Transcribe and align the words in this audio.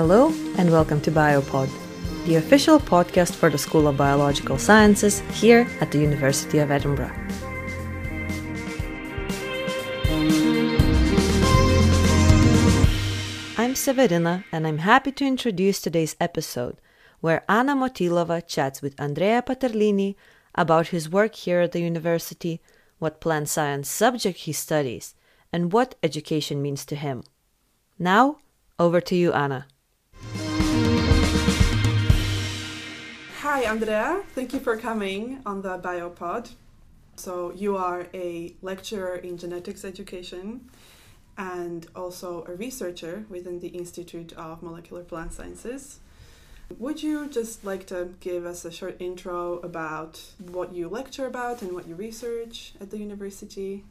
Hello, 0.00 0.32
and 0.56 0.72
welcome 0.72 0.98
to 1.02 1.10
Biopod, 1.10 1.68
the 2.24 2.36
official 2.36 2.78
podcast 2.78 3.34
for 3.34 3.50
the 3.50 3.58
School 3.58 3.86
of 3.86 3.98
Biological 3.98 4.56
Sciences 4.56 5.20
here 5.38 5.68
at 5.82 5.92
the 5.92 5.98
University 5.98 6.58
of 6.58 6.70
Edinburgh. 6.70 7.12
I'm 13.58 13.74
Severina, 13.74 14.42
and 14.50 14.66
I'm 14.66 14.78
happy 14.78 15.12
to 15.12 15.26
introduce 15.26 15.82
today's 15.82 16.16
episode, 16.18 16.80
where 17.20 17.44
Anna 17.46 17.76
Motilova 17.76 18.40
chats 18.46 18.80
with 18.80 18.98
Andrea 18.98 19.42
Paterlini 19.42 20.16
about 20.54 20.86
his 20.86 21.10
work 21.10 21.34
here 21.34 21.60
at 21.60 21.72
the 21.72 21.82
university, 21.82 22.62
what 23.00 23.20
plant 23.20 23.50
science 23.50 23.90
subject 23.90 24.38
he 24.38 24.54
studies, 24.54 25.14
and 25.52 25.74
what 25.74 25.94
education 26.02 26.62
means 26.62 26.86
to 26.86 26.96
him. 26.96 27.22
Now, 27.98 28.38
over 28.78 29.02
to 29.02 29.14
you, 29.14 29.34
Anna. 29.34 29.66
Hi, 33.52 33.64
Andrea. 33.64 34.22
Thank 34.36 34.52
you 34.52 34.60
for 34.60 34.76
coming 34.76 35.42
on 35.44 35.62
the 35.62 35.76
BioPod. 35.76 36.52
So, 37.16 37.52
you 37.52 37.76
are 37.76 38.06
a 38.14 38.54
lecturer 38.62 39.16
in 39.16 39.38
genetics 39.38 39.84
education 39.84 40.70
and 41.36 41.84
also 41.96 42.44
a 42.46 42.54
researcher 42.54 43.24
within 43.28 43.58
the 43.58 43.66
Institute 43.66 44.32
of 44.34 44.62
Molecular 44.62 45.02
Plant 45.02 45.32
Sciences. 45.32 45.98
Would 46.78 47.02
you 47.02 47.26
just 47.26 47.64
like 47.64 47.88
to 47.88 48.14
give 48.20 48.46
us 48.46 48.64
a 48.64 48.70
short 48.70 48.94
intro 49.00 49.58
about 49.64 50.22
what 50.38 50.72
you 50.72 50.88
lecture 50.88 51.26
about 51.26 51.60
and 51.60 51.72
what 51.72 51.88
you 51.88 51.96
research 51.96 52.74
at 52.80 52.90
the 52.90 52.98
university? 52.98 53.82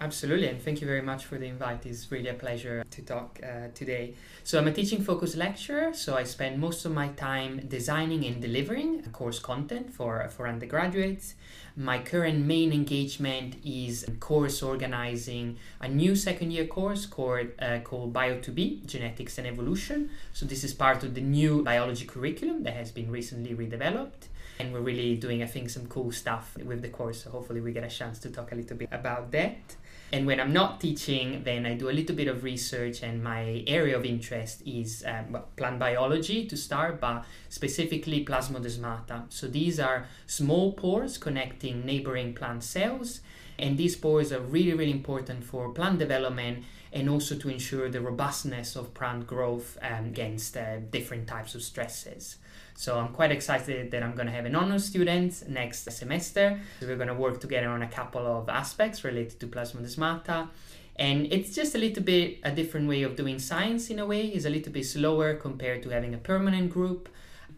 Absolutely, 0.00 0.46
and 0.46 0.62
thank 0.62 0.80
you 0.80 0.86
very 0.86 1.02
much 1.02 1.24
for 1.24 1.38
the 1.38 1.46
invite. 1.46 1.84
It's 1.84 2.10
really 2.12 2.28
a 2.28 2.34
pleasure 2.34 2.84
to 2.88 3.02
talk 3.02 3.40
uh, 3.42 3.68
today. 3.74 4.14
So, 4.44 4.56
I'm 4.56 4.68
a 4.68 4.72
teaching 4.72 5.02
focused 5.02 5.36
lecturer, 5.36 5.92
so 5.92 6.16
I 6.16 6.22
spend 6.22 6.60
most 6.60 6.84
of 6.84 6.92
my 6.92 7.08
time 7.08 7.66
designing 7.66 8.24
and 8.24 8.40
delivering 8.40 9.02
course 9.10 9.40
content 9.40 9.92
for, 9.92 10.28
for 10.28 10.46
undergraduates. 10.46 11.34
My 11.78 12.00
current 12.00 12.44
main 12.44 12.72
engagement 12.72 13.54
is 13.64 14.04
course 14.18 14.64
organizing 14.64 15.58
a 15.80 15.86
new 15.86 16.16
second 16.16 16.50
year 16.50 16.66
course 16.66 17.06
called, 17.06 17.52
uh, 17.60 17.78
called 17.84 18.12
Bio2B 18.12 18.84
Genetics 18.84 19.38
and 19.38 19.46
Evolution. 19.46 20.10
So, 20.32 20.44
this 20.44 20.64
is 20.64 20.74
part 20.74 21.04
of 21.04 21.14
the 21.14 21.20
new 21.20 21.62
biology 21.62 22.04
curriculum 22.04 22.64
that 22.64 22.74
has 22.74 22.90
been 22.90 23.12
recently 23.12 23.54
redeveloped 23.54 24.26
and 24.58 24.72
we're 24.72 24.80
really 24.80 25.14
doing 25.14 25.40
i 25.40 25.46
think 25.46 25.70
some 25.70 25.86
cool 25.86 26.10
stuff 26.10 26.56
with 26.64 26.82
the 26.82 26.88
course 26.88 27.22
so 27.22 27.30
hopefully 27.30 27.60
we 27.60 27.70
get 27.70 27.84
a 27.84 27.88
chance 27.88 28.18
to 28.18 28.28
talk 28.28 28.50
a 28.50 28.56
little 28.56 28.76
bit 28.76 28.88
about 28.90 29.30
that 29.30 29.76
and 30.10 30.26
when 30.26 30.40
I'm 30.40 30.54
not 30.54 30.80
teaching, 30.80 31.42
then 31.44 31.66
I 31.66 31.74
do 31.74 31.90
a 31.90 31.92
little 31.92 32.16
bit 32.16 32.28
of 32.28 32.42
research, 32.42 33.02
and 33.02 33.22
my 33.22 33.62
area 33.66 33.94
of 33.96 34.06
interest 34.06 34.62
is 34.64 35.04
um, 35.06 35.42
plant 35.56 35.78
biology 35.78 36.46
to 36.46 36.56
start, 36.56 36.98
but 36.98 37.26
specifically 37.50 38.24
plasmodesmata. 38.24 39.24
So 39.28 39.48
these 39.48 39.78
are 39.78 40.06
small 40.26 40.72
pores 40.72 41.18
connecting 41.18 41.67
neighboring 41.72 42.34
plant 42.34 42.64
cells, 42.64 43.20
and 43.58 43.76
these 43.76 43.96
pores 43.96 44.32
are 44.32 44.40
really, 44.40 44.74
really 44.74 44.92
important 44.92 45.44
for 45.44 45.70
plant 45.70 45.98
development 45.98 46.64
and 46.92 47.08
also 47.08 47.36
to 47.36 47.48
ensure 47.48 47.88
the 47.88 48.00
robustness 48.00 48.76
of 48.76 48.94
plant 48.94 49.26
growth 49.26 49.76
um, 49.82 50.06
against 50.06 50.56
uh, 50.56 50.78
different 50.90 51.26
types 51.26 51.54
of 51.54 51.62
stresses. 51.62 52.36
So 52.74 52.98
I'm 52.98 53.08
quite 53.08 53.32
excited 53.32 53.90
that 53.90 54.02
I'm 54.02 54.14
going 54.14 54.26
to 54.26 54.32
have 54.32 54.46
an 54.46 54.54
honor 54.54 54.78
student 54.78 55.48
next 55.48 55.90
semester. 55.90 56.60
We're 56.80 56.96
going 56.96 57.08
to 57.08 57.14
work 57.14 57.40
together 57.40 57.68
on 57.68 57.82
a 57.82 57.88
couple 57.88 58.24
of 58.24 58.48
aspects 58.48 59.02
related 59.02 59.40
to 59.40 59.48
plasmodesmata. 59.48 60.48
And 60.94 61.32
it's 61.32 61.54
just 61.54 61.74
a 61.74 61.78
little 61.78 62.02
bit 62.02 62.38
a 62.42 62.50
different 62.50 62.88
way 62.88 63.02
of 63.02 63.16
doing 63.16 63.38
science 63.38 63.90
in 63.90 63.98
a 63.98 64.06
way. 64.06 64.26
It's 64.28 64.44
a 64.44 64.50
little 64.50 64.72
bit 64.72 64.86
slower 64.86 65.34
compared 65.34 65.82
to 65.84 65.90
having 65.90 66.14
a 66.14 66.18
permanent 66.18 66.70
group. 66.70 67.08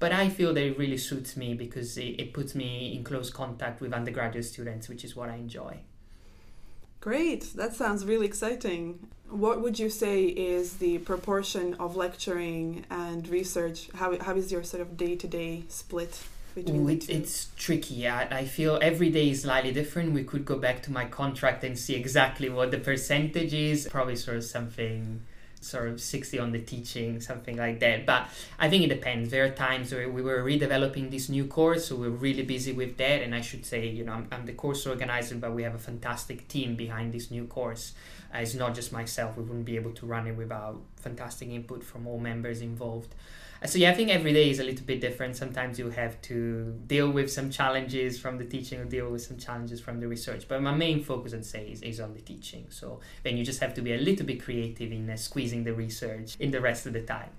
But 0.01 0.13
I 0.13 0.31
feel 0.31 0.55
that 0.55 0.65
it 0.65 0.79
really 0.79 0.97
suits 0.97 1.37
me 1.37 1.53
because 1.55 1.99
it, 1.99 2.19
it 2.19 2.33
puts 2.33 2.55
me 2.55 2.95
in 2.97 3.05
close 3.05 3.31
contact 3.31 3.81
with 3.83 3.93
undergraduate 3.93 4.47
students, 4.47 4.89
which 4.89 5.05
is 5.05 5.15
what 5.15 5.29
I 5.29 5.37
enjoy. 5.37 5.81
Great, 7.01 7.55
that 7.55 7.75
sounds 7.75 8.05
really 8.05 8.27
exciting. 8.27 9.09
What 9.29 9.61
would 9.61 9.79
you 9.79 9.91
say 9.91 10.25
is 10.25 10.79
the 10.79 10.99
proportion 10.99 11.75
of 11.75 11.97
lecturing 11.97 12.85
and 12.91 13.29
research? 13.29 13.91
How, 13.95 14.19
how 14.19 14.35
is 14.35 14.51
your 14.51 14.65
sort 14.65 14.81
of 14.81 14.97
day 14.97 15.17
to 15.17 15.29
day 15.29 15.65
split? 15.69 16.19
Ooh, 16.57 16.89
it, 16.89 17.09
it's 17.09 17.49
tricky. 17.57 18.09
I, 18.09 18.23
I 18.39 18.45
feel 18.45 18.79
every 18.83 19.11
day 19.11 19.31
is 19.31 19.43
slightly 19.43 19.73
different. 19.73 20.13
We 20.13 20.25
could 20.25 20.45
go 20.45 20.59
back 20.59 20.83
to 20.85 20.93
my 20.93 21.05
contract 21.05 21.63
and 21.63 21.79
see 21.79 21.95
exactly 21.95 22.49
what 22.49 22.71
the 22.71 22.79
percentage 22.79 23.55
is. 23.55 23.87
Probably 23.89 24.17
sort 24.17 24.39
of 24.39 24.45
something 24.45 25.23
sort 25.61 25.89
of 25.89 26.01
60 26.01 26.39
on 26.39 26.53
the 26.53 26.59
teaching, 26.59 27.21
something 27.21 27.57
like 27.57 27.81
that. 27.81 28.07
But 28.07 28.29
I 28.59 28.69
think 28.69 28.85
it 28.85 28.89
depends. 28.89 29.31
There 29.31 29.45
are 29.45 29.51
times 29.51 29.93
where 29.93 30.09
we 30.09 30.23
were 30.23 30.43
redeveloping 30.43 31.11
this 31.11 31.29
new 31.29 31.47
course, 31.47 31.87
so 31.87 31.97
we're 31.97 32.09
really 32.09 32.43
busy 32.43 32.73
with 32.73 32.97
that. 32.97 33.23
And 33.23 33.35
I 33.35 33.41
should 33.41 33.67
say, 33.67 33.89
you 33.89 34.05
know, 34.05 34.13
I'm, 34.13 34.29
I'm 34.33 34.47
the 34.47 34.53
course 34.53 34.87
organizer, 34.87 35.37
but 35.37 35.55
we 35.55 35.63
have 35.63 35.75
a 35.75 35.79
fantastic 35.79 36.49
team 36.49 36.77
behind 36.77 37.13
this 37.13 37.31
new 37.31 37.47
course. 37.47 37.93
Uh, 38.35 38.39
it's 38.39 38.55
not 38.55 38.75
just 38.75 38.93
myself, 38.93 39.37
we 39.37 39.43
wouldn't 39.43 39.65
be 39.65 39.77
able 39.77 39.93
to 39.93 40.07
run 40.07 40.27
it 40.27 40.37
without 40.37 40.81
fantastic 40.97 41.49
input 41.49 41.83
from 41.83 42.07
all 42.07 42.19
members 42.19 42.61
involved 42.61 43.15
so 43.67 43.79
yeah, 43.79 43.91
I 43.91 43.95
think 43.95 44.11
every 44.11 44.33
day 44.33 44.49
is 44.49 44.59
a 44.59 44.65
little 44.65 44.87
bit 44.87 45.01
different. 45.03 45.37
Sometimes 45.37 45.79
you 45.79 45.91
have 45.91 46.21
to 46.23 46.81
deal 46.87 47.11
with 47.11 47.31
some 47.31 47.51
challenges 47.51 48.19
from 48.19 48.39
the 48.39 48.45
teaching 48.45 48.81
or 48.81 48.85
deal 48.87 49.11
with 49.11 49.21
some 49.23 49.37
challenges 49.37 49.81
from 49.81 50.01
the 50.01 50.09
research. 50.09 50.49
But 50.49 50.63
my 50.63 50.75
main 50.75 51.05
focus, 51.05 51.35
I'd 51.35 51.45
say, 51.45 51.67
is, 51.67 51.83
is 51.83 52.01
on 52.01 52.15
the 52.15 52.21
teaching. 52.21 52.67
So 52.71 53.01
then 53.23 53.37
you 53.37 53.45
just 53.45 53.61
have 53.61 53.75
to 53.75 53.83
be 53.83 53.93
a 53.93 53.99
little 53.99 54.25
bit 54.25 54.43
creative 54.43 54.91
in 54.93 55.11
uh, 55.11 55.17
squeezing 55.17 55.65
the 55.65 55.75
research 55.75 56.37
in 56.41 56.53
the 56.53 56.61
rest 56.61 56.87
of 56.87 56.95
the 56.95 57.03
time. 57.03 57.31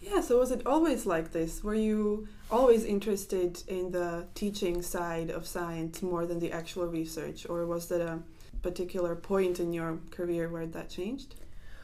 Yeah, 0.00 0.20
so 0.20 0.38
was 0.38 0.50
it 0.50 0.66
always 0.66 1.06
like 1.06 1.30
this? 1.30 1.62
Were 1.62 1.74
you 1.74 2.26
always 2.50 2.84
interested 2.84 3.62
in 3.68 3.92
the 3.92 4.24
teaching 4.34 4.82
side 4.82 5.30
of 5.30 5.46
science 5.46 6.02
more 6.02 6.26
than 6.26 6.40
the 6.40 6.50
actual 6.50 6.86
research? 6.86 7.46
Or 7.48 7.66
was 7.66 7.86
there 7.88 8.06
a 8.06 8.22
particular 8.62 9.14
point 9.14 9.60
in 9.60 9.72
your 9.72 9.98
career 10.10 10.48
where 10.48 10.66
that 10.66 10.88
changed? 10.88 11.36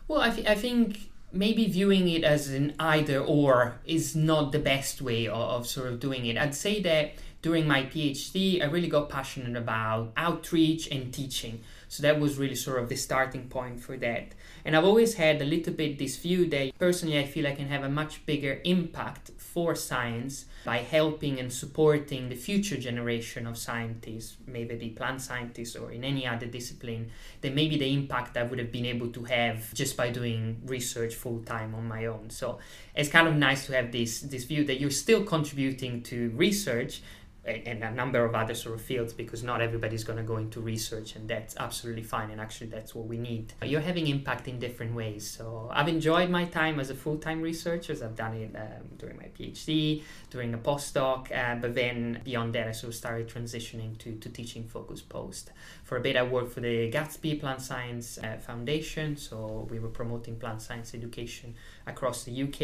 Well, 0.09 0.21
I, 0.21 0.31
th- 0.31 0.47
I 0.47 0.55
think 0.55 1.11
maybe 1.37 1.67
viewing 1.67 2.09
it 2.09 2.25
as 2.25 2.49
an 2.49 2.75
either 2.79 3.21
or 3.21 3.79
is 3.85 4.17
not 4.17 4.53
the 4.53 4.59
best 4.59 5.01
way 5.03 5.27
of, 5.27 5.37
of, 5.37 5.67
sort 5.67 5.93
of 5.93 6.01
doing 6.01 6.27
it. 6.27 6.37
I'd 6.37 6.55
say 6.55 6.81
that 6.83 7.15
during 7.43 7.67
my 7.67 7.85
PhD, 7.85 8.63
I 8.63 8.67
really 8.67 8.89
got 8.89 9.09
passionate 9.09 9.57
about 9.57 10.13
outreach 10.17 10.89
and 10.91 11.13
teaching. 11.13 11.63
So 11.89 12.03
that 12.03 12.19
was 12.19 12.39
really 12.39 12.57
sort 12.57 12.83
of 12.83 12.89
the 12.89 12.97
starting 12.97 13.49
point 13.49 13.81
for 13.81 13.97
that. 13.99 14.33
And 14.65 14.77
I've 14.77 14.85
always 14.85 15.15
had 15.15 15.41
a 15.41 15.45
little 15.45 15.73
bit 15.73 15.99
this 15.99 16.17
view 16.17 16.49
that 16.49 16.77
personally 16.79 17.19
I 17.19 17.27
feel 17.27 17.47
I 17.47 17.55
can 17.55 17.69
have 17.69 17.85
a 17.85 17.89
much 17.89 18.27
bigger 18.27 18.61
impact 18.65 19.31
for 19.57 19.75
science 19.75 20.45
by 20.67 20.77
helping 20.77 21.41
and 21.41 21.51
supporting 21.51 22.29
the 22.29 22.35
future 22.35 22.77
generation 22.77 23.47
of 23.47 23.57
scientists, 23.57 24.37
maybe 24.47 24.77
the 24.77 24.91
plant 24.91 25.23
scientists 25.23 25.75
or 25.75 25.91
in 25.91 26.05
any 26.05 26.27
other 26.27 26.45
discipline, 26.45 27.11
then 27.41 27.55
maybe 27.55 27.79
the 27.79 27.91
impact 27.91 28.37
I 28.37 28.43
would 28.43 28.59
have 28.59 28.71
been 28.71 28.85
able 28.85 29.09
to 29.13 29.25
have 29.25 29.73
just 29.73 29.97
by 29.97 30.11
doing 30.11 30.61
research 30.67 31.15
full 31.15 31.41
time 31.41 31.75
on 31.75 31.89
my 31.89 32.05
own. 32.05 32.29
So 32.29 32.59
it's 32.95 33.09
kind 33.09 33.27
of 33.27 33.35
nice 33.35 33.65
to 33.65 33.73
have 33.73 33.93
this 33.93 34.21
this 34.21 34.45
view 34.45 34.63
that 34.65 34.79
you're 34.79 34.91
still 34.91 35.25
contributing 35.25 36.03
to 36.03 36.31
research, 36.37 37.01
and 37.47 37.85
a 37.85 37.91
number 37.91 38.25
of 38.25 38.35
other 38.35 38.55
sort 38.55 38.75
of 38.75 38.81
fields 38.81 39.13
because 39.13 39.43
not 39.43 39.61
everybody's 39.61 40.03
going 40.03 40.17
to 40.19 40.25
go 40.25 40.37
into 40.37 40.61
research 40.61 41.15
and 41.15 41.29
that's 41.29 41.57
absolutely 41.59 42.03
fine 42.03 42.31
and 42.31 42.41
actually 42.41 42.67
that's 42.67 42.95
what 42.95 43.07
we 43.07 43.17
need. 43.17 43.53
You're 43.63 43.81
having 43.81 44.09
impact 44.09 44.49
in 44.49 44.59
different 44.59 44.95
ways 44.95 45.29
so 45.29 45.71
i've 45.73 45.89
enjoyed 45.89 46.29
my 46.29 46.45
time 46.45 46.81
as 46.81 46.91
a 46.91 46.95
full-time 46.95 47.41
researcher. 47.41 47.93
I've 47.93 48.17
done 48.17 48.35
it 48.35 48.57
um, 48.57 48.89
during 48.99 49.17
my 49.17 49.29
phd 49.39 50.03
during 50.31 50.55
a 50.55 50.59
postdoc 50.59 51.31
uh, 51.37 51.55
but 51.57 51.75
then 51.75 52.21
beyond 52.25 52.55
that 52.55 52.67
i 52.67 52.73
sort 52.73 52.93
of 52.93 52.97
started 52.97 53.29
transitioning 53.29 53.97
to, 53.99 54.17
to 54.17 54.29
teaching 54.29 54.65
focus 54.65 55.01
post. 55.01 55.53
For 55.85 55.97
a 55.97 56.01
bit 56.01 56.17
i 56.17 56.23
worked 56.23 56.53
for 56.53 56.61
the 56.61 56.91
gatsby 56.91 57.41
plant 57.41 57.61
science 57.61 58.19
uh, 58.19 58.39
foundation 58.39 59.17
so 59.17 59.69
we 59.71 59.79
were 59.79 59.89
promoting 59.89 60.37
plant 60.37 60.63
science 60.63 60.95
education 60.95 61.55
across 61.87 62.25
the 62.25 62.43
uk 62.43 62.61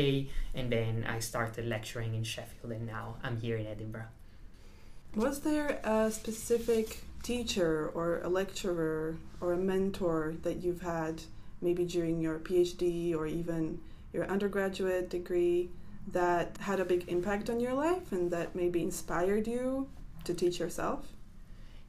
and 0.55 0.73
then 0.73 1.06
i 1.08 1.19
started 1.20 1.67
lecturing 1.67 2.14
in 2.14 2.25
sheffield 2.25 2.73
and 2.73 2.87
now 2.87 3.17
i'm 3.23 3.38
here 3.40 3.56
in 3.56 3.67
edinburgh 3.67 4.08
was 5.14 5.41
there 5.41 5.81
a 5.85 6.11
specific 6.11 7.03
teacher 7.23 7.91
or 7.94 8.20
a 8.23 8.29
lecturer 8.29 9.17
or 9.41 9.53
a 9.53 9.56
mentor 9.59 10.35
that 10.43 10.56
you've 10.62 10.82
had 10.82 11.23
maybe 11.61 11.85
during 11.85 12.20
your 12.20 12.38
PhD 12.38 13.14
or 13.14 13.26
even 13.26 13.81
your 14.12 14.25
undergraduate 14.26 15.11
degree 15.11 15.70
that 16.09 16.56
had 16.59 16.81
a 16.81 16.85
big 16.85 17.09
impact 17.09 17.49
on 17.49 17.61
your 17.61 17.75
life 17.75 18.11
and 18.11 18.31
that 18.31 18.55
maybe 18.55 18.82
inspired 18.82 19.47
you 19.47 19.88
to 20.25 20.35
teach 20.35 20.59
yourself? 20.59 21.06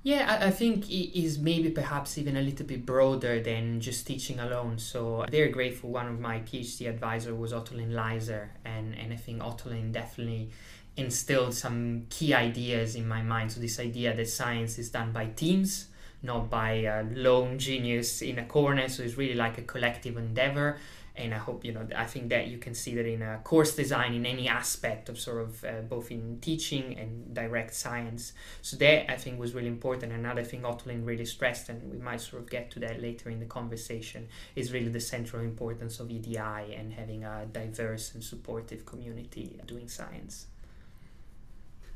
Yeah, 0.04 0.40
I, 0.42 0.52
think 0.52 0.90
it 0.90 1.18
is 1.18 1.40
maybe 1.40 1.70
perhaps 1.70 2.18
even 2.18 2.36
a 2.36 2.42
little 2.42 2.66
bit 2.66 2.86
broader 2.86 3.40
than 3.40 3.80
just 3.80 4.06
teaching 4.06 4.38
alone. 4.38 4.78
So 4.78 5.26
very 5.32 5.50
grateful. 5.50 5.92
One 5.92 6.08
of 6.08 6.20
my 6.20 6.40
PhD 6.40 6.90
advisor 6.90 7.34
was 7.34 7.54
Ottoline 7.54 7.94
Leyser, 7.94 8.52
and, 8.66 8.94
and 8.96 9.14
I 9.14 9.16
think 9.16 9.42
Ottoline 9.42 9.94
definitely 9.94 10.50
instilled 10.96 11.54
some 11.54 12.06
key 12.10 12.34
ideas 12.34 12.96
in 12.96 13.08
my 13.08 13.22
mind. 13.22 13.52
So 13.52 13.60
this 13.60 13.80
idea 13.80 14.16
that 14.16 14.30
science 14.30 14.78
is 14.78 14.90
done 14.90 15.12
by 15.12 15.28
teams, 15.28 15.88
not 16.22 16.50
by 16.50 16.72
a 16.72 17.04
lone 17.04 17.58
genius 17.60 18.22
in 18.22 18.40
a 18.40 18.46
corner. 18.46 18.88
So 18.90 19.04
it's 19.04 19.18
really 19.18 19.36
like 19.36 19.58
a 19.58 19.64
collective 19.64 20.18
endeavor. 20.18 20.78
and 21.16 21.34
I 21.34 21.38
hope 21.38 21.64
you 21.64 21.72
know 21.72 21.88
I 21.96 22.06
think 22.06 22.30
that 22.30 22.48
you 22.48 22.58
can 22.58 22.74
see 22.74 22.96
that 22.96 23.06
in 23.06 23.22
a 23.22 23.40
course 23.44 23.76
design 23.76 24.14
in 24.14 24.26
any 24.26 24.48
aspect 24.48 25.10
of 25.10 25.20
sort 25.20 25.42
of 25.42 25.64
uh, 25.64 25.82
both 25.82 26.10
in 26.10 26.40
teaching 26.42 26.98
and 26.98 27.34
direct 27.34 27.74
science. 27.76 28.34
So 28.62 28.78
that 28.78 29.12
I 29.12 29.18
think 29.18 29.40
was 29.40 29.54
really 29.54 29.68
important. 29.68 30.12
Another 30.12 30.44
thing 30.44 30.62
Ottoline 30.62 31.06
really 31.06 31.26
stressed, 31.26 31.70
and 31.70 31.92
we 31.92 32.00
might 32.00 32.22
sort 32.22 32.42
of 32.42 32.50
get 32.50 32.72
to 32.72 32.80
that 32.80 33.02
later 33.02 33.30
in 33.30 33.40
the 33.40 33.46
conversation, 33.46 34.28
is 34.56 34.74
really 34.74 34.90
the 34.90 35.00
central 35.00 35.44
importance 35.44 36.00
of 36.00 36.10
EDI 36.10 36.38
and 36.38 36.94
having 36.94 37.24
a 37.24 37.46
diverse 37.52 38.14
and 38.14 38.24
supportive 38.24 38.86
community 38.86 39.60
doing 39.68 39.88
science. 39.88 40.48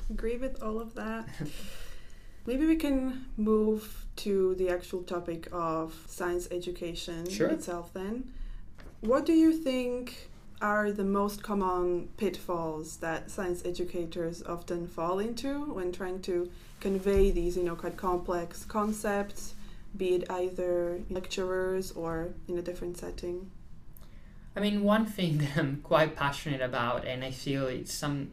Agree 0.09 0.38
with 0.38 0.62
all 0.63 0.80
of 0.80 0.95
that. 0.95 1.27
Maybe 2.45 2.65
we 2.65 2.77
can 2.77 3.25
move 3.36 4.06
to 4.18 4.56
the 4.56 4.69
actual 4.69 5.04
topic 5.04 5.50
of 5.51 5.94
science 6.07 6.48
education 6.50 7.30
sure. 7.30 7.50
itself 7.50 7.94
then. 7.94 8.31
What 9.01 9.25
do 9.25 9.33
you 9.33 9.51
think 9.51 10.30
are 10.62 10.92
the 10.92 11.04
most 11.04 11.44
common 11.44 12.09
pitfalls 12.18 12.98
that 12.98 13.30
science 13.30 13.63
educators 13.65 14.42
often 14.44 14.88
fall 14.88 15.19
into 15.19 15.65
when 15.74 15.92
trying 15.92 16.21
to 16.21 16.50
convey 16.80 17.30
these, 17.30 17.57
you 17.57 17.63
know, 17.63 17.75
quite 17.75 17.98
complex 17.98 18.65
concepts, 18.65 19.54
be 19.95 20.15
it 20.15 20.30
either 20.30 21.01
lecturers 21.09 21.92
or 21.92 22.30
in 22.48 22.57
a 22.57 22.62
different 22.62 22.98
setting? 22.98 23.51
I 24.56 24.59
mean, 24.59 24.83
one 24.83 25.06
thing 25.06 25.38
that 25.39 25.57
I'm 25.57 25.81
quite 25.83 26.15
passionate 26.15 26.62
about, 26.62 27.06
and 27.06 27.24
I 27.24 27.31
feel 27.31 27.68
it's 27.68 27.94
some 27.94 28.31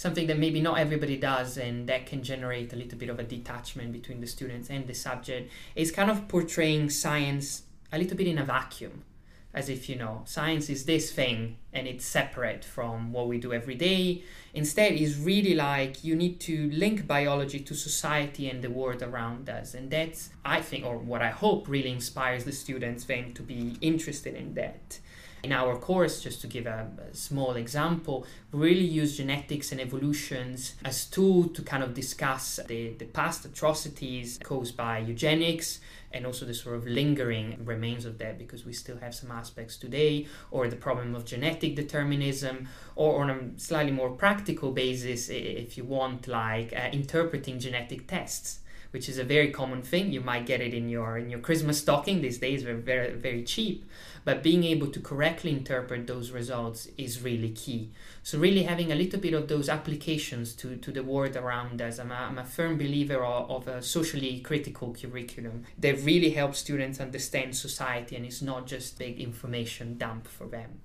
something 0.00 0.26
that 0.28 0.38
maybe 0.38 0.62
not 0.62 0.78
everybody 0.78 1.18
does, 1.18 1.58
and 1.58 1.86
that 1.86 2.06
can 2.06 2.22
generate 2.22 2.72
a 2.72 2.76
little 2.76 2.98
bit 2.98 3.10
of 3.10 3.18
a 3.18 3.22
detachment 3.22 3.92
between 3.92 4.22
the 4.22 4.26
students 4.26 4.70
and 4.70 4.86
the 4.86 4.94
subject, 4.94 5.52
is 5.76 5.90
kind 5.90 6.10
of 6.10 6.26
portraying 6.26 6.88
science 6.88 7.64
a 7.92 7.98
little 7.98 8.16
bit 8.16 8.26
in 8.26 8.38
a 8.38 8.44
vacuum 8.44 9.04
as 9.52 9.68
if 9.68 9.88
you 9.88 9.96
know 9.96 10.22
science 10.26 10.70
is 10.70 10.84
this 10.84 11.10
thing 11.10 11.56
and 11.72 11.88
it's 11.88 12.04
separate 12.04 12.64
from 12.64 13.12
what 13.12 13.26
we 13.26 13.36
do 13.36 13.52
every 13.52 13.74
day. 13.74 14.22
Instead 14.54 14.92
is 14.92 15.18
really 15.18 15.54
like 15.54 16.02
you 16.04 16.14
need 16.14 16.40
to 16.40 16.70
link 16.70 17.06
biology 17.06 17.58
to 17.58 17.74
society 17.74 18.48
and 18.48 18.62
the 18.62 18.70
world 18.70 19.02
around 19.02 19.50
us. 19.50 19.74
And 19.74 19.90
that's 19.90 20.30
i 20.44 20.60
think 20.60 20.86
or 20.86 20.96
what 20.96 21.20
i 21.20 21.30
hope 21.30 21.68
really 21.68 21.90
inspires 21.90 22.44
the 22.44 22.52
students 22.52 23.04
then 23.04 23.34
to 23.34 23.42
be 23.42 23.76
interested 23.80 24.34
in 24.34 24.54
that 24.54 24.98
in 25.42 25.52
our 25.52 25.76
course, 25.76 26.20
just 26.20 26.40
to 26.42 26.46
give 26.46 26.66
a, 26.66 26.88
a, 27.10 27.14
small 27.14 27.56
example, 27.56 28.26
we 28.52 28.60
really 28.60 28.84
use 28.84 29.16
genetics 29.16 29.72
and 29.72 29.80
evolutions 29.80 30.74
as 30.84 31.06
tool 31.06 31.48
to 31.48 31.62
kind 31.62 31.82
of 31.82 31.94
discuss 31.94 32.60
the, 32.66 32.90
the 32.98 33.06
past 33.06 33.44
atrocities 33.44 34.38
caused 34.42 34.76
by 34.76 34.98
eugenics, 34.98 35.80
and 36.12 36.26
also 36.26 36.44
the 36.44 36.54
sort 36.54 36.76
of 36.76 36.86
lingering 36.86 37.56
remains 37.64 38.04
of 38.04 38.18
that 38.18 38.38
because 38.38 38.66
we 38.66 38.72
still 38.72 38.98
have 38.98 39.14
some 39.14 39.30
aspects 39.30 39.76
today, 39.76 40.26
or 40.50 40.68
the 40.68 40.76
problem 40.76 41.14
of 41.14 41.24
genetic 41.24 41.74
determinism, 41.74 42.68
or 42.96 43.22
on 43.22 43.30
a 43.30 43.58
slightly 43.58 43.92
more 43.92 44.10
practical 44.10 44.72
basis, 44.72 45.30
if 45.30 45.78
you 45.78 45.84
want, 45.84 46.28
like 46.28 46.72
uh, 46.74 46.88
interpreting 46.92 47.58
genetic 47.58 48.06
tests 48.06 48.60
which 48.90 49.08
is 49.08 49.18
a 49.18 49.24
very 49.24 49.50
common 49.50 49.82
thing. 49.82 50.12
You 50.12 50.20
might 50.20 50.46
get 50.46 50.60
it 50.60 50.74
in 50.74 50.88
your 50.88 51.18
in 51.18 51.30
your 51.30 51.40
Christmas 51.40 51.78
stocking 51.78 52.22
these 52.22 52.38
days. 52.38 52.64
They're 52.64 52.76
very 52.76 53.14
very 53.14 53.42
cheap, 53.42 53.88
but 54.24 54.42
being 54.42 54.64
able 54.64 54.88
to 54.88 55.00
correctly 55.00 55.50
interpret 55.50 56.06
those 56.06 56.30
results 56.30 56.88
is 56.96 57.22
really 57.22 57.50
key. 57.50 57.90
So 58.22 58.38
really 58.38 58.64
having 58.64 58.92
a 58.92 58.94
little 58.94 59.20
bit 59.20 59.34
of 59.34 59.48
those 59.48 59.68
applications 59.68 60.54
to, 60.56 60.76
to 60.76 60.92
the 60.92 61.02
world 61.02 61.36
around 61.36 61.80
us. 61.80 61.98
I'm 61.98 62.10
a, 62.10 62.14
I'm 62.14 62.38
a 62.38 62.44
firm 62.44 62.76
believer 62.76 63.24
of, 63.24 63.50
of 63.50 63.68
a 63.68 63.82
socially 63.82 64.40
critical 64.40 64.94
curriculum 64.94 65.64
that 65.78 66.02
really 66.02 66.30
helps 66.30 66.58
students 66.58 67.00
understand 67.00 67.56
society 67.56 68.16
and 68.16 68.24
it's 68.24 68.42
not 68.42 68.66
just 68.66 68.98
big 68.98 69.18
information 69.20 69.98
dump 69.98 70.26
for 70.26 70.46
them. 70.46 70.80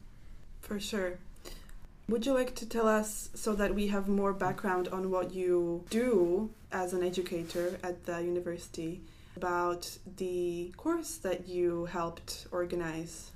For 0.61 0.79
sure. 0.79 1.19
Would 2.07 2.25
you 2.25 2.33
like 2.33 2.53
to 2.55 2.67
tell 2.67 2.87
us 2.87 3.29
so 3.33 3.55
that 3.55 3.73
we 3.73 3.87
have 3.87 4.07
more 4.07 4.31
background 4.31 4.87
on 4.89 5.09
what 5.09 5.33
you 5.33 5.83
do 5.89 6.51
as 6.71 6.93
an 6.93 7.03
educator 7.03 7.79
at 7.83 8.05
the 8.05 8.21
university 8.21 9.01
about 9.35 9.97
the 10.17 10.73
course 10.77 11.17
that 11.17 11.47
you 11.47 11.85
helped 11.85 12.47
organize? 12.51 13.31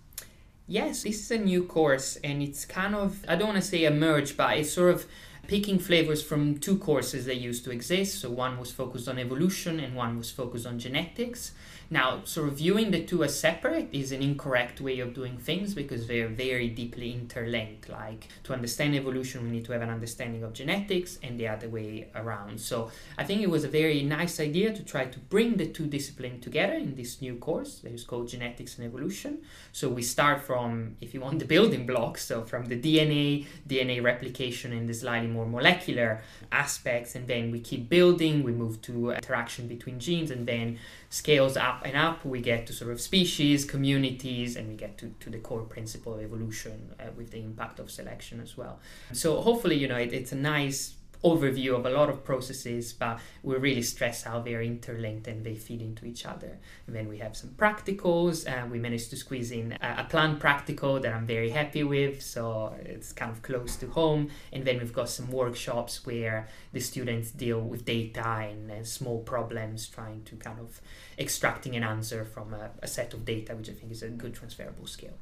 Yes, 0.68 1.04
this 1.04 1.20
is 1.20 1.32
a 1.32 1.38
new 1.38 1.64
course 1.64 2.18
and 2.24 2.44
it's 2.44 2.66
kind 2.66 2.96
of, 2.96 3.26
I 3.28 3.36
don't 3.36 3.50
want 3.50 3.62
to 3.62 3.68
say 3.68 3.86
a 3.86 3.92
merge, 3.92 4.38
but 4.38 4.58
it's 4.58 4.72
sort 4.72 4.94
of 4.94 5.08
picking 5.50 5.80
flavors 5.80 6.22
from 6.22 6.60
two 6.60 6.78
courses 6.78 7.26
that 7.26 7.38
used 7.38 7.64
to 7.64 7.72
exist. 7.72 8.22
So 8.22 8.30
one 8.30 8.60
was 8.60 8.72
focused 8.72 9.08
on 9.08 9.18
evolution 9.18 9.80
and 9.80 9.96
one 9.96 10.16
was 10.16 10.30
focused 10.30 10.68
on 10.68 10.78
genetics. 10.78 11.54
Now, 11.92 12.22
sort 12.24 12.50
of 12.50 12.58
viewing 12.58 12.92
the 12.92 13.04
two 13.04 13.24
as 13.24 13.40
separate 13.40 13.90
is 13.92 14.12
an 14.12 14.22
incorrect 14.22 14.80
way 14.80 15.00
of 15.00 15.16
doing 15.16 15.38
things 15.38 15.74
because 15.74 16.06
they're 16.06 16.28
very 16.28 16.70
deeply 16.70 17.12
interlinked. 17.12 17.90
Like, 17.90 18.28
to 18.44 18.54
understand 18.54 18.94
evolution, 18.94 19.44
we 19.44 19.50
need 19.50 19.66
to 19.66 19.72
have 19.72 19.82
an 19.82 19.90
understanding 19.90 20.44
of 20.44 20.54
genetics 20.54 21.18
and 21.24 21.40
the 21.40 21.48
other 21.48 21.68
way 21.68 22.10
around. 22.14 22.62
So, 22.62 22.92
I 23.18 23.24
think 23.24 23.42
it 23.42 23.50
was 23.50 23.64
a 23.64 23.68
very 23.68 24.04
nice 24.04 24.40
idea 24.40 24.72
to 24.72 24.84
try 24.84 25.06
to 25.06 25.20
bring 25.20 25.58
the 25.58 25.66
two 25.66 25.88
disciplines 25.88 26.44
together 26.44 26.74
in 26.74 26.94
this 26.94 27.24
new 27.24 27.38
course 27.38 27.80
that 27.80 27.92
is 27.92 28.04
called 28.04 28.28
Genetics 28.28 28.78
and 28.78 28.86
Evolution. 28.86 29.40
So, 29.72 29.90
we 29.90 30.04
start 30.04 30.44
from, 30.44 30.96
if 31.02 31.16
you 31.16 31.22
want, 31.22 31.40
the 31.40 31.46
building 31.46 31.88
blocks, 31.88 32.24
so 32.24 32.44
from 32.44 32.68
the 32.68 32.80
DNA, 32.80 33.48
DNA 33.68 34.04
replication, 34.04 34.74
and 34.74 34.88
the 34.88 34.94
slightly 34.94 35.28
more 35.28 35.39
molecular 35.46 36.22
aspects, 36.52 37.16
and 37.16 37.28
then 37.28 37.52
we 37.52 37.60
keep 37.60 37.90
building, 37.90 38.44
we 38.44 38.52
move 38.52 38.82
to 38.84 39.12
interaction 39.12 39.68
between 39.68 40.00
genes, 40.00 40.32
and 40.32 40.48
then 40.48 40.78
scales 41.10 41.58
up 41.58 41.82
and 41.86 41.96
up, 41.96 42.24
we 42.26 42.42
get 42.42 42.68
to 42.68 42.74
sort 42.74 42.92
of 42.92 43.02
species, 43.02 43.66
communities, 43.66 44.56
and 44.56 44.68
we 44.70 44.76
get 44.76 44.98
to, 44.98 45.14
to 45.20 45.30
the 45.30 45.40
core 45.40 45.64
principle 45.64 46.14
of 46.16 46.22
evolution 46.22 46.94
uh, 47.00 47.04
with 47.18 47.32
the 47.32 47.40
impact 47.40 47.80
of 47.80 47.90
selection 47.90 48.40
as 48.40 48.58
well. 48.58 48.80
So 49.14 49.42
hopefully, 49.42 49.76
you 49.76 49.88
know, 49.88 49.98
it, 49.98 50.14
it's 50.14 50.32
a 50.32 50.36
nice 50.36 50.96
overview 51.24 51.76
of 51.76 51.86
a 51.86 51.90
lot 51.90 52.10
of 52.10 52.24
processes, 52.24 52.94
but 52.94 53.20
we 53.44 53.56
really 53.58 53.82
stress 53.82 54.24
how 54.24 54.40
they're 54.40 54.62
interlinked 54.62 55.28
and 55.28 55.46
they 55.46 55.56
feed 55.56 55.82
into 55.82 56.06
each 56.06 56.26
other. 56.26 56.58
And 56.88 56.96
then 56.96 57.10
we 57.10 57.18
have 57.18 57.36
some 57.36 57.50
practicals. 57.52 58.48
Uh, 58.48 58.68
we 58.68 58.80
managed 58.80 59.10
to 59.10 59.18
squeeze 59.18 59.52
in 59.52 59.78
a, 59.82 59.96
a 60.00 60.04
plant 60.06 60.40
practical 60.40 61.00
that 61.00 61.14
I'm 61.14 61.26
very 61.26 61.50
happy 61.50 61.84
with, 61.84 62.22
so 62.22 62.74
it's 62.80 63.12
kind 63.12 63.32
of 63.32 63.42
close 63.42 63.76
to 63.78 63.88
home. 63.88 64.30
And 64.54 64.66
then 64.66 64.80
we've 64.80 64.94
got 64.94 65.10
some 65.10 65.30
workshops 65.32 66.06
where 66.06 66.48
the 66.72 66.80
students 66.80 67.32
deal 67.32 67.60
with 67.60 67.86
data 67.86 68.26
and, 68.26 68.72
and 68.72 68.88
small 68.88 69.20
problems, 69.20 69.88
trying 69.88 70.24
to 70.24 70.36
kind 70.38 70.60
of 70.60 70.82
extracting 71.18 71.76
an 71.76 71.84
answer 71.84 72.24
from 72.24 72.54
a, 72.54 72.72
a 72.82 72.88
set 72.88 73.14
of 73.14 73.26
data, 73.26 73.56
which 73.56 73.70
I 73.70 73.74
think 73.74 73.92
is 73.92 74.04
a 74.04 74.10
good 74.10 74.34
transferable 74.34 74.88
skill. 74.88 75.14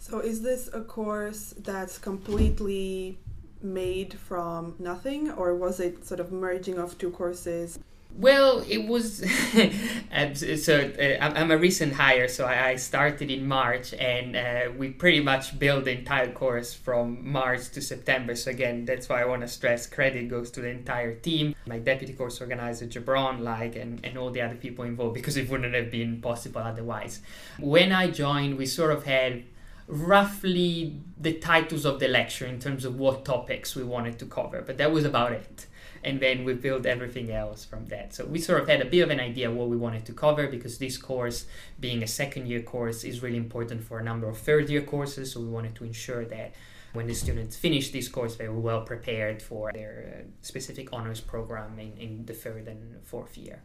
So, 0.00 0.20
is 0.20 0.42
this 0.42 0.70
a 0.72 0.82
course 0.82 1.54
that's 1.58 1.98
completely 1.98 3.18
made 3.62 4.14
from 4.14 4.74
nothing, 4.78 5.30
or 5.30 5.54
was 5.54 5.80
it 5.80 6.06
sort 6.06 6.20
of 6.20 6.32
merging 6.32 6.78
of 6.78 6.98
two 6.98 7.10
courses? 7.10 7.78
Well, 8.16 8.64
it 8.68 8.88
was. 8.88 9.18
so 10.64 10.92
uh, 10.98 11.24
I'm 11.24 11.52
a 11.52 11.58
recent 11.58 11.92
hire, 11.92 12.26
so 12.26 12.46
I 12.46 12.74
started 12.76 13.30
in 13.30 13.46
March, 13.46 13.94
and 13.94 14.34
uh, 14.34 14.72
we 14.76 14.90
pretty 14.90 15.20
much 15.20 15.56
built 15.58 15.84
the 15.84 15.92
entire 15.92 16.32
course 16.32 16.74
from 16.74 17.30
March 17.30 17.68
to 17.70 17.80
September. 17.80 18.34
So 18.34 18.50
again, 18.50 18.86
that's 18.86 19.08
why 19.08 19.22
I 19.22 19.24
want 19.24 19.42
to 19.42 19.48
stress 19.48 19.86
credit 19.86 20.28
goes 20.28 20.50
to 20.52 20.60
the 20.60 20.70
entire 20.70 21.14
team, 21.14 21.54
my 21.66 21.78
deputy 21.78 22.12
course 22.12 22.40
organizer 22.40 22.86
Jabron, 22.86 23.40
like, 23.40 23.76
and, 23.76 24.04
and 24.04 24.18
all 24.18 24.30
the 24.30 24.40
other 24.40 24.56
people 24.56 24.84
involved, 24.84 25.14
because 25.14 25.36
it 25.36 25.48
wouldn't 25.48 25.74
have 25.74 25.90
been 25.90 26.20
possible 26.20 26.62
otherwise. 26.62 27.20
When 27.60 27.92
I 27.92 28.10
joined, 28.10 28.58
we 28.58 28.66
sort 28.66 28.90
of 28.90 29.04
had 29.04 29.44
roughly 29.88 31.00
the 31.18 31.32
titles 31.32 31.84
of 31.84 31.98
the 31.98 32.08
lecture 32.08 32.46
in 32.46 32.60
terms 32.60 32.84
of 32.84 32.98
what 32.98 33.24
topics 33.24 33.74
we 33.74 33.82
wanted 33.82 34.18
to 34.18 34.26
cover, 34.26 34.62
but 34.62 34.76
that 34.78 34.92
was 34.92 35.04
about 35.04 35.32
it. 35.32 35.66
And 36.04 36.20
then 36.20 36.44
we 36.44 36.52
built 36.52 36.86
everything 36.86 37.32
else 37.32 37.64
from 37.64 37.86
that. 37.86 38.14
So 38.14 38.24
we 38.24 38.38
sort 38.38 38.62
of 38.62 38.68
had 38.68 38.80
a 38.80 38.84
bit 38.84 39.00
of 39.00 39.10
an 39.10 39.18
idea 39.18 39.50
what 39.50 39.68
we 39.68 39.76
wanted 39.76 40.04
to 40.06 40.12
cover 40.12 40.46
because 40.46 40.78
this 40.78 40.96
course, 40.96 41.46
being 41.80 42.04
a 42.04 42.06
second 42.06 42.46
year 42.46 42.62
course, 42.62 43.02
is 43.02 43.20
really 43.20 43.36
important 43.36 43.82
for 43.82 43.98
a 43.98 44.04
number 44.04 44.28
of 44.28 44.38
third 44.38 44.70
year 44.70 44.82
courses. 44.82 45.32
So 45.32 45.40
we 45.40 45.48
wanted 45.48 45.74
to 45.76 45.84
ensure 45.84 46.24
that 46.26 46.54
when 46.92 47.08
the 47.08 47.14
students 47.14 47.56
finish 47.56 47.90
this 47.90 48.08
course, 48.08 48.36
they 48.36 48.48
were 48.48 48.60
well 48.60 48.82
prepared 48.82 49.42
for 49.42 49.72
their 49.72 50.20
uh, 50.20 50.22
specific 50.42 50.92
honors 50.92 51.20
program 51.20 51.78
in, 51.78 51.96
in 51.98 52.26
the 52.26 52.32
third 52.32 52.68
and 52.68 53.02
fourth 53.04 53.36
year. 53.36 53.62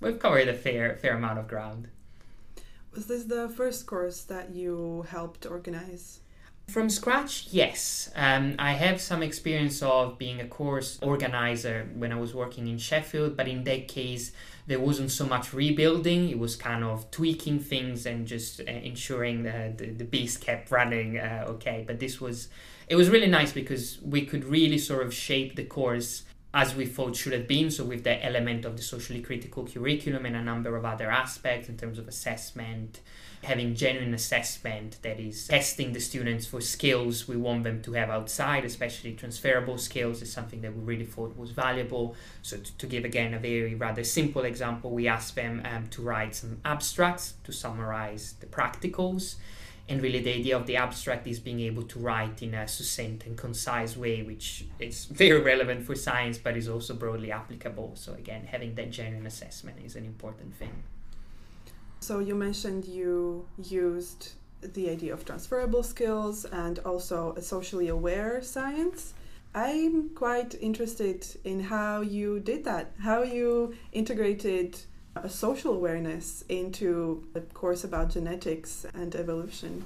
We've 0.00 0.18
covered 0.18 0.48
a 0.48 0.54
fair 0.54 0.96
fair 0.96 1.16
amount 1.16 1.38
of 1.38 1.48
ground. 1.48 1.88
Was 2.96 3.06
this 3.06 3.24
the 3.24 3.50
first 3.50 3.84
course 3.84 4.22
that 4.22 4.54
you 4.54 5.04
helped 5.10 5.44
organize? 5.44 6.20
From 6.68 6.88
scratch, 6.88 7.46
yes. 7.50 8.10
Um, 8.16 8.54
I 8.58 8.72
have 8.72 9.02
some 9.02 9.22
experience 9.22 9.82
of 9.82 10.16
being 10.16 10.40
a 10.40 10.48
course 10.48 10.98
organizer 11.02 11.90
when 11.94 12.10
I 12.10 12.18
was 12.18 12.34
working 12.34 12.66
in 12.66 12.78
Sheffield, 12.78 13.36
but 13.36 13.48
in 13.48 13.64
that 13.64 13.86
case, 13.86 14.32
there 14.66 14.80
wasn't 14.80 15.10
so 15.10 15.26
much 15.26 15.52
rebuilding. 15.52 16.30
It 16.30 16.38
was 16.38 16.56
kind 16.56 16.82
of 16.82 17.10
tweaking 17.10 17.60
things 17.60 18.06
and 18.06 18.26
just 18.26 18.60
uh, 18.60 18.64
ensuring 18.64 19.42
that 19.42 19.76
the, 19.76 19.90
the 19.90 20.04
beast 20.04 20.40
kept 20.40 20.70
running 20.70 21.18
uh, 21.18 21.44
okay. 21.50 21.84
But 21.86 22.00
this 22.00 22.18
was, 22.18 22.48
it 22.88 22.96
was 22.96 23.10
really 23.10 23.28
nice 23.28 23.52
because 23.52 23.98
we 24.02 24.24
could 24.24 24.44
really 24.44 24.78
sort 24.78 25.04
of 25.04 25.12
shape 25.12 25.54
the 25.54 25.64
course 25.64 26.22
as 26.56 26.74
we 26.74 26.86
thought 26.86 27.14
should 27.14 27.34
have 27.34 27.46
been. 27.46 27.70
So, 27.70 27.84
with 27.84 28.02
the 28.02 28.24
element 28.24 28.64
of 28.64 28.78
the 28.78 28.82
socially 28.82 29.20
critical 29.20 29.66
curriculum 29.66 30.24
and 30.24 30.34
a 30.34 30.42
number 30.42 30.74
of 30.74 30.86
other 30.86 31.10
aspects 31.10 31.68
in 31.68 31.76
terms 31.76 31.98
of 31.98 32.08
assessment, 32.08 33.00
having 33.44 33.74
genuine 33.74 34.14
assessment 34.14 34.96
that 35.02 35.20
is 35.20 35.48
testing 35.48 35.92
the 35.92 36.00
students 36.00 36.46
for 36.46 36.62
skills 36.62 37.28
we 37.28 37.36
want 37.36 37.62
them 37.64 37.82
to 37.82 37.92
have 37.92 38.08
outside, 38.08 38.64
especially 38.64 39.12
transferable 39.12 39.76
skills, 39.76 40.22
is 40.22 40.32
something 40.32 40.62
that 40.62 40.74
we 40.74 40.82
really 40.82 41.04
thought 41.04 41.36
was 41.36 41.50
valuable. 41.50 42.16
So, 42.40 42.56
to, 42.56 42.78
to 42.78 42.86
give 42.86 43.04
again 43.04 43.34
a 43.34 43.38
very 43.38 43.74
rather 43.74 44.02
simple 44.02 44.46
example, 44.46 44.90
we 44.92 45.06
asked 45.06 45.34
them 45.34 45.60
um, 45.70 45.88
to 45.88 46.00
write 46.00 46.34
some 46.34 46.58
abstracts 46.64 47.34
to 47.44 47.52
summarize 47.52 48.34
the 48.40 48.46
practicals 48.46 49.34
and 49.88 50.02
really 50.02 50.20
the 50.20 50.34
idea 50.34 50.56
of 50.56 50.66
the 50.66 50.76
abstract 50.76 51.26
is 51.26 51.38
being 51.38 51.60
able 51.60 51.82
to 51.84 51.98
write 51.98 52.42
in 52.42 52.54
a 52.54 52.66
succinct 52.66 53.24
and 53.26 53.36
concise 53.36 53.96
way 53.96 54.22
which 54.22 54.66
is 54.80 55.04
very 55.06 55.40
relevant 55.40 55.84
for 55.84 55.94
science 55.94 56.38
but 56.38 56.56
is 56.56 56.68
also 56.68 56.94
broadly 56.94 57.30
applicable. 57.30 57.92
So 57.94 58.14
again 58.14 58.46
having 58.46 58.74
that 58.74 58.90
genuine 58.90 59.26
assessment 59.26 59.78
is 59.84 59.94
an 59.96 60.04
important 60.04 60.54
thing. 60.56 60.82
So 62.00 62.18
you 62.18 62.34
mentioned 62.34 62.84
you 62.84 63.46
used 63.62 64.32
the 64.60 64.90
idea 64.90 65.12
of 65.12 65.24
transferable 65.24 65.82
skills 65.82 66.44
and 66.46 66.78
also 66.80 67.34
a 67.36 67.42
socially 67.42 67.88
aware 67.88 68.42
science. 68.42 69.14
I'm 69.54 70.10
quite 70.10 70.54
interested 70.60 71.26
in 71.44 71.60
how 71.60 72.00
you 72.00 72.40
did 72.40 72.64
that 72.64 72.92
how 73.00 73.22
you 73.22 73.74
integrated 73.92 74.78
a 75.22 75.28
social 75.28 75.74
awareness 75.74 76.44
into 76.48 77.26
a 77.34 77.40
course 77.40 77.84
about 77.84 78.10
genetics 78.10 78.86
and 78.94 79.14
evolution? 79.14 79.84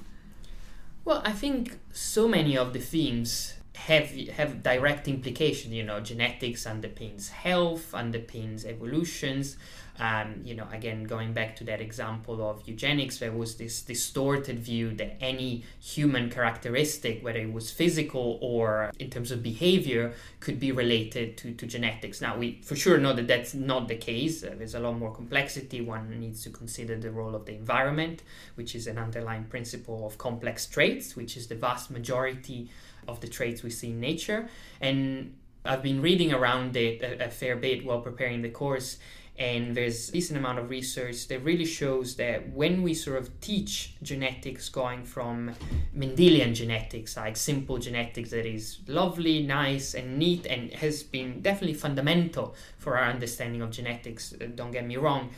Well, 1.03 1.21
I 1.25 1.31
think 1.31 1.79
so 1.91 2.27
many 2.27 2.57
of 2.57 2.73
the 2.73 2.79
themes 2.79 3.55
have 3.75 4.11
have 4.29 4.63
direct 4.63 5.07
implication. 5.07 5.71
You 5.71 5.83
know, 5.83 5.99
genetics 5.99 6.65
underpins 6.65 7.29
health, 7.29 7.91
underpins 7.93 8.65
evolutions. 8.65 9.57
Um, 9.99 10.41
you 10.43 10.55
know, 10.55 10.67
again, 10.71 11.03
going 11.03 11.33
back 11.33 11.55
to 11.57 11.63
that 11.65 11.79
example 11.79 12.41
of 12.49 12.67
eugenics, 12.67 13.19
there 13.19 13.31
was 13.31 13.55
this 13.57 13.81
distorted 13.83 14.57
view 14.57 14.95
that 14.95 15.17
any 15.21 15.63
human 15.79 16.29
characteristic, 16.31 17.23
whether 17.23 17.39
it 17.39 17.53
was 17.53 17.69
physical 17.69 18.39
or 18.41 18.91
in 18.97 19.09
terms 19.09 19.31
of 19.31 19.43
behavior, 19.43 20.13
could 20.39 20.59
be 20.59 20.71
related 20.71 21.37
to, 21.37 21.53
to 21.53 21.67
genetics. 21.67 22.19
Now, 22.19 22.37
we 22.37 22.61
for 22.63 22.75
sure 22.75 22.97
know 22.97 23.13
that 23.13 23.27
that's 23.27 23.53
not 23.53 23.89
the 23.89 23.95
case. 23.95 24.43
Uh, 24.43 24.55
there's 24.57 24.75
a 24.75 24.79
lot 24.79 24.97
more 24.97 25.13
complexity. 25.13 25.81
One 25.81 26.19
needs 26.19 26.41
to 26.43 26.49
consider 26.49 26.95
the 26.97 27.11
role 27.11 27.35
of 27.35 27.45
the 27.45 27.53
environment, 27.53 28.23
which 28.55 28.73
is 28.73 28.87
an 28.87 28.97
underlying 28.97 29.43
principle 29.43 30.07
of 30.07 30.17
complex 30.17 30.65
traits, 30.65 31.15
which 31.15 31.37
is 31.37 31.47
the 31.47 31.55
vast 31.55 31.91
majority 31.91 32.69
of 33.07 33.19
the 33.21 33.27
traits 33.27 33.63
we 33.63 33.69
see 33.69 33.89
in 33.89 33.99
nature. 33.99 34.49
And 34.79 35.35
I've 35.63 35.83
been 35.83 36.01
reading 36.01 36.33
around 36.33 36.75
it 36.75 37.01
a, 37.01 37.25
a 37.25 37.29
fair 37.29 37.55
bit 37.55 37.85
while 37.85 38.01
preparing 38.01 38.41
the 38.41 38.49
course 38.49 38.97
and 39.41 39.75
there's 39.75 40.09
a 40.09 40.11
decent 40.11 40.37
amount 40.37 40.59
of 40.59 40.69
research 40.69 41.27
that 41.29 41.39
really 41.39 41.65
shows 41.65 42.15
that 42.17 42.49
when 42.49 42.83
we 42.83 42.93
sort 42.93 43.17
of 43.17 43.41
teach 43.41 43.95
genetics 44.03 44.69
going 44.69 45.03
from 45.03 45.51
Mendelian 45.97 46.53
genetics, 46.53 47.17
like 47.17 47.35
simple 47.35 47.79
genetics 47.79 48.29
that 48.29 48.45
is 48.45 48.79
lovely, 48.87 49.41
nice, 49.41 49.95
and 49.95 50.19
neat, 50.19 50.45
and 50.45 50.71
has 50.73 51.01
been 51.01 51.41
definitely 51.41 51.73
fundamental 51.73 52.55
for 52.77 52.97
our 52.97 53.09
understanding 53.09 53.63
of 53.63 53.71
genetics, 53.71 54.33
uh, 54.33 54.45
don't 54.53 54.71
get 54.71 54.85
me 54.85 54.97
wrong, 54.97 55.31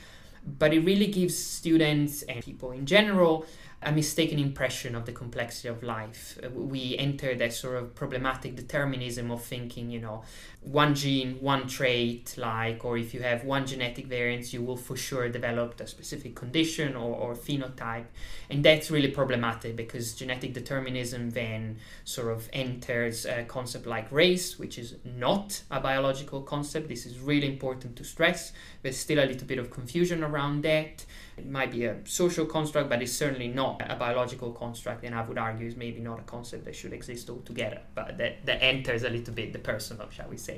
but 0.45 0.73
it 0.73 0.81
really 0.81 1.07
gives 1.07 1.37
students 1.37 2.23
and 2.23 2.43
people 2.43 2.71
in 2.71 2.85
general 2.85 3.45
a 3.85 3.91
mistaken 3.91 4.39
impression 4.39 4.95
of 4.95 5.05
the 5.05 5.11
complexity 5.11 5.67
of 5.67 5.83
life. 5.83 6.37
Uh, 6.43 6.49
we 6.49 6.97
enter 6.97 7.35
that 7.35 7.53
sort 7.53 7.77
of 7.77 7.95
problematic 7.95 8.55
determinism 8.55 9.31
of 9.31 9.43
thinking, 9.43 9.89
you 9.89 9.99
know, 9.99 10.23
one 10.65 10.95
gene, 10.95 11.37
one 11.41 11.67
trait, 11.67 12.35
like, 12.37 12.85
or 12.85 12.97
if 12.97 13.13
you 13.13 13.21
have 13.21 13.43
one 13.43 13.65
genetic 13.65 14.07
variant, 14.07 14.53
you 14.53 14.61
will 14.61 14.77
for 14.77 14.95
sure 14.95 15.27
develop 15.29 15.79
a 15.79 15.87
specific 15.87 16.35
condition 16.35 16.95
or, 16.95 17.15
or 17.15 17.35
phenotype. 17.35 18.05
And 18.49 18.63
that's 18.63 18.89
really 18.89 19.09
problematic 19.09 19.75
because 19.75 20.13
genetic 20.13 20.53
determinism 20.53 21.31
then 21.31 21.77
sort 22.05 22.31
of 22.31 22.49
enters 22.53 23.25
a 23.25 23.43
concept 23.43 23.85
like 23.85 24.11
race, 24.11 24.57
which 24.57 24.77
is 24.77 24.95
not 25.03 25.61
a 25.69 25.79
biological 25.79 26.41
concept. 26.41 26.87
This 26.87 27.05
is 27.05 27.19
really 27.19 27.47
important 27.47 27.95
to 27.97 28.03
stress. 28.03 28.53
There's 28.81 28.97
still 28.97 29.19
a 29.19 29.27
little 29.27 29.47
bit 29.47 29.59
of 29.59 29.69
confusion 29.69 30.23
around 30.23 30.63
that. 30.63 31.05
It 31.35 31.49
might 31.49 31.71
be 31.71 31.85
a 31.85 31.97
social 32.05 32.45
construct, 32.45 32.89
but 32.89 33.01
it's 33.01 33.11
certainly 33.11 33.47
not 33.47 33.81
a 33.89 33.95
biological 33.95 34.51
construct, 34.51 35.03
and 35.03 35.15
I 35.15 35.23
would 35.23 35.39
argue 35.39 35.65
is 35.65 35.75
maybe 35.75 35.99
not 35.99 36.19
a 36.19 36.23
concept 36.23 36.65
that 36.65 36.75
should 36.75 36.93
exist 36.93 37.29
altogether, 37.29 37.81
but 37.95 38.19
that, 38.19 38.45
that 38.45 38.61
enters 38.61 39.03
a 39.03 39.09
little 39.09 39.33
bit 39.33 39.51
the 39.51 39.59
personal, 39.59 40.09
shall 40.11 40.29
we 40.29 40.37
say. 40.37 40.52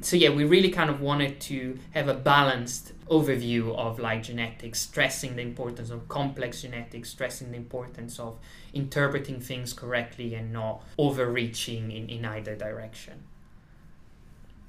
So 0.00 0.16
yeah, 0.16 0.30
we 0.30 0.44
really 0.44 0.70
kind 0.70 0.90
of 0.90 1.00
wanted 1.00 1.40
to 1.42 1.78
have 1.92 2.08
a 2.08 2.14
balanced 2.14 2.92
overview 3.08 3.76
of 3.76 3.98
like 3.98 4.22
genetics, 4.22 4.80
stressing 4.80 5.36
the 5.36 5.42
importance 5.42 5.90
of 5.90 6.08
complex 6.08 6.62
genetics, 6.62 7.10
stressing 7.10 7.50
the 7.50 7.56
importance 7.56 8.18
of 8.18 8.38
interpreting 8.72 9.40
things 9.40 9.72
correctly 9.72 10.34
and 10.34 10.52
not 10.52 10.82
overreaching 10.98 11.92
in, 11.92 12.08
in 12.08 12.24
either 12.24 12.56
direction. 12.56 13.22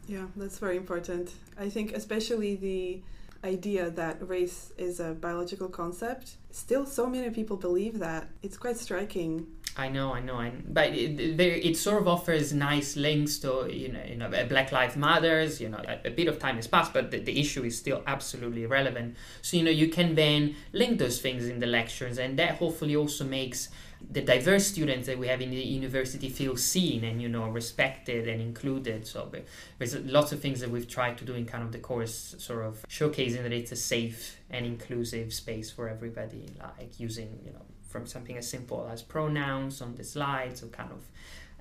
Yeah, 0.07 0.27
that's 0.36 0.60
very 0.60 0.77
important. 0.77 1.31
I 1.57 1.69
think 1.69 1.93
especially 1.93 2.55
the 2.55 3.01
idea 3.43 3.89
that 3.91 4.27
race 4.27 4.72
is 4.77 5.00
a 5.00 5.13
biological 5.13 5.69
concept. 5.69 6.36
Still, 6.51 6.86
so 6.86 7.07
many 7.07 7.29
people 7.29 7.57
believe 7.57 8.00
that. 8.00 8.27
It's 8.43 8.57
quite 8.57 8.77
striking. 8.77 9.48
I 9.77 9.89
know, 9.89 10.13
I 10.13 10.22
know, 10.22 10.36
I, 10.36 10.53
but 10.70 10.94
it, 10.94 11.20
it, 11.39 11.75
sort 11.75 12.01
of 12.01 12.08
offers 12.08 12.53
nice 12.53 12.96
links 12.96 13.38
to 13.39 13.67
you 13.70 13.91
know, 13.91 14.03
you 14.08 14.15
know, 14.15 14.27
uh, 14.27 14.46
Black 14.46 14.72
Lives 14.72 14.96
Matters. 14.96 15.60
You 15.60 15.67
know, 15.67 15.82
a, 15.86 16.08
a 16.08 16.12
bit 16.12 16.29
of 16.29 16.39
time 16.39 16.55
has 16.55 16.65
passed, 16.65 16.94
but 16.94 17.12
the, 17.12 17.20
the 17.20 17.38
issue 17.38 17.63
is 17.63 17.77
still 17.77 18.01
absolutely 18.08 18.65
relevant. 18.65 19.17
So 19.41 19.58
you 19.58 19.63
know, 19.63 19.72
you 19.72 19.89
can 19.89 20.15
then 20.15 20.55
link 20.72 20.98
those 20.98 21.20
things 21.20 21.48
in 21.48 21.60
the 21.60 21.67
lectures, 21.67 22.17
and 22.17 22.39
that 22.39 22.51
hopefully 22.51 22.96
also 22.96 23.25
makes 23.25 23.67
the 24.12 24.22
diverse 24.22 24.67
students 24.67 25.08
that 25.08 25.17
we 25.17 25.27
have 25.27 25.41
in 25.41 25.50
the 25.50 25.58
university 25.58 26.29
feel 26.29 26.55
seen 26.55 27.03
and 27.03 27.22
you 27.22 27.29
know 27.29 27.48
respected 27.48 28.27
and 28.27 28.41
included 28.41 29.08
so 29.08 29.32
there's 29.77 29.96
lots 29.96 30.32
of 30.32 30.39
things 30.39 30.60
that 30.60 30.70
we've 30.70 30.88
tried 30.88 31.17
to 31.17 31.25
do 31.25 31.34
in 31.34 31.46
kind 31.46 31.63
of 31.63 31.72
the 31.72 31.79
course 31.79 32.36
sort 32.38 32.63
of 32.63 32.86
showcasing 32.88 33.41
that 33.41 33.53
it's 33.53 33.72
a 33.72 33.75
safe 33.75 34.38
and 34.50 34.65
inclusive 34.65 35.34
space 35.34 35.72
for 35.72 35.89
everybody 35.89 36.46
like 36.60 37.00
using 37.00 37.39
you 37.44 37.51
know 37.51 37.65
from 37.95 38.05
something 38.05 38.37
as 38.37 38.49
simple 38.49 38.89
as 38.91 39.01
pronouns 39.01 39.81
on 39.81 39.95
the 39.95 40.03
slides 40.03 40.61
or 40.61 40.67
kind 40.67 40.91
of 40.91 41.01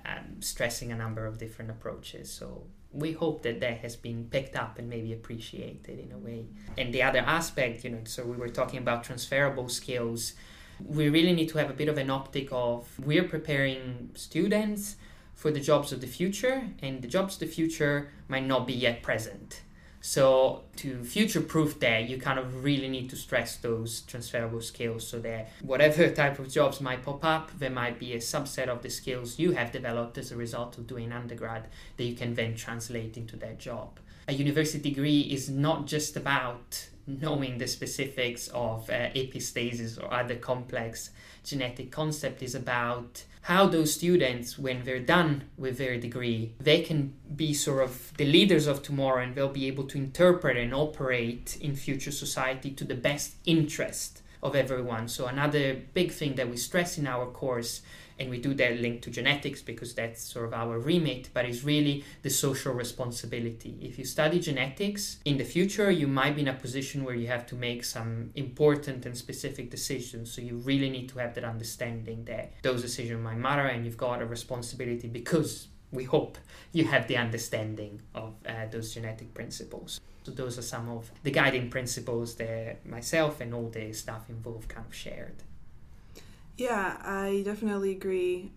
um, 0.05 0.43
stressing 0.43 0.91
a 0.91 0.97
number 0.97 1.27
of 1.27 1.39
different 1.39 1.71
approaches. 1.71 2.29
So 2.29 2.65
we 2.93 3.13
hope 3.13 3.43
that 3.43 3.61
that 3.61 3.79
has 3.79 3.95
been 3.95 4.25
picked 4.25 4.57
up 4.57 4.81
and 4.81 4.91
maybe 4.91 5.13
appreciated 5.13 5.97
in 6.05 6.11
a 6.11 6.19
way. 6.19 6.47
And 6.77 6.93
the 6.93 7.05
other 7.05 7.21
aspect 7.21 7.85
you 7.85 7.91
know 7.91 8.01
so 8.05 8.25
we 8.25 8.37
were 8.37 8.49
talking 8.49 8.81
about 8.81 9.05
transferable 9.05 9.69
skills. 9.69 10.33
We 10.85 11.09
really 11.09 11.33
need 11.33 11.51
to 11.51 11.59
have 11.59 11.71
a 11.71 11.79
bit 11.83 11.89
of 11.89 11.99
an 11.99 12.11
optic 12.11 12.49
of 12.51 12.89
we're 12.99 13.29
preparing 13.37 14.11
students 14.15 14.97
for 15.35 15.53
the 15.53 15.61
jobs 15.61 15.93
of 15.93 16.01
the 16.01 16.07
future, 16.19 16.69
and 16.83 17.03
the 17.03 17.09
jobs 17.17 17.35
of 17.35 17.41
the 17.41 17.55
future 17.59 18.11
might 18.29 18.47
not 18.53 18.67
be 18.67 18.73
yet 18.73 19.03
present. 19.03 19.63
So, 20.07 20.65
to 20.77 21.03
future 21.03 21.41
proof 21.41 21.81
that, 21.81 22.11
you 22.11 22.19
kind 22.19 22.39
of 22.39 22.63
really 22.63 22.91
need 22.91 23.09
to 23.09 23.17
stress 23.17 23.57
those 23.57 24.03
transferable 24.03 24.61
skills 24.61 25.07
so 25.09 25.19
that 25.21 25.49
whatever 25.63 26.11
type 26.23 26.39
of 26.39 26.51
jobs 26.51 26.83
might 26.83 27.03
pop 27.03 27.25
up, 27.25 27.59
there 27.59 27.71
might 27.71 27.99
be 27.99 28.13
a 28.13 28.19
subset 28.19 28.69
of 28.69 28.83
the 28.83 28.91
skills 28.91 29.39
you 29.39 29.53
have 29.53 29.73
developed 29.73 30.19
as 30.19 30.31
a 30.31 30.37
result 30.37 30.77
of 30.77 30.87
doing 30.87 31.11
undergrad 31.11 31.69
that 31.97 32.05
you 32.05 32.15
can 32.15 32.35
then 32.35 32.55
translate 32.55 33.17
into 33.17 33.37
that 33.37 33.59
job. 33.59 33.99
A 34.29 34.35
university 34.35 34.91
degree 34.91 35.21
is 35.21 35.49
not 35.49 35.87
just 35.87 36.19
about 36.19 36.91
knowing 37.07 37.59
the 37.59 37.67
specifics 37.67 38.49
of 38.49 38.89
uh, 38.91 39.11
epistasis 39.15 40.03
or 40.03 40.13
other 40.13 40.37
complex 40.37 41.11
genetic 41.45 41.91
concept 41.91 42.43
is 42.43 42.55
about 42.55 43.25
how 43.43 43.67
those 43.67 43.93
students 43.93 44.59
when 44.59 44.83
they're 44.85 44.99
done 44.99 45.45
with 45.59 45.77
their 45.77 45.99
degree 46.01 46.55
they 46.59 46.81
can 46.81 47.13
be 47.37 47.53
sort 47.53 47.85
of 47.85 48.17
the 48.17 48.25
leaders 48.25 48.67
of 48.67 48.83
tomorrow 48.83 49.23
and 49.23 49.35
they'll 49.35 49.49
be 49.49 49.67
able 49.67 49.85
to 49.85 49.99
interpret 49.99 50.57
and 50.57 50.73
operate 50.73 51.59
in 51.61 51.77
future 51.77 52.11
society 52.11 52.71
to 52.71 52.85
the 52.85 52.95
best 52.95 53.35
interest 53.45 54.23
of 54.45 54.55
everyone. 54.55 55.09
So 55.09 55.27
another 55.27 55.75
big 55.95 56.13
thing 56.13 56.35
that 56.35 56.49
we 56.49 56.59
stress 56.59 56.99
in 56.99 57.07
our 57.07 57.27
course 57.27 57.81
and 58.19 58.31
we 58.31 58.39
do 58.39 58.55
that 58.55 58.81
link 58.81 59.03
to 59.03 59.11
genetics 59.11 59.63
because 59.63 59.95
that's 59.95 60.23
sort 60.23 60.47
of 60.47 60.55
our 60.55 60.79
remit, 60.79 61.31
but 61.35 61.45
it's 61.45 61.65
really 61.65 62.05
the 62.23 62.31
social 62.31 62.73
responsibility. 62.73 63.79
If 63.81 63.99
you 63.99 64.05
study 64.05 64.41
genetics 64.41 65.19
in 65.25 65.37
the 65.37 65.45
future, 65.45 65.91
you 65.91 66.07
might 66.07 66.37
be 66.37 66.43
in 66.43 66.49
a 66.49 66.55
position 66.55 67.05
where 67.05 67.15
you 67.15 67.27
have 67.29 67.47
to 67.47 67.55
make 67.55 67.85
some 67.85 68.31
important 68.35 69.07
and 69.07 69.17
specific 69.17 69.71
decisions. 69.71 70.33
So 70.33 70.41
you 70.41 70.59
really 70.59 70.91
need 70.91 71.09
to 71.11 71.19
have 71.19 71.35
that 71.35 71.45
understanding 71.45 72.25
that 72.27 72.53
those 72.63 72.83
decisions 72.83 73.23
might 73.23 73.39
matter 73.39 73.67
and 73.67 73.85
you've 73.85 73.97
got 73.97 74.23
a 74.23 74.27
responsibility 74.27 75.09
because 75.09 75.69
we 75.91 76.05
hope 76.05 76.39
you 76.73 76.85
have 76.85 77.07
the 77.07 77.17
understanding 77.17 78.03
of 78.15 78.35
uh, 78.47 78.67
those 78.71 78.93
genetic 78.93 79.33
principles. 79.33 80.01
So 80.25 80.33
those 80.33 80.59
are 80.59 80.63
some 80.63 80.89
of 80.89 81.11
the 81.23 81.31
guiding 81.31 81.71
principles 81.71 82.35
that 82.37 82.85
myself 82.87 83.41
and 83.41 83.55
all 83.55 83.69
the 83.69 83.93
staff 83.93 84.29
involved 84.29 84.69
kind 84.69 84.87
of 84.87 84.95
shared. 84.95 85.43
Yeah, 86.57 86.97
I 87.03 87.43
definitely 87.45 87.93
agree. 87.93 88.53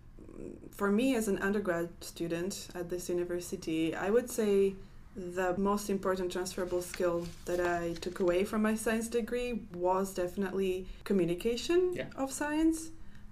For 0.72 0.92
me, 0.92 1.16
as 1.16 1.28
an 1.28 1.40
undergrad 1.40 1.90
student 2.02 2.68
at 2.76 2.90
this 2.90 3.10
university, 3.10 3.96
I 3.96 4.10
would 4.12 4.30
say 4.30 4.76
the 5.16 5.58
most 5.58 5.90
important 5.90 6.32
transferable 6.32 6.84
skill 6.84 7.28
that 7.46 7.60
I 7.60 7.94
took 7.94 8.20
away 8.20 8.44
from 8.44 8.62
my 8.62 8.76
science 8.76 9.08
degree 9.08 9.62
was 9.74 10.14
definitely 10.14 10.86
communication 11.04 11.94
Yeah. 11.96 12.06
of 12.16 12.32
science. 12.32 12.90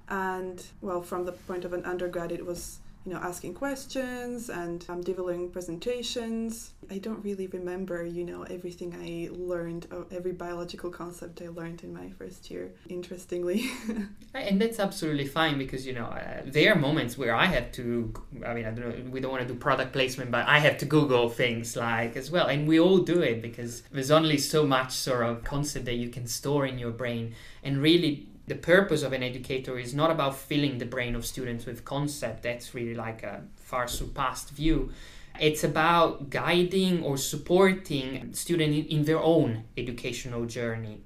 And 0.10 0.64
well, 0.82 1.02
from 1.04 1.26
the 1.26 1.32
point 1.34 1.64
of 1.66 1.74
an 1.74 1.86
undergrad, 1.86 2.32
it 2.32 2.44
was 2.46 2.80
you 3.06 3.14
know 3.14 3.20
asking 3.20 3.54
questions 3.54 4.50
and 4.50 4.86
um, 4.90 5.02
delivering 5.02 5.50
presentations. 5.52 6.72
I 6.90 6.98
don't 6.98 7.24
really 7.24 7.48
remember 7.48 8.06
you 8.06 8.26
know 8.26 8.44
everything 8.44 8.96
I 9.00 9.30
learned, 9.32 9.88
every 10.12 10.32
biological 10.32 10.90
concept 10.90 11.42
I 11.42 11.50
learned 11.50 11.84
in 11.84 11.94
my 11.94 12.10
first 12.10 12.50
year. 12.50 12.72
Interestingly, 12.90 13.70
And 14.34 14.62
that's 14.62 14.80
absolutely 14.80 15.28
fine 15.28 15.58
because 15.58 15.86
you 15.86 15.94
know 15.94 16.06
uh, 16.06 16.42
there 16.46 16.74
are 16.74 16.76
moments 16.76 17.18
where 17.18 17.34
I 17.36 17.46
have 17.46 17.72
to. 17.74 18.14
I 18.46 18.54
mean, 18.54 18.66
I 18.66 18.72
don't 18.72 19.06
know. 19.06 19.12
We 19.12 19.20
don't 19.20 19.32
want 19.32 19.48
to 19.48 19.54
do 19.54 19.60
product 19.60 19.94
placement, 19.94 20.32
but 20.32 20.48
I 20.48 20.60
have 20.60 20.78
to 20.80 20.86
Google 20.86 21.30
things 21.30 21.76
like 21.76 22.16
as 22.16 22.32
well, 22.32 22.48
and 22.48 22.68
we 22.68 22.80
all 22.80 22.98
do 22.98 23.22
it 23.22 23.42
because 23.42 23.82
there's 23.92 24.12
only 24.12 24.38
so 24.38 24.66
much 24.66 24.92
sort 24.92 25.26
of 25.26 25.44
concept 25.44 25.86
that 25.86 25.96
you 25.96 26.10
can 26.10 26.28
store 26.28 26.66
in 26.66 26.80
your 26.80 26.92
brain, 26.92 27.36
and 27.64 27.82
really. 27.82 28.30
The 28.48 28.56
purpose 28.56 29.02
of 29.02 29.12
an 29.12 29.24
educator 29.24 29.80
is 29.80 29.94
not 29.96 30.12
about 30.12 30.38
filling 30.38 30.78
the 30.78 30.86
brain 30.86 31.16
of 31.16 31.26
students 31.26 31.66
with 31.66 31.84
concept. 31.84 32.44
That's 32.44 32.76
really 32.76 32.94
like 32.94 33.24
a 33.24 33.42
far 33.56 33.88
surpassed 33.88 34.52
view. 34.52 34.92
It's 35.40 35.64
about 35.64 36.30
guiding 36.30 37.04
or 37.04 37.18
supporting 37.18 38.34
students 38.34 38.88
in, 38.90 39.04
their 39.04 39.20
own 39.20 39.64
educational 39.76 40.46
journey. 40.46 41.02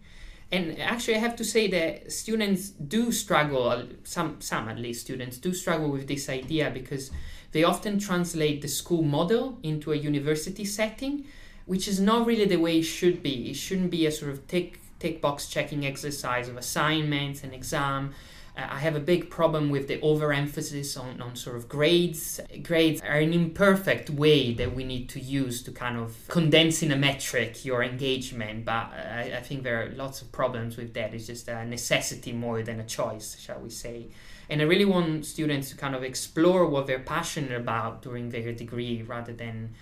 And 0.52 0.80
actually, 0.80 1.16
I 1.16 1.20
have 1.20 1.36
to 1.38 1.44
say 1.44 1.68
that 1.68 2.12
students 2.12 2.70
do 2.70 3.12
struggle, 3.12 3.70
uh, 3.70 3.84
some, 4.04 4.42
some 4.42 4.68
at 4.68 4.78
least 4.78 5.02
students 5.02 5.38
do 5.38 5.54
struggle 5.54 5.90
with 5.90 6.08
this 6.08 6.28
idea 6.28 6.72
because 6.72 7.12
they 7.52 7.64
often 7.64 8.00
translate 8.00 8.62
the 8.62 8.68
school 8.68 9.04
model 9.04 9.60
into 9.64 9.92
a 9.92 9.96
university 9.96 10.66
setting, 10.66 11.26
which 11.66 11.88
is 11.88 12.00
not 12.00 12.26
really 12.26 12.46
the 12.46 12.58
way 12.58 12.80
it 12.80 12.84
should 12.84 13.24
be. 13.24 13.52
It 13.52 13.56
shouldn't 13.56 13.92
be 13.92 14.06
a 14.06 14.12
sort 14.12 14.32
of 14.32 14.48
tick, 14.48 14.80
tick 15.00 15.22
box 15.22 15.48
checking 15.48 15.86
exercise 15.86 16.48
of 16.50 16.58
assignments 16.58 17.44
and 17.44 17.54
exam. 17.54 18.14
Uh, 18.58 18.68
I 18.70 18.80
have 18.80 18.96
a 18.96 19.00
big 19.00 19.30
problem 19.30 19.70
with 19.70 19.88
the 19.88 20.00
overemphasis 20.02 20.98
on, 20.98 21.22
on 21.22 21.36
sort 21.36 21.56
of 21.56 21.70
grades. 21.70 22.40
Grades 22.64 23.02
are 23.02 23.20
an 23.20 23.34
imperfect 23.34 24.10
way 24.10 24.54
that 24.54 24.76
we 24.76 24.84
need 24.84 25.08
to 25.10 25.20
use 25.20 25.62
to 25.64 25.72
kind 25.72 25.98
of 25.98 26.28
condense 26.28 26.84
in 26.84 26.92
a 26.92 26.98
metric 26.98 27.64
your 27.64 27.84
engagement, 27.84 28.66
but 28.66 28.92
I, 28.94 29.34
I 29.38 29.42
think 29.42 29.64
there 29.64 29.84
are 29.84 29.90
lots 29.92 30.22
of 30.22 30.32
problems 30.32 30.78
with 30.78 30.94
that. 30.96 31.14
It's 31.14 31.28
just 31.28 31.48
a 31.48 31.66
necessity 31.66 32.34
more 32.34 32.62
than 32.62 32.80
a 32.80 32.86
choice, 32.86 33.40
shall 33.40 33.60
we 33.60 33.70
say. 33.70 34.08
And 34.50 34.62
I 34.62 34.66
really 34.66 34.86
want 34.86 35.26
students 35.28 35.70
to 35.70 35.76
kind 35.76 35.96
of 35.96 36.04
explore 36.04 36.66
what 36.66 36.88
they're 36.88 37.00
passionate 37.00 37.52
about 37.52 38.02
during 38.02 38.30
their 38.30 38.52
degree 38.52 39.04
rather 39.04 39.32
than 39.32 39.76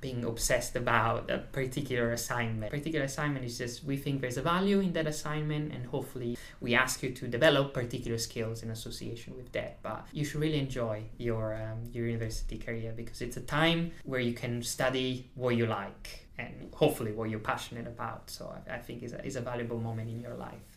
being 0.00 0.24
obsessed 0.24 0.76
about 0.76 1.30
a 1.30 1.38
particular 1.38 2.12
assignment. 2.12 2.70
Particular 2.70 3.04
assignment 3.04 3.44
is 3.44 3.58
just 3.58 3.84
we 3.84 3.96
think 3.96 4.20
there's 4.20 4.36
a 4.36 4.42
value 4.42 4.80
in 4.80 4.92
that 4.94 5.06
assignment, 5.06 5.72
and 5.72 5.86
hopefully 5.86 6.36
we 6.60 6.74
ask 6.74 7.02
you 7.02 7.10
to 7.12 7.28
develop 7.28 7.74
particular 7.74 8.18
skills 8.18 8.62
in 8.62 8.70
association 8.70 9.36
with 9.36 9.52
that. 9.52 9.82
But 9.82 10.06
you 10.12 10.24
should 10.24 10.40
really 10.40 10.58
enjoy 10.58 11.04
your 11.18 11.54
um, 11.54 11.90
your 11.92 12.06
university 12.06 12.58
career 12.58 12.92
because 12.96 13.20
it's 13.22 13.36
a 13.36 13.42
time 13.42 13.92
where 14.04 14.20
you 14.20 14.32
can 14.32 14.62
study 14.62 15.30
what 15.34 15.56
you 15.56 15.66
like 15.66 16.26
and 16.38 16.72
hopefully 16.74 17.12
what 17.12 17.28
you're 17.30 17.38
passionate 17.38 17.86
about. 17.86 18.30
So 18.30 18.54
I, 18.56 18.76
I 18.76 18.78
think 18.78 19.02
is 19.02 19.12
a, 19.12 19.24
is 19.24 19.36
a 19.36 19.40
valuable 19.40 19.78
moment 19.78 20.08
in 20.08 20.20
your 20.20 20.34
life. 20.34 20.69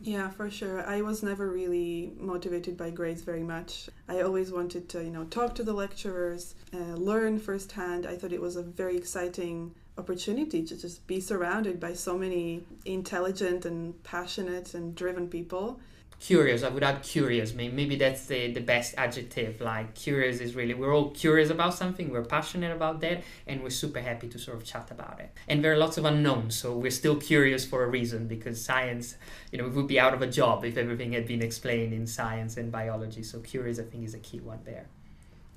Yeah, 0.00 0.28
for 0.28 0.50
sure. 0.50 0.86
I 0.86 1.00
was 1.00 1.22
never 1.22 1.48
really 1.50 2.12
motivated 2.18 2.76
by 2.76 2.90
grades 2.90 3.22
very 3.22 3.42
much. 3.42 3.88
I 4.08 4.20
always 4.20 4.52
wanted 4.52 4.88
to, 4.90 5.02
you 5.02 5.10
know, 5.10 5.24
talk 5.24 5.54
to 5.54 5.62
the 5.62 5.72
lecturers, 5.72 6.54
uh, 6.74 6.94
learn 6.94 7.38
firsthand. 7.38 8.06
I 8.06 8.16
thought 8.16 8.32
it 8.32 8.40
was 8.40 8.56
a 8.56 8.62
very 8.62 8.96
exciting 8.96 9.74
opportunity 9.96 10.62
to 10.64 10.76
just 10.76 11.06
be 11.06 11.20
surrounded 11.20 11.78
by 11.80 11.94
so 11.94 12.18
many 12.18 12.64
intelligent 12.84 13.64
and 13.64 14.02
passionate 14.02 14.74
and 14.74 14.94
driven 14.94 15.28
people. 15.28 15.80
Curious 16.20 16.62
i 16.62 16.68
would 16.68 16.82
add 16.82 17.02
curious 17.02 17.52
maybe, 17.54 17.96
that's 17.96 18.26
the, 18.26 18.52
the 18.52 18.60
best 18.60 18.94
adjective 18.96 19.60
like 19.60 19.94
curious 19.94 20.40
is 20.40 20.54
really 20.54 20.74
we're 20.74 20.94
all 20.94 21.10
curious 21.10 21.50
about 21.50 21.74
something 21.74 22.10
we're 22.10 22.22
passionate 22.22 22.74
about 22.74 23.00
that 23.00 23.22
and 23.46 23.62
we're 23.62 23.70
super 23.70 24.00
happy 24.00 24.28
to 24.28 24.38
sort 24.38 24.56
of 24.56 24.64
chat 24.64 24.90
about 24.90 25.20
it 25.20 25.30
and 25.48 25.64
there 25.64 25.72
are 25.72 25.76
lots 25.76 25.98
of 25.98 26.04
unknowns 26.04 26.54
so 26.56 26.76
we're 26.76 26.90
still 26.90 27.16
curious 27.16 27.64
for 27.64 27.84
a 27.84 27.88
reason 27.88 28.26
because 28.26 28.64
science 28.64 29.16
you 29.52 29.58
know 29.58 29.64
we 29.64 29.70
would 29.70 29.86
be 29.86 30.00
out 30.00 30.14
of 30.14 30.22
a 30.22 30.26
job 30.26 30.64
if 30.64 30.76
everything 30.76 31.12
had 31.12 31.26
been 31.26 31.42
explained 31.42 31.92
in 31.92 32.06
science 32.06 32.56
and 32.56 32.72
biology 32.72 33.22
so 33.22 33.38
curious 33.40 33.78
i 33.78 33.82
think 33.82 34.04
is 34.04 34.14
a 34.14 34.18
key 34.18 34.40
one 34.40 34.60
there 34.64 34.86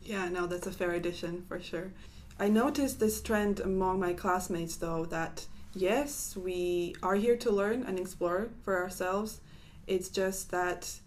Yeah, 0.04 0.30
no, 0.30 0.48
that's 0.48 0.68
a 0.68 0.72
fair 0.72 0.92
addition 0.92 1.44
for 1.50 1.60
sure. 1.60 1.92
I 2.40 2.48
noticed 2.50 3.00
this 3.00 3.22
trend 3.22 3.60
among 3.60 4.00
my 4.00 4.14
classmates 4.14 4.78
though 4.78 5.06
that 5.06 5.46
yes, 5.74 6.36
we 6.38 6.96
are 7.04 7.16
here 7.16 7.36
to 7.38 7.52
learn 7.52 7.84
and 7.84 8.00
explore 8.00 8.50
for 8.64 8.82
ourselves. 8.82 9.42
It's 9.88 10.10
just 10.10 10.52
that 10.52 11.00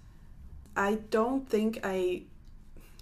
I 0.77 0.99
don't 1.11 1.49
think 1.49 1.81
I 1.85 2.23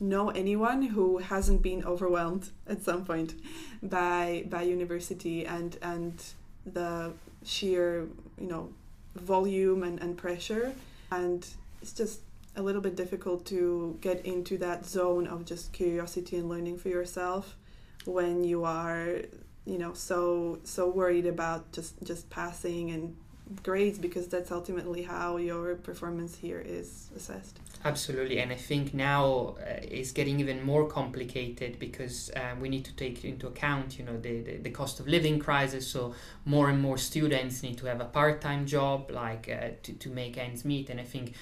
know 0.00 0.30
anyone 0.30 0.82
who 0.82 1.18
hasn't 1.18 1.62
been 1.62 1.84
overwhelmed 1.84 2.50
at 2.66 2.82
some 2.82 3.04
point 3.04 3.34
by 3.82 4.44
by 4.48 4.62
university 4.62 5.46
and 5.46 5.76
and 5.82 6.22
the 6.66 7.12
sheer, 7.44 8.06
you 8.38 8.46
know, 8.46 8.70
volume 9.14 9.82
and, 9.82 10.00
and 10.00 10.16
pressure. 10.16 10.74
And 11.10 11.46
it's 11.80 11.92
just 11.92 12.20
a 12.56 12.62
little 12.62 12.80
bit 12.80 12.96
difficult 12.96 13.46
to 13.46 13.96
get 14.00 14.26
into 14.26 14.58
that 14.58 14.84
zone 14.84 15.26
of 15.26 15.44
just 15.44 15.72
curiosity 15.72 16.36
and 16.36 16.48
learning 16.48 16.76
for 16.76 16.88
yourself 16.88 17.56
when 18.04 18.42
you 18.42 18.64
are 18.64 19.20
you 19.64 19.78
know 19.78 19.92
so 19.92 20.58
so 20.64 20.88
worried 20.88 21.26
about 21.26 21.70
just 21.72 22.02
just 22.02 22.28
passing 22.30 22.90
and 22.90 23.16
grades 23.62 23.98
because 23.98 24.28
that's 24.28 24.50
ultimately 24.50 25.02
how 25.02 25.36
your 25.36 25.74
performance 25.76 26.36
here 26.36 26.62
is 26.64 27.10
assessed 27.16 27.58
Absolutely, 27.84 28.40
and 28.40 28.50
I 28.50 28.56
think 28.56 28.92
now 28.92 29.54
uh, 29.60 29.78
it's 29.82 30.10
getting 30.10 30.40
even 30.40 30.64
more 30.64 30.88
complicated 30.88 31.78
because 31.78 32.28
uh, 32.34 32.56
we 32.60 32.68
need 32.68 32.84
to 32.86 32.92
take 32.96 33.24
into 33.24 33.46
account, 33.46 33.98
you 33.98 34.04
know, 34.04 34.18
the, 34.18 34.40
the, 34.40 34.56
the 34.56 34.70
cost 34.70 34.98
of 34.98 35.06
living 35.06 35.38
crisis. 35.38 35.86
So 35.86 36.14
more 36.44 36.70
and 36.70 36.80
more 36.82 36.98
students 36.98 37.62
need 37.62 37.78
to 37.78 37.86
have 37.86 38.00
a 38.00 38.04
part-time 38.04 38.66
job, 38.66 39.12
like 39.12 39.48
uh, 39.48 39.68
to 39.84 39.92
to 39.92 40.08
make 40.08 40.36
ends 40.36 40.64
meet. 40.64 40.90
And 40.90 40.98
I 40.98 41.04
think 41.04 41.34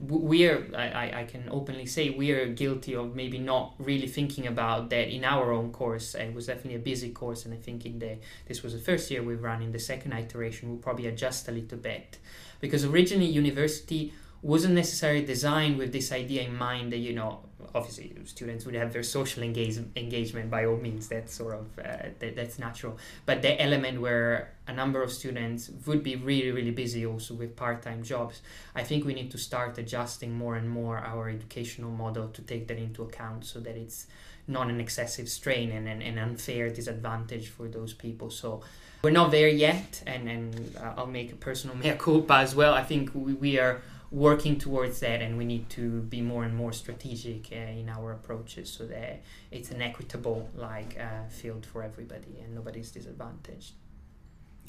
we 0.00 0.46
are, 0.46 0.66
I, 0.76 1.20
I- 1.20 1.24
can 1.24 1.48
openly 1.50 1.86
say, 1.86 2.10
we 2.10 2.30
are 2.32 2.46
guilty 2.46 2.94
of 2.94 3.14
maybe 3.14 3.38
not 3.38 3.74
really 3.78 4.06
thinking 4.06 4.46
about 4.46 4.90
that 4.90 5.08
in 5.08 5.24
our 5.24 5.52
own 5.52 5.72
course. 5.72 6.14
It 6.14 6.34
was 6.34 6.46
definitely 6.46 6.76
a 6.76 6.78
busy 6.92 7.10
course, 7.10 7.44
and 7.44 7.52
I 7.54 7.58
think 7.58 7.84
in 7.84 7.98
the 7.98 8.16
this 8.46 8.62
was 8.62 8.72
the 8.72 8.78
first 8.78 9.10
year 9.10 9.22
we've 9.22 9.42
run. 9.42 9.62
In 9.62 9.72
the 9.72 9.78
second 9.78 10.12
iteration, 10.12 10.68
we'll 10.68 10.78
probably 10.78 11.06
adjust 11.06 11.48
a 11.48 11.52
little 11.52 11.78
bit 11.78 12.18
because 12.60 12.84
originally 12.84 13.26
university 13.26 14.12
wasn't 14.42 14.74
necessarily 14.74 15.24
designed 15.24 15.78
with 15.78 15.92
this 15.92 16.12
idea 16.12 16.42
in 16.42 16.56
mind 16.56 16.92
that 16.92 16.98
you 16.98 17.12
know 17.12 17.40
obviously 17.74 18.14
students 18.24 18.64
would 18.64 18.74
have 18.74 18.92
their 18.92 19.02
social 19.02 19.42
engage- 19.42 19.82
engagement 19.96 20.50
by 20.50 20.64
all 20.64 20.76
means 20.76 21.08
that's 21.08 21.34
sort 21.34 21.54
of 21.54 21.66
uh, 21.78 22.08
that, 22.18 22.34
that's 22.36 22.58
natural. 22.58 22.96
But 23.26 23.42
the 23.42 23.60
element 23.60 24.00
where 24.00 24.54
a 24.66 24.72
number 24.72 25.02
of 25.02 25.10
students 25.12 25.70
would 25.86 26.02
be 26.02 26.16
really 26.16 26.50
really 26.50 26.70
busy 26.70 27.04
also 27.04 27.34
with 27.34 27.56
part-time 27.56 28.02
jobs 28.02 28.42
i 28.74 28.82
think 28.82 29.02
we 29.06 29.14
need 29.14 29.30
to 29.30 29.38
start 29.38 29.78
adjusting 29.78 30.30
more 30.34 30.56
and 30.56 30.68
more 30.68 30.98
our 30.98 31.30
educational 31.30 31.90
model 31.90 32.28
to 32.28 32.42
take 32.42 32.68
that 32.68 32.76
into 32.76 33.02
account 33.02 33.46
so 33.46 33.60
that 33.60 33.76
it's 33.78 34.06
not 34.48 34.70
an 34.70 34.80
excessive 34.80 35.28
strain 35.28 35.70
and 35.70 35.86
an, 35.86 36.00
an 36.00 36.18
unfair 36.18 36.70
disadvantage 36.70 37.48
for 37.48 37.68
those 37.68 37.92
people. 37.92 38.30
So 38.30 38.62
we're 39.02 39.10
not 39.10 39.30
there 39.30 39.48
yet 39.48 40.02
and, 40.06 40.28
and 40.28 40.76
uh, 40.76 40.94
i'll 40.96 41.06
make 41.06 41.30
a 41.32 41.36
personal 41.36 41.76
mea 41.76 41.92
culpa 41.96 42.38
as 42.38 42.54
well. 42.54 42.74
I 42.74 42.82
think 42.82 43.10
we, 43.14 43.34
we 43.34 43.58
are 43.58 43.82
working 44.10 44.58
towards 44.58 45.00
that 45.00 45.20
and 45.20 45.36
we 45.36 45.44
need 45.44 45.68
to 45.68 46.00
be 46.02 46.22
more 46.22 46.44
and 46.44 46.56
more 46.56 46.72
strategic 46.72 47.52
uh, 47.52 47.56
in 47.56 47.88
our 47.90 48.12
approaches 48.12 48.70
so 48.70 48.86
that 48.86 49.20
it's 49.50 49.70
an 49.70 49.82
equitable 49.82 50.48
like 50.54 50.98
uh, 50.98 51.28
field 51.28 51.66
for 51.66 51.82
everybody 51.82 52.38
and 52.42 52.54
nobody's 52.54 52.90
disadvantaged. 52.90 53.72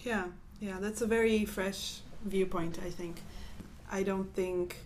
Yeah 0.03 0.25
yeah 0.59 0.77
that's 0.79 1.01
a 1.01 1.07
very 1.07 1.45
fresh 1.45 2.01
viewpoint 2.25 2.79
i 2.85 2.89
think. 2.89 3.21
I 3.91 4.03
don't 4.03 4.31
think 4.35 4.77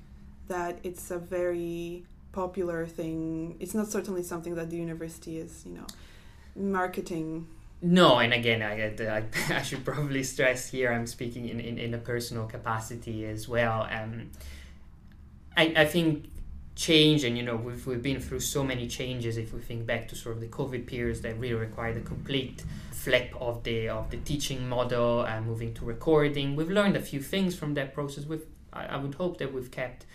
that 0.48 0.80
it's 0.84 1.12
a 1.12 1.18
very 1.18 2.06
popular 2.32 2.86
thing. 2.86 3.58
It's 3.60 3.74
not 3.74 3.88
certainly 3.88 4.24
something 4.24 4.56
that 4.56 4.70
the 4.70 4.78
university 4.78 5.40
is 5.40 5.64
you 5.66 5.74
know 5.74 5.88
marketing 6.56 7.48
no 7.84 8.18
and 8.18 8.34
again 8.34 8.62
I, 8.62 8.96
I, 9.06 9.24
I 9.58 9.62
should 9.62 9.86
probably 9.86 10.24
stress 10.24 10.70
here 10.70 10.92
i'm 10.92 11.06
speaking 11.06 11.50
in, 11.50 11.60
in, 11.60 11.78
in 11.78 11.94
a 11.94 11.98
personal 12.00 12.46
capacity 12.46 13.26
as 13.26 13.48
well. 13.48 13.88
Um, 13.92 14.32
I, 15.56 15.74
I 15.76 15.86
think 15.86 16.30
change 16.76 17.24
and 17.24 17.38
you 17.38 17.44
know 17.44 17.56
we've, 17.56 17.86
we've 17.86 18.02
been 18.02 18.20
through 18.20 18.40
so 18.40 18.64
many 18.64 18.88
changes 18.88 19.38
if 19.38 19.54
we 19.54 19.62
think 19.62 19.86
back 19.86 20.08
to 20.08 20.16
sort 20.16 20.34
of 20.34 20.42
the 20.42 20.48
covid 20.48 20.88
periods 20.88 21.22
that 21.22 21.38
really 21.38 21.54
required 21.54 21.96
a 21.98 22.02
complete 22.02 22.64
flip 23.04 23.36
of 23.40 23.64
the 23.64 23.90
of 23.90 24.10
the 24.12 24.18
teaching 24.18 24.68
model 24.68 25.24
and 25.24 25.46
moving 25.46 25.74
to 25.74 25.84
recording. 25.84 26.56
We've 26.56 26.70
learned 26.70 26.96
a 26.96 27.02
few 27.02 27.22
things 27.22 27.54
from 27.54 27.74
that 27.74 27.94
process. 27.94 28.26
With 28.26 28.46
I, 28.72 28.86
I 28.86 28.98
would 28.98 29.16
hope 29.16 29.38
that 29.40 29.54
we've 29.54 29.70
kept 29.70 30.06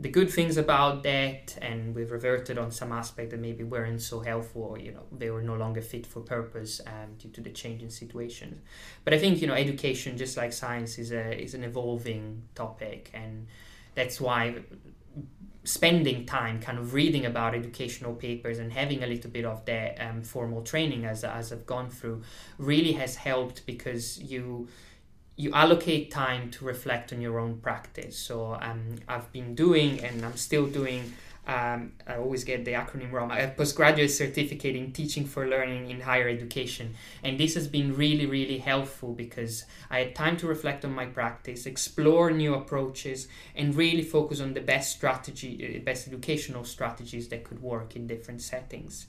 the 0.00 0.08
good 0.08 0.30
things 0.30 0.56
about 0.56 1.02
that 1.02 1.56
and 1.60 1.94
we've 1.94 2.12
reverted 2.12 2.56
on 2.58 2.70
some 2.70 2.92
aspect 2.92 3.30
that 3.30 3.40
maybe 3.40 3.64
weren't 3.64 4.00
so 4.00 4.20
helpful 4.20 4.62
or 4.62 4.78
you 4.78 4.92
know 4.92 5.04
they 5.10 5.30
were 5.30 5.42
no 5.42 5.54
longer 5.54 5.80
fit 5.80 6.06
for 6.06 6.20
purpose 6.20 6.80
um, 6.86 7.14
due 7.18 7.30
to 7.30 7.40
the 7.40 7.50
changing 7.50 7.90
situations 7.90 8.60
but 9.04 9.12
i 9.12 9.18
think 9.18 9.40
you 9.40 9.46
know 9.46 9.54
education 9.54 10.16
just 10.16 10.36
like 10.36 10.52
science 10.52 10.98
is 10.98 11.10
a 11.12 11.42
is 11.42 11.54
an 11.54 11.64
evolving 11.64 12.42
topic 12.54 13.10
and 13.12 13.46
that's 13.94 14.20
why 14.20 14.54
spending 15.64 16.24
time 16.24 16.60
kind 16.60 16.78
of 16.78 16.94
reading 16.94 17.26
about 17.26 17.54
educational 17.54 18.14
papers 18.14 18.58
and 18.58 18.72
having 18.72 19.02
a 19.02 19.06
little 19.06 19.30
bit 19.30 19.44
of 19.44 19.64
that 19.66 20.00
um, 20.00 20.22
formal 20.22 20.62
training 20.62 21.04
as, 21.04 21.24
as 21.24 21.52
i've 21.52 21.66
gone 21.66 21.90
through 21.90 22.22
really 22.56 22.92
has 22.92 23.16
helped 23.16 23.66
because 23.66 24.18
you 24.18 24.68
you 25.38 25.52
allocate 25.52 26.10
time 26.10 26.50
to 26.50 26.64
reflect 26.64 27.12
on 27.12 27.20
your 27.20 27.38
own 27.38 27.58
practice. 27.58 28.18
So 28.18 28.58
um, 28.60 28.96
I've 29.06 29.32
been 29.32 29.54
doing 29.54 30.00
and 30.04 30.26
I'm 30.26 30.36
still 30.36 30.66
doing. 30.66 31.14
Um, 31.46 31.92
I 32.06 32.16
always 32.16 32.44
get 32.44 32.66
the 32.66 32.72
acronym 32.72 33.12
wrong. 33.12 33.30
A 33.30 33.48
postgraduate 33.56 34.10
certificate 34.10 34.76
in 34.76 34.92
teaching 34.92 35.24
for 35.24 35.48
learning 35.48 35.90
in 35.90 36.00
higher 36.02 36.28
education, 36.28 36.94
and 37.24 37.40
this 37.40 37.54
has 37.54 37.66
been 37.66 37.96
really, 37.96 38.26
really 38.26 38.58
helpful 38.58 39.14
because 39.14 39.64
I 39.88 40.00
had 40.00 40.14
time 40.14 40.36
to 40.38 40.46
reflect 40.46 40.84
on 40.84 40.92
my 40.92 41.06
practice, 41.06 41.64
explore 41.64 42.30
new 42.30 42.52
approaches, 42.52 43.28
and 43.54 43.74
really 43.74 44.02
focus 44.02 44.42
on 44.42 44.52
the 44.52 44.60
best 44.60 44.90
strategy, 44.90 45.78
uh, 45.78 45.84
best 45.84 46.06
educational 46.06 46.64
strategies 46.64 47.28
that 47.28 47.44
could 47.44 47.62
work 47.62 47.96
in 47.96 48.06
different 48.06 48.42
settings. 48.42 49.06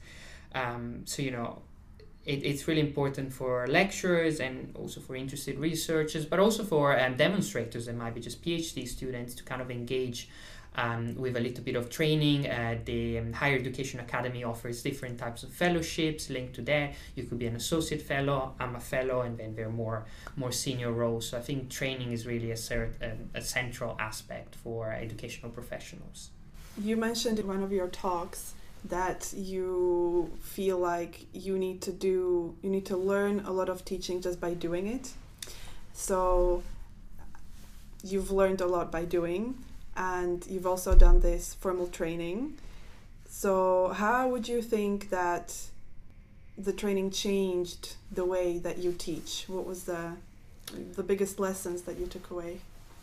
Um, 0.55 1.01
so 1.03 1.21
you 1.21 1.31
know, 1.31 1.61
it, 2.29 2.45
it's 2.45 2.67
really 2.67 2.81
important 2.81 3.33
for 3.33 3.65
lecturers 3.67 4.39
and 4.39 4.75
also 4.75 5.01
for 5.01 5.15
interested 5.15 5.57
researchers, 5.57 6.25
but 6.25 6.39
also 6.39 6.63
for 6.63 6.99
um, 6.99 7.15
demonstrators 7.15 7.87
and 7.87 7.97
might 7.97 8.13
be 8.13 8.21
just 8.21 8.43
PhD 8.43 8.87
students 8.87 9.33
to 9.33 9.43
kind 9.43 9.61
of 9.61 9.71
engage 9.71 10.29
um, 10.75 11.15
with 11.15 11.35
a 11.35 11.39
little 11.39 11.63
bit 11.63 11.75
of 11.75 11.89
training. 11.89 12.47
Uh, 12.47 12.77
the 12.85 13.17
um, 13.17 13.33
Higher 13.33 13.57
Education 13.57 13.99
Academy 13.99 14.43
offers 14.43 14.83
different 14.83 15.17
types 15.17 15.41
of 15.41 15.49
fellowships 15.49 16.29
linked 16.29 16.53
to 16.53 16.61
that. 16.61 16.93
You 17.15 17.23
could 17.23 17.39
be 17.39 17.47
an 17.47 17.55
associate 17.55 18.03
fellow, 18.03 18.53
I'm 18.59 18.75
a 18.75 18.79
fellow, 18.79 19.21
and 19.21 19.35
then 19.35 19.55
there 19.55 19.65
are 19.65 19.77
more 19.85 20.05
more 20.35 20.51
senior 20.51 20.91
roles. 20.91 21.29
So 21.29 21.39
I 21.39 21.41
think 21.41 21.69
training 21.69 22.11
is 22.11 22.27
really 22.27 22.51
a, 22.51 22.59
cert, 22.67 22.91
um, 23.01 23.31
a 23.33 23.41
central 23.41 23.97
aspect 23.99 24.55
for 24.55 24.91
educational 24.91 25.49
professionals. 25.51 26.29
You 26.77 26.95
mentioned 26.95 27.39
in 27.39 27.47
one 27.47 27.63
of 27.63 27.71
your 27.71 27.87
talks 27.87 28.53
that 28.85 29.33
you 29.35 30.31
feel 30.41 30.77
like 30.77 31.25
you 31.33 31.57
need 31.57 31.81
to 31.81 31.91
do 31.91 32.55
you 32.61 32.69
need 32.69 32.85
to 32.85 32.97
learn 32.97 33.41
a 33.41 33.51
lot 33.51 33.69
of 33.69 33.83
teaching 33.83 34.21
just 34.21 34.39
by 34.39 34.53
doing 34.53 34.87
it. 34.87 35.11
So 35.93 36.63
you've 38.03 38.31
learned 38.31 38.61
a 38.61 38.67
lot 38.67 38.91
by 38.91 39.03
doing 39.05 39.55
and 39.95 40.45
you've 40.47 40.65
also 40.65 40.95
done 40.95 41.19
this 41.19 41.53
formal 41.55 41.87
training. 41.87 42.57
So 43.29 43.89
how 43.89 44.29
would 44.29 44.47
you 44.47 44.61
think 44.61 45.09
that 45.09 45.55
the 46.57 46.73
training 46.73 47.11
changed 47.11 47.95
the 48.11 48.25
way 48.25 48.57
that 48.59 48.77
you 48.77 48.93
teach? 48.93 49.45
What 49.47 49.65
was 49.65 49.83
the 49.83 50.13
the 50.95 51.03
biggest 51.03 51.39
lessons 51.39 51.81
that 51.83 51.97
you 51.97 52.05
took 52.05 52.29
away? 52.29 52.59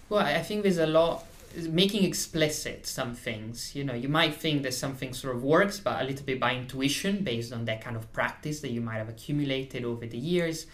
Well 0.09 0.25
i 0.25 0.41
think 0.43 0.62
there's 0.62 0.79
a 0.79 0.87
lot 0.87 1.25
making 1.68 2.04
explicit 2.04 2.87
some 2.87 3.14
things. 3.14 3.74
You 3.74 3.85
know, 3.85 3.94
you 3.94 4.09
might 4.09 4.35
think 4.35 4.62
that 4.64 4.74
something 4.74 5.12
sort 5.12 5.37
of 5.37 5.42
works, 5.42 5.80
but 5.80 6.02
a 6.02 6.04
little 6.04 6.24
bit 6.24 6.38
by 6.40 6.54
intuition, 6.54 7.24
based 7.24 7.52
on 7.52 7.64
that 7.66 7.82
kind 7.82 7.96
of 7.96 8.12
practice 8.12 8.61
that 8.61 8.70
you 8.70 8.80
might 8.80 8.96
have 8.96 9.09
accumulated 9.09 9.85
over 9.85 10.06
the 10.06 10.18
years. 10.18 10.66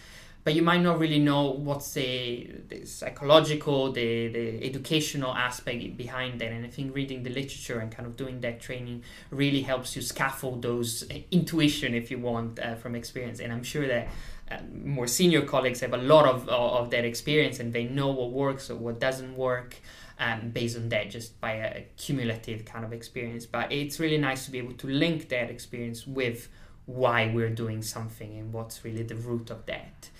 But 0.44 0.54
you 0.54 0.62
might 0.62 0.82
not 0.82 0.98
really 0.98 1.20
know 1.20 1.50
what's 1.50 1.92
the, 1.92 2.50
the 2.68 2.84
psychological, 2.84 3.92
the, 3.92 4.26
the 4.26 4.66
educational 4.66 5.32
aspect 5.32 5.96
behind 5.96 6.40
that. 6.40 6.50
And 6.50 6.66
I 6.66 6.68
think 6.68 6.96
reading 6.96 7.22
the 7.22 7.30
literature 7.30 7.78
and 7.78 7.92
kind 7.92 8.08
of 8.08 8.16
doing 8.16 8.40
that 8.40 8.60
training 8.60 9.04
really 9.30 9.62
helps 9.62 9.94
you 9.94 10.02
scaffold 10.02 10.62
those 10.62 11.04
uh, 11.08 11.18
intuition, 11.30 11.94
if 11.94 12.10
you 12.10 12.18
want, 12.18 12.58
uh, 12.58 12.74
from 12.74 12.96
experience. 12.96 13.38
And 13.38 13.52
I'm 13.52 13.62
sure 13.62 13.86
that 13.86 14.08
uh, 14.50 14.56
more 14.84 15.06
senior 15.06 15.42
colleagues 15.42 15.78
have 15.78 15.94
a 15.94 15.98
lot 15.98 16.26
of, 16.26 16.48
of 16.48 16.90
that 16.90 17.04
experience 17.04 17.60
and 17.60 17.72
they 17.72 17.84
know 17.84 18.08
what 18.08 18.32
works 18.32 18.68
or 18.68 18.74
what 18.74 18.98
doesn't 18.98 19.36
work 19.36 19.76
um, 20.22 20.50
based 20.50 20.76
on 20.76 20.88
that, 20.90 21.10
just 21.10 21.40
by 21.40 21.52
a 21.52 21.82
cumulative 21.96 22.64
kind 22.64 22.84
of 22.84 22.92
experience. 22.92 23.44
But 23.44 23.72
it's 23.72 23.98
really 23.98 24.18
nice 24.18 24.44
to 24.44 24.50
be 24.52 24.58
able 24.58 24.74
to 24.74 24.86
link 24.86 25.28
that 25.30 25.50
experience 25.50 26.06
with 26.06 26.48
why 26.86 27.30
we're 27.34 27.50
doing 27.50 27.82
something 27.82 28.38
and 28.38 28.52
what's 28.52 28.84
really 28.84 29.02
the 29.02 29.16
root 29.16 29.50
of 29.50 29.66
that. 29.66 30.10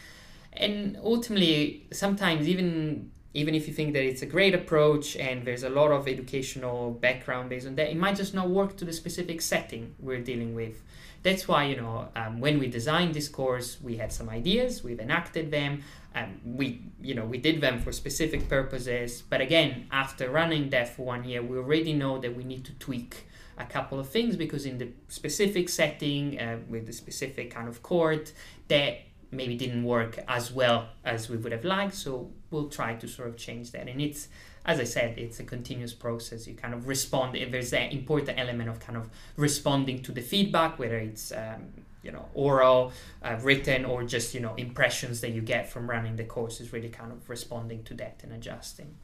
And 0.53 0.99
ultimately, 1.03 1.87
sometimes 1.93 2.49
even 2.49 3.11
even 3.35 3.55
if 3.55 3.67
you 3.67 3.73
think 3.73 3.95
that 3.95 4.05
it's 4.05 4.21
a 4.21 4.27
great 4.27 4.55
approach 4.55 5.17
and 5.17 5.47
there's 5.47 5.63
a 5.63 5.71
lot 5.71 5.91
of 5.91 6.07
educational 6.07 6.91
background 6.91 7.49
based 7.49 7.67
on 7.67 7.75
that, 7.77 7.91
it 7.91 7.97
might 7.97 8.15
just 8.15 8.35
not 8.35 8.51
work 8.51 8.77
to 8.77 8.85
the 8.85 8.93
specific 8.93 9.41
setting 9.41 9.95
we're 9.99 10.21
dealing 10.21 10.55
with. 10.55 10.83
That's 11.23 11.47
why, 11.47 11.65
you 11.65 11.77
know, 11.77 12.09
um, 12.17 12.41
when 12.41 12.59
we 12.59 12.67
designed 12.67 13.15
this 13.15 13.29
course, 13.29 13.79
we 13.81 13.97
had 13.97 14.13
some 14.13 14.29
ideas, 14.29 14.83
we've 14.83 14.99
enacted 14.99 15.51
them, 15.51 15.83
and 16.15 16.41
we, 16.45 16.83
you 17.01 17.15
know, 17.15 17.25
we 17.25 17.39
did 17.39 17.61
them 17.61 17.81
for 17.81 17.93
specific 17.93 18.49
purposes. 18.49 19.23
But 19.29 19.41
again, 19.41 19.87
after 19.91 20.31
running 20.31 20.71
that 20.71 20.89
for 20.89 21.07
one 21.07 21.25
year, 21.25 21.43
we 21.43 21.57
already 21.57 21.93
know 21.93 22.19
that 22.19 22.37
we 22.37 22.45
need 22.45 22.65
to 22.65 22.73
tweak 22.75 23.27
a 23.57 23.65
couple 23.65 24.01
of 24.01 24.09
things 24.09 24.37
because 24.37 24.67
in 24.67 24.79
the 24.79 24.89
specific 25.09 25.69
setting 25.69 26.41
uh, 26.41 26.59
with 26.69 26.87
the 26.87 26.93
specific 26.93 27.51
kind 27.51 27.69
of 27.69 27.83
court, 27.83 28.33
that 28.69 29.03
maybe 29.31 29.57
didn't 29.57 29.85
work 29.85 30.19
as 30.29 30.53
well 30.53 30.89
as 31.05 31.31
we 31.31 31.37
would 31.37 31.53
have 31.53 31.65
liked. 31.65 31.95
So 31.95 32.31
we'll 32.51 32.69
try 32.69 32.95
to 32.95 33.09
sort 33.09 33.29
of 33.29 33.37
change 33.37 33.71
that. 33.73 33.89
And 33.89 34.01
it's 34.01 34.29
as 34.65 34.79
I 34.79 34.85
said, 34.85 35.19
it's 35.19 35.41
a 35.41 35.45
continuous 35.45 35.93
process. 35.93 36.47
You 36.47 36.55
kind 36.55 36.75
of 36.75 36.87
respond. 36.87 37.35
There's 37.35 37.73
an 37.73 37.91
important 37.91 38.39
element 38.39 38.69
of 38.69 38.79
kind 38.79 38.97
of 38.97 39.11
responding 39.37 40.03
to 40.03 40.13
the 40.13 40.21
feedback, 40.21 40.79
whether 40.79 40.99
it's 40.99 41.33
um, 41.33 41.69
you 42.03 42.13
know 42.13 42.27
oral, 42.35 42.93
uh, 43.23 43.37
written, 43.43 43.85
or 43.85 44.05
just 44.05 44.35
you 44.35 44.41
know 44.41 44.55
impressions 44.55 45.21
that 45.21 45.31
you 45.31 45.41
get 45.41 45.69
from 45.69 45.91
running 45.91 46.17
the 46.17 46.25
course. 46.25 46.61
Is 46.61 46.73
really 46.73 46.91
kind 46.91 47.11
of 47.11 47.29
responding 47.29 47.83
to 47.85 47.95
that 47.95 48.21
and 48.23 48.33
adjusting. 48.33 48.95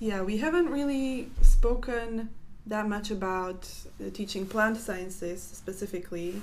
Yeah, 0.00 0.22
we 0.22 0.38
haven't 0.38 0.68
really 0.70 1.30
spoken 1.42 2.30
that 2.66 2.88
much 2.88 3.10
about 3.10 3.68
uh, 4.00 4.10
teaching 4.12 4.46
plant 4.46 4.78
sciences 4.78 5.42
specifically, 5.42 6.40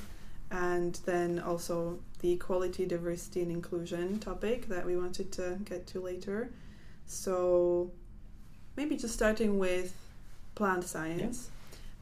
and 0.51 0.99
then 1.05 1.39
also 1.39 1.99
the 2.19 2.33
equality, 2.33 2.85
diversity, 2.85 3.41
and 3.41 3.51
inclusion 3.51 4.19
topic 4.19 4.67
that 4.67 4.85
we 4.85 4.95
wanted 4.95 5.31
to 5.31 5.57
get 5.65 5.87
to 5.87 5.99
later. 5.99 6.51
So 7.05 7.91
maybe 8.79 8.95
just 8.95 9.13
starting 9.13 9.59
with 9.59 9.93
plant 10.55 10.85
science 10.85 11.49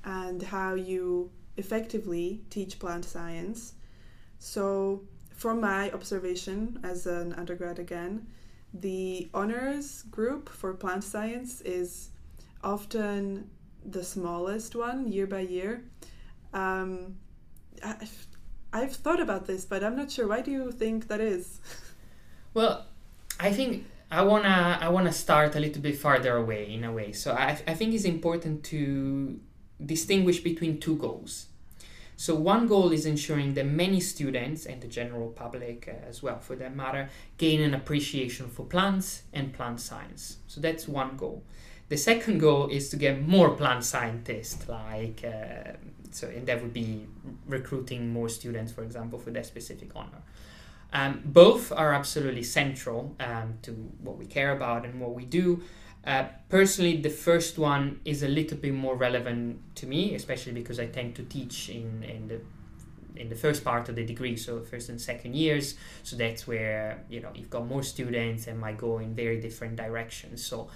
yeah. 0.06 0.28
and 0.28 0.44
how 0.44 0.76
you 0.76 1.28
effectively 1.58 2.40
teach 2.52 2.78
plant 2.78 3.04
science. 3.04 3.74
So, 4.38 5.02
from 5.32 5.60
my 5.60 5.90
observation 5.92 6.80
as 6.84 7.08
an 7.08 7.34
undergrad 7.34 7.80
again, 7.80 8.28
the 8.76 9.28
honors 9.34 10.04
group 10.12 10.50
for 10.50 10.72
plant 10.76 11.04
science 11.04 11.62
is 11.62 12.10
often 12.64 13.50
the 13.84 14.04
smallest 14.04 14.76
one 14.76 15.12
year 15.12 15.26
by 15.26 15.40
year. 15.40 15.84
Um, 16.54 17.16
I've, 17.84 18.28
I've 18.72 18.96
thought 18.96 19.20
about 19.20 19.48
this, 19.48 19.66
but 19.66 19.84
I'm 19.84 19.96
not 19.96 20.12
sure. 20.12 20.28
Why 20.28 20.42
do 20.42 20.52
you 20.52 20.72
think 20.72 21.08
that 21.08 21.22
is? 21.22 21.60
Well, 22.54 22.86
I 23.40 23.52
think 23.52 23.86
I 24.10 24.22
wanna 24.24 24.78
I 24.82 24.90
wanna 24.90 25.14
start 25.14 25.56
a 25.56 25.60
little 25.60 25.82
bit 25.82 25.98
farther 25.98 26.36
away 26.36 26.72
in 26.72 26.84
a 26.84 26.92
way. 26.92 27.12
So 27.12 27.34
I 27.34 27.60
I 27.68 27.74
think 27.74 27.94
it's 27.94 28.06
important 28.06 28.64
to 28.66 29.40
distinguish 29.86 30.40
between 30.42 30.80
two 30.80 30.96
goals. 30.96 31.48
So 32.20 32.34
one 32.34 32.66
goal 32.66 32.92
is 32.92 33.06
ensuring 33.06 33.54
that 33.54 33.68
many 33.68 34.00
students 34.00 34.66
and 34.66 34.82
the 34.82 34.88
general 34.88 35.30
public 35.30 35.88
uh, 35.88 36.10
as 36.10 36.24
well, 36.24 36.40
for 36.40 36.56
that 36.56 36.76
matter, 36.76 37.10
gain 37.38 37.62
an 37.62 37.76
appreciation 37.76 38.50
for 38.50 38.66
plants 38.66 39.22
and 39.34 39.54
plant 39.54 39.80
science. 39.80 40.38
So 40.48 40.60
that's 40.60 40.88
one 40.88 41.16
goal. 41.16 41.44
The 41.90 41.98
second 41.98 42.40
goal 42.40 42.70
is 42.70 42.90
to 42.90 42.98
get 42.98 43.22
more 43.22 43.52
plant 43.52 43.84
scientists, 43.84 44.68
like 44.68 45.24
uh, 45.24 45.74
so, 46.12 46.28
and 46.28 46.48
that 46.48 46.62
would 46.64 46.74
be 46.74 47.06
recruiting 47.48 48.12
more 48.12 48.30
students, 48.30 48.72
for 48.72 48.84
example, 48.84 49.20
for 49.20 49.30
that 49.32 49.46
specific 49.46 49.92
honor. 49.96 50.24
Um, 50.94 51.22
both 51.26 51.72
are 51.72 51.94
absolutely 51.94 52.44
central 52.44 53.16
um, 53.20 53.56
to 53.64 53.72
what 53.72 54.18
we 54.18 54.26
care 54.26 54.52
about 54.52 54.86
and 54.86 55.02
what 55.02 55.14
we 55.14 55.26
do. 55.26 55.62
Uh, 56.06 56.28
personally, 56.48 57.02
the 57.02 57.10
first 57.10 57.58
one 57.58 58.00
is 58.06 58.24
a 58.24 58.28
little 58.28 58.58
bit 58.58 58.74
more 58.74 58.96
relevant 58.96 59.60
to 59.76 59.86
me, 59.86 60.16
especially 60.16 60.54
because 60.54 60.80
I 60.80 60.86
tend 60.88 61.16
to 61.16 61.24
teach 61.24 61.70
in, 61.70 62.04
in 62.04 62.28
the 62.28 62.42
in 63.18 63.30
the 63.30 63.36
first 63.36 63.64
part 63.64 63.90
of 63.90 63.96
the 63.96 64.06
degree, 64.06 64.38
so 64.38 64.62
first 64.62 64.90
and 64.90 65.02
second 65.02 65.36
years. 65.36 65.76
So 66.04 66.16
that's 66.16 66.48
where 66.48 67.04
you 67.10 67.20
know 67.20 67.32
you've 67.36 67.50
got 67.50 67.68
more 67.68 67.84
students 67.84 68.48
and 68.48 68.60
might 68.60 68.78
go 68.78 69.00
in 69.00 69.16
very 69.16 69.42
different 69.42 69.76
directions. 69.76 70.46
So 70.46 70.70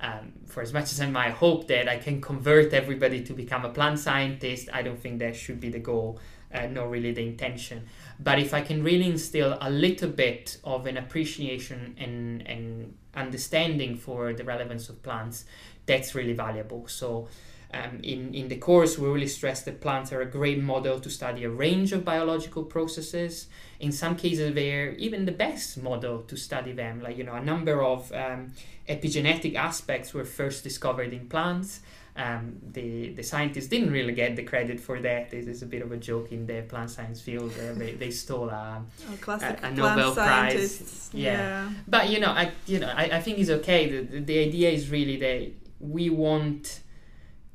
um, 0.00 0.32
for 0.46 0.62
as 0.62 0.72
much 0.72 0.92
as 0.92 1.00
I 1.00 1.06
might 1.06 1.32
hope 1.32 1.66
that 1.68 1.88
I 1.88 1.98
can 1.98 2.20
convert 2.20 2.72
everybody 2.72 3.22
to 3.24 3.32
become 3.32 3.64
a 3.64 3.70
plant 3.70 3.98
scientist, 3.98 4.68
I 4.72 4.82
don't 4.82 4.98
think 4.98 5.18
that 5.18 5.36
should 5.36 5.60
be 5.60 5.70
the 5.70 5.80
goal 5.80 6.20
uh, 6.52 6.66
not 6.66 6.90
really 6.90 7.12
the 7.12 7.22
intention. 7.22 7.86
But 8.18 8.38
if 8.38 8.54
I 8.54 8.62
can 8.62 8.82
really 8.82 9.06
instill 9.06 9.56
a 9.60 9.70
little 9.70 10.10
bit 10.10 10.58
of 10.64 10.86
an 10.86 10.96
appreciation 10.96 11.94
and, 11.98 12.46
and 12.46 12.94
understanding 13.14 13.96
for 13.96 14.32
the 14.32 14.44
relevance 14.44 14.88
of 14.88 15.02
plants, 15.02 15.44
that's 15.86 16.14
really 16.14 16.34
valuable. 16.34 16.86
So 16.88 17.28
um, 17.72 18.00
in, 18.02 18.34
in 18.34 18.48
the 18.48 18.56
course, 18.56 18.98
we 18.98 19.08
really 19.08 19.28
stress 19.28 19.62
that 19.62 19.80
plants 19.80 20.10
are 20.12 20.22
a 20.22 20.26
great 20.26 20.62
model 20.62 20.98
to 21.00 21.10
study 21.10 21.44
a 21.44 21.50
range 21.50 21.92
of 21.92 22.04
biological 22.04 22.64
processes. 22.64 23.48
In 23.78 23.92
some 23.92 24.16
cases, 24.16 24.54
they're 24.54 24.92
even 24.94 25.26
the 25.26 25.32
best 25.32 25.82
model 25.82 26.22
to 26.22 26.36
study 26.36 26.72
them. 26.72 27.02
Like, 27.02 27.18
you 27.18 27.24
know, 27.24 27.34
a 27.34 27.44
number 27.44 27.82
of 27.82 28.10
um, 28.12 28.52
epigenetic 28.88 29.54
aspects 29.54 30.14
were 30.14 30.24
first 30.24 30.64
discovered 30.64 31.12
in 31.12 31.28
plants. 31.28 31.80
Um, 32.18 32.58
the, 32.72 33.10
the 33.10 33.22
scientists 33.22 33.68
didn't 33.68 33.92
really 33.92 34.12
get 34.12 34.34
the 34.34 34.42
credit 34.42 34.80
for 34.80 35.00
that. 35.00 35.30
This 35.30 35.46
is 35.46 35.62
a 35.62 35.66
bit 35.66 35.82
of 35.82 35.92
a 35.92 35.96
joke 35.96 36.32
in 36.32 36.46
the 36.46 36.62
plant 36.62 36.90
science 36.90 37.20
field. 37.20 37.52
Uh, 37.52 37.74
they, 37.74 37.92
they 37.92 38.10
stole 38.10 38.48
a, 38.48 38.82
oh, 39.08 39.32
a, 39.32 39.56
a 39.62 39.70
Nobel 39.70 40.12
Prize. 40.14 41.10
Yeah. 41.12 41.32
yeah. 41.32 41.70
but 41.86 42.08
you 42.10 42.18
know, 42.18 42.30
I 42.30 42.50
you 42.66 42.80
know, 42.80 42.88
I, 42.88 43.04
I 43.04 43.20
think 43.20 43.38
it's 43.38 43.50
okay. 43.50 43.88
The, 43.88 44.18
the 44.18 44.38
idea 44.40 44.70
is 44.70 44.90
really 44.90 45.16
that 45.18 45.52
we 45.78 46.10
want 46.10 46.80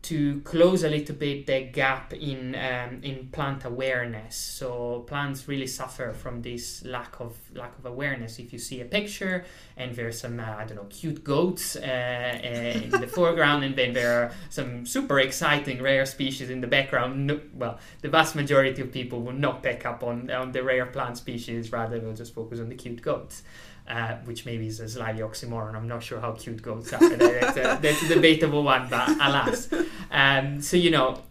to 0.04 0.42
close 0.42 0.84
a 0.84 0.90
little 0.90 1.16
bit 1.16 1.48
the 1.48 1.62
gap 1.62 2.14
in 2.14 2.56
um, 2.56 3.00
in 3.04 3.30
plant 3.32 3.64
awareness. 3.64 4.36
So 4.36 5.00
plants 5.08 5.48
really 5.48 5.68
suffer 5.68 6.12
from 6.14 6.42
this 6.42 6.84
lack 6.84 7.20
of 7.22 7.38
lack 7.56 7.78
of 7.80 7.86
awareness. 7.86 8.38
If 8.38 8.52
you 8.52 8.60
see 8.60 8.82
a 8.82 8.86
picture 8.86 9.46
and 9.78 9.96
there's 9.96 10.20
some 10.20 10.40
uh, 10.40 10.56
I 10.58 10.66
don't 10.66 10.76
know 10.76 10.88
cute 10.90 11.24
goats 11.24 11.78
uh, 11.78 11.80
uh, 11.82 12.80
in 12.80 12.90
the 12.92 13.08
foreground, 13.18 13.64
and 13.64 13.76
then 13.76 13.94
there 13.94 14.22
are 14.22 14.32
some 14.50 14.86
super 14.86 15.20
exciting 15.20 15.82
rare 15.82 16.06
species 16.06 16.50
in 16.50 16.60
the 16.60 16.68
background. 16.68 17.26
No, 17.26 17.40
well, 17.54 17.80
the 18.02 18.10
vast 18.10 18.36
majority 18.36 18.82
of 18.82 18.92
people 18.92 19.22
will 19.22 19.34
not 19.34 19.64
pick 19.64 19.86
up 19.86 20.04
on 20.04 20.30
on 20.30 20.52
the 20.52 20.64
rare 20.64 20.86
plant 20.86 21.18
species. 21.18 21.72
Rather, 21.72 21.98
they'll 22.00 22.14
just 22.14 22.36
focus 22.36 22.60
on 22.60 22.68
the 22.68 22.76
cute 22.76 23.02
goats 23.02 23.44
uh, 23.88 24.16
which 24.26 24.46
maybe 24.46 24.68
is 24.68 24.80
a 24.80 24.88
slightly 24.88 25.22
oxymoron. 25.22 25.76
I'm 25.76 25.88
not 25.88 26.04
sure 26.04 26.20
how 26.20 26.32
cute 26.32 26.62
goats 26.62 26.94
are. 26.94 27.00
that's, 27.00 27.58
a, 27.58 27.80
that's 27.82 28.04
a 28.04 28.08
debatable 28.08 28.64
one, 28.64 28.90
but 28.90 29.10
alas. 29.10 29.70
Um, 30.12 30.62
so, 30.62 30.78
you 30.78 30.92
know, 30.92 31.22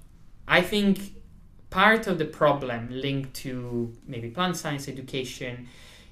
I 0.46 0.60
think 0.60 1.14
part 1.70 2.06
of 2.06 2.18
the 2.18 2.24
problem 2.24 2.88
linked 2.90 3.34
to 3.34 3.92
maybe 4.06 4.28
plant 4.28 4.56
science 4.56 4.88
education 4.88 5.68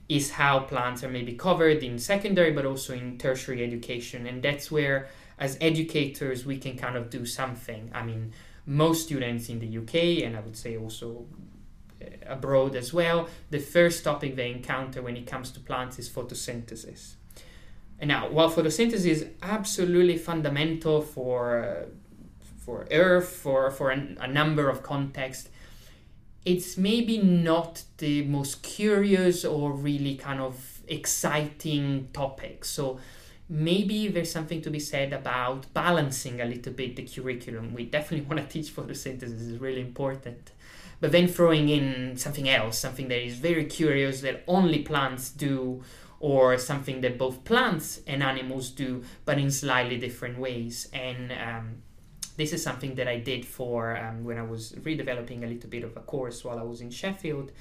is 0.09 0.31
how 0.31 0.61
plants 0.61 1.05
are 1.05 1.11
maybe 1.11 1.35
covered 1.35 1.83
in 1.83 1.99
secondary 1.99 2.53
but 2.53 2.65
also 2.65 2.95
in 2.95 3.19
tertiary 3.19 3.63
education. 3.63 4.27
And 4.27 4.43
that's 4.43 4.71
where, 4.71 5.09
as 5.39 5.59
educators, 5.61 6.47
we 6.47 6.59
can 6.59 6.77
kind 6.77 6.97
of 6.97 7.11
do 7.11 7.27
something. 7.27 7.91
I 7.95 8.03
mean, 8.03 8.33
most 8.67 9.07
students 9.07 9.49
in 9.49 9.59
the 9.59 9.79
UK, 9.79 10.25
and 10.25 10.37
I 10.37 10.41
would 10.41 10.57
say 10.57 10.77
also 10.77 11.27
abroad 12.27 12.77
as 12.77 12.93
well, 12.93 13.29
the 13.51 13.59
first 13.59 14.05
topic 14.05 14.37
they 14.37 14.51
encounter 14.51 15.03
when 15.03 15.17
it 15.17 15.27
comes 15.27 15.51
to 15.53 15.61
plants 15.61 15.99
is 15.99 16.09
photosynthesis. 16.09 17.15
And 17.99 18.09
now, 18.09 18.31
while 18.31 18.51
photosynthesis 18.51 19.05
is 19.05 19.27
absolutely 19.43 20.17
fundamental 20.17 21.03
for 21.03 21.63
uh, 21.63 21.87
for 22.65 22.87
Earth, 22.91 23.29
for 23.29 23.71
for 23.71 23.91
an, 23.91 24.17
a 24.21 24.27
number 24.27 24.71
of 24.71 24.83
contexts, 24.83 25.51
it's 26.45 26.79
maybe 26.79 27.19
not 27.19 27.83
the 27.99 28.23
most 28.23 28.63
curious 28.63 29.45
or 29.45 29.73
really 29.73 30.17
kind 30.17 30.41
of 30.41 30.81
exciting 30.89 32.09
topic. 32.15 32.65
So 32.65 32.99
maybe 33.51 34.09
there's 34.09 34.33
something 34.33 34.63
to 34.63 34.71
be 34.71 34.81
said 34.81 35.13
about 35.13 35.73
balancing 35.75 36.41
a 36.41 36.47
little 36.47 36.73
bit 36.73 36.97
the 36.97 37.03
curriculum. 37.03 37.75
We 37.75 37.85
definitely 37.85 38.27
want 38.35 38.41
to 38.41 38.51
teach 38.51 38.75
photosynthesis; 38.75 39.23
is 39.23 39.59
really 39.59 39.83
important 39.83 40.53
but 41.01 41.13
then 41.13 41.27
throwing 41.27 41.69
in 41.69 42.17
something 42.17 42.49
else, 42.49 42.79
something 42.79 43.09
that 43.09 43.25
is 43.25 43.37
very 43.37 43.65
curious 43.65 44.21
that 44.21 44.45
only 44.47 44.81
plants 44.81 45.31
do, 45.31 45.83
or 46.19 46.59
something 46.59 47.01
that 47.01 47.17
both 47.17 47.45
plants 47.45 48.01
and 48.07 48.23
animals 48.23 48.71
do, 48.71 49.03
but 49.25 49.39
in 49.39 49.51
slightly 49.51 49.97
different 49.97 50.39
ways. 50.39 50.89
And 50.93 51.33
um, 51.33 51.83
this 52.37 52.53
is 52.53 52.63
something 52.63 52.95
that 52.97 53.09
I 53.09 53.19
did 53.19 53.47
for 53.47 53.97
um, 53.97 54.25
when 54.25 54.37
I 54.37 54.43
was 54.43 54.73
redeveloping 54.73 55.43
a 55.43 55.47
little 55.47 55.71
bit 55.71 55.83
of 55.83 55.97
a 55.97 56.01
course 56.01 56.45
while 56.45 56.59
I 56.59 56.63
was 56.63 56.83
in 56.83 56.91
Sheffield. 56.91 57.53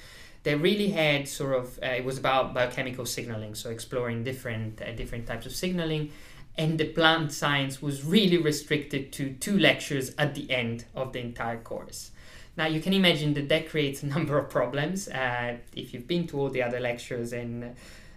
They 0.43 0.55
really 0.55 0.89
had 0.89 1.27
sort 1.27 1.55
of 1.55 1.79
uh, 1.81 1.87
it 1.87 2.05
was 2.05 2.17
about 2.17 2.53
biochemical 2.53 3.05
signaling, 3.05 3.55
so 3.55 3.69
exploring 3.69 4.23
different 4.23 4.81
uh, 4.81 4.91
different 4.91 5.27
types 5.27 5.45
of 5.45 5.53
signaling 5.53 6.11
and 6.59 6.77
the 6.77 6.85
plant 6.85 7.31
science 7.31 7.81
was 7.81 8.03
really 8.03 8.37
restricted 8.37 9.13
to 9.13 9.31
two 9.35 9.57
lectures 9.57 10.13
at 10.17 10.35
the 10.35 10.51
end 10.51 10.83
of 10.93 11.13
the 11.13 11.19
entire 11.19 11.57
course. 11.57 12.11
Now 12.59 12.65
you 12.65 12.81
can 12.81 12.91
imagine 12.91 13.33
that 13.35 13.47
that 13.47 13.69
creates 13.69 14.03
a 14.03 14.07
number 14.15 14.37
of 14.37 14.49
problems. 14.49 15.07
Uh, 15.07 15.57
if 15.75 15.93
you've 15.93 16.07
been 16.07 16.27
to 16.27 16.39
all 16.39 16.49
the 16.49 16.61
other 16.61 16.81
lectures 16.81 17.31
and 17.31 17.73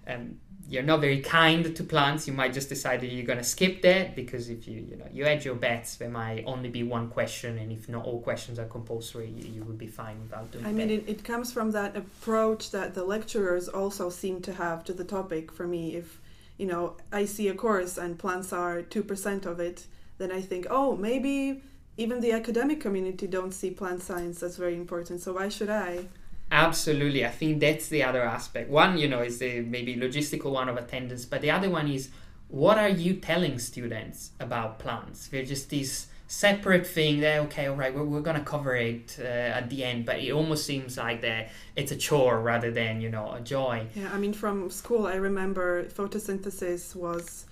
um, 0.09 0.41
you're 0.69 0.83
not 0.83 1.01
very 1.01 1.21
kind 1.21 1.65
to 1.77 1.85
plants, 1.85 2.27
you 2.27 2.33
might 2.33 2.53
just 2.53 2.69
decide 2.69 3.01
that 3.03 3.07
you're 3.13 3.25
going 3.25 3.39
to 3.39 3.45
skip 3.45 3.83
that 3.83 4.17
because 4.17 4.49
if 4.49 4.67
you 4.67 4.79
you 4.91 4.97
know 4.97 5.07
you 5.13 5.25
hedge 5.25 5.45
your 5.45 5.55
bets, 5.55 5.95
there 5.97 6.09
might 6.09 6.43
only 6.45 6.69
be 6.69 6.83
one 6.83 7.09
question, 7.09 7.57
and 7.59 7.71
if 7.71 7.89
not 7.89 8.05
all 8.05 8.21
questions 8.21 8.59
are 8.59 8.65
compulsory, 8.77 9.29
you, 9.29 9.45
you 9.55 9.63
would 9.65 9.79
be 9.79 9.87
fine 9.87 10.21
without 10.21 10.51
doing. 10.51 10.65
That. 10.65 10.71
I 10.71 10.73
mean, 10.73 10.91
it, 10.91 11.05
it 11.07 11.23
comes 11.23 11.53
from 11.53 11.71
that 11.73 11.97
approach 11.97 12.73
that 12.73 12.95
the 12.95 13.05
lecturers 13.05 13.69
also 13.69 14.11
seem 14.11 14.41
to 14.43 14.53
have 14.55 14.83
to 14.85 14.93
the 14.93 15.05
topic. 15.05 15.53
For 15.53 15.69
me, 15.69 15.95
if 15.95 16.21
you 16.59 16.67
know 16.67 16.97
I 17.13 17.27
see 17.27 17.47
a 17.47 17.55
course 17.55 17.97
and 17.97 18.19
plants 18.19 18.53
are 18.53 18.83
two 18.83 19.05
percent 19.05 19.47
of 19.47 19.61
it, 19.61 19.87
then 20.19 20.33
I 20.33 20.41
think, 20.41 20.67
oh, 20.69 20.97
maybe 20.97 21.63
even 21.97 22.21
the 22.21 22.33
academic 22.33 22.81
community 22.81 23.27
don't 23.27 23.53
see 23.53 23.71
plant 23.71 24.03
science 24.03 24.43
as 24.43 24.57
very 24.57 24.77
important. 24.77 25.21
So 25.21 25.35
why 25.35 25.49
should 25.49 25.71
I? 25.71 26.07
Absolutely, 26.51 27.25
I 27.25 27.31
think 27.31 27.61
that's 27.61 27.89
the 27.89 28.03
other 28.03 28.23
aspect. 28.23 28.69
One, 28.69 28.99
you 28.99 29.09
know, 29.09 29.23
is 29.23 29.39
the 29.39 29.61
maybe 29.61 29.97
logistical 29.97 30.53
one 30.53 30.69
of 30.69 30.77
attendance, 30.77 31.25
but 31.25 31.41
the 31.41 31.51
other 31.51 31.71
one 31.71 31.89
is 31.89 32.11
what 32.49 32.77
are 32.77 32.89
you 32.89 33.15
telling 33.15 33.59
students 33.59 34.33
about 34.39 34.79
plants? 34.79 35.29
They're 35.29 35.45
just 35.45 35.71
this 35.71 36.09
separate 36.27 36.87
thing 36.87 37.21
that 37.21 37.41
okay, 37.41 37.67
all 37.67 37.77
right, 37.77 37.95
we're, 37.95 38.05
we're 38.05 38.21
gonna 38.21 38.45
cover 38.45 38.77
it 38.77 39.17
uh, 39.19 39.23
at 39.23 39.71
the 39.71 39.85
end, 39.85 40.05
but 40.05 40.19
it 40.19 40.33
almost 40.33 40.67
seems 40.67 40.99
like 40.99 41.23
that 41.23 41.51
it's 41.77 41.93
a 41.93 41.97
chore 41.97 42.41
rather 42.41 42.71
than 42.71 43.01
you 43.01 43.09
know 43.09 43.33
a 43.33 43.41
joy. 43.41 43.87
Yeah, 43.95 44.11
I 44.13 44.19
mean, 44.19 44.35
from 44.35 44.69
school, 44.69 45.07
I 45.07 45.15
remember 45.15 45.85
photosynthesis 45.85 46.95
was 46.95 47.47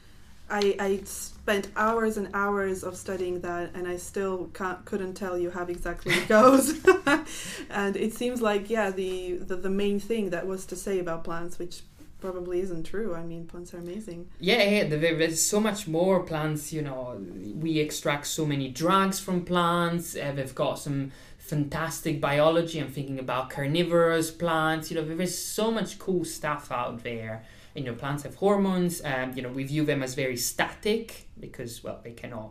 I, 0.51 0.77
I 0.79 1.01
spent 1.05 1.69
hours 1.77 2.17
and 2.17 2.29
hours 2.35 2.83
of 2.83 2.97
studying 2.97 3.41
that 3.41 3.71
and 3.75 3.87
I 3.87 3.97
still 3.97 4.51
can't, 4.53 4.85
couldn't 4.85 5.15
tell 5.15 5.39
you 5.39 5.51
how 5.51 5.65
exactly 5.65 6.15
it 6.15 6.29
goes. 6.29 6.85
and 7.71 7.97
it 7.97 8.15
seems 8.15 8.43
like, 8.43 8.71
yeah, 8.71 8.91
the, 8.91 9.37
the, 9.37 9.57
the 9.57 9.71
main 9.71 10.01
thing 10.01 10.31
that 10.31 10.47
was 10.47 10.67
to 10.67 10.77
say 10.77 10.99
about 10.99 11.25
plants, 11.25 11.59
which 11.59 11.83
probably 12.21 12.61
isn't 12.61 12.85
true. 12.85 13.15
I 13.15 13.23
mean, 13.23 13.47
plants 13.47 13.73
are 13.75 13.79
amazing. 13.79 14.29
Yeah, 14.39 14.63
yeah, 14.63 14.85
there's 14.85 15.41
so 15.41 15.61
much 15.61 15.89
more 15.89 16.23
plants. 16.23 16.73
You 16.73 16.83
know, 16.83 17.21
we 17.55 17.79
extract 17.79 18.27
so 18.27 18.45
many 18.45 18.69
drugs 18.69 19.19
from 19.19 19.45
plants. 19.45 20.17
Uh, 20.17 20.33
they've 20.35 20.55
got 20.55 20.79
some 20.79 21.13
fantastic 21.39 22.21
biology. 22.21 22.79
I'm 22.79 22.89
thinking 22.89 23.19
about 23.19 23.51
carnivorous 23.51 24.31
plants. 24.31 24.91
You 24.91 25.01
know, 25.01 25.05
there's 25.05 25.39
so 25.39 25.71
much 25.71 25.99
cool 25.99 26.25
stuff 26.25 26.71
out 26.71 27.03
there 27.03 27.45
you 27.81 27.87
know 27.87 27.95
plants 27.95 28.23
have 28.23 28.35
hormones 28.37 29.03
um, 29.05 29.33
you 29.35 29.43
know 29.43 29.49
we 29.49 29.65
view 29.65 29.85
them 29.85 30.03
as 30.03 30.15
very 30.15 30.37
static 30.37 31.29
because 31.39 31.83
well 31.83 32.01
they 32.05 32.13
cannot 32.13 32.51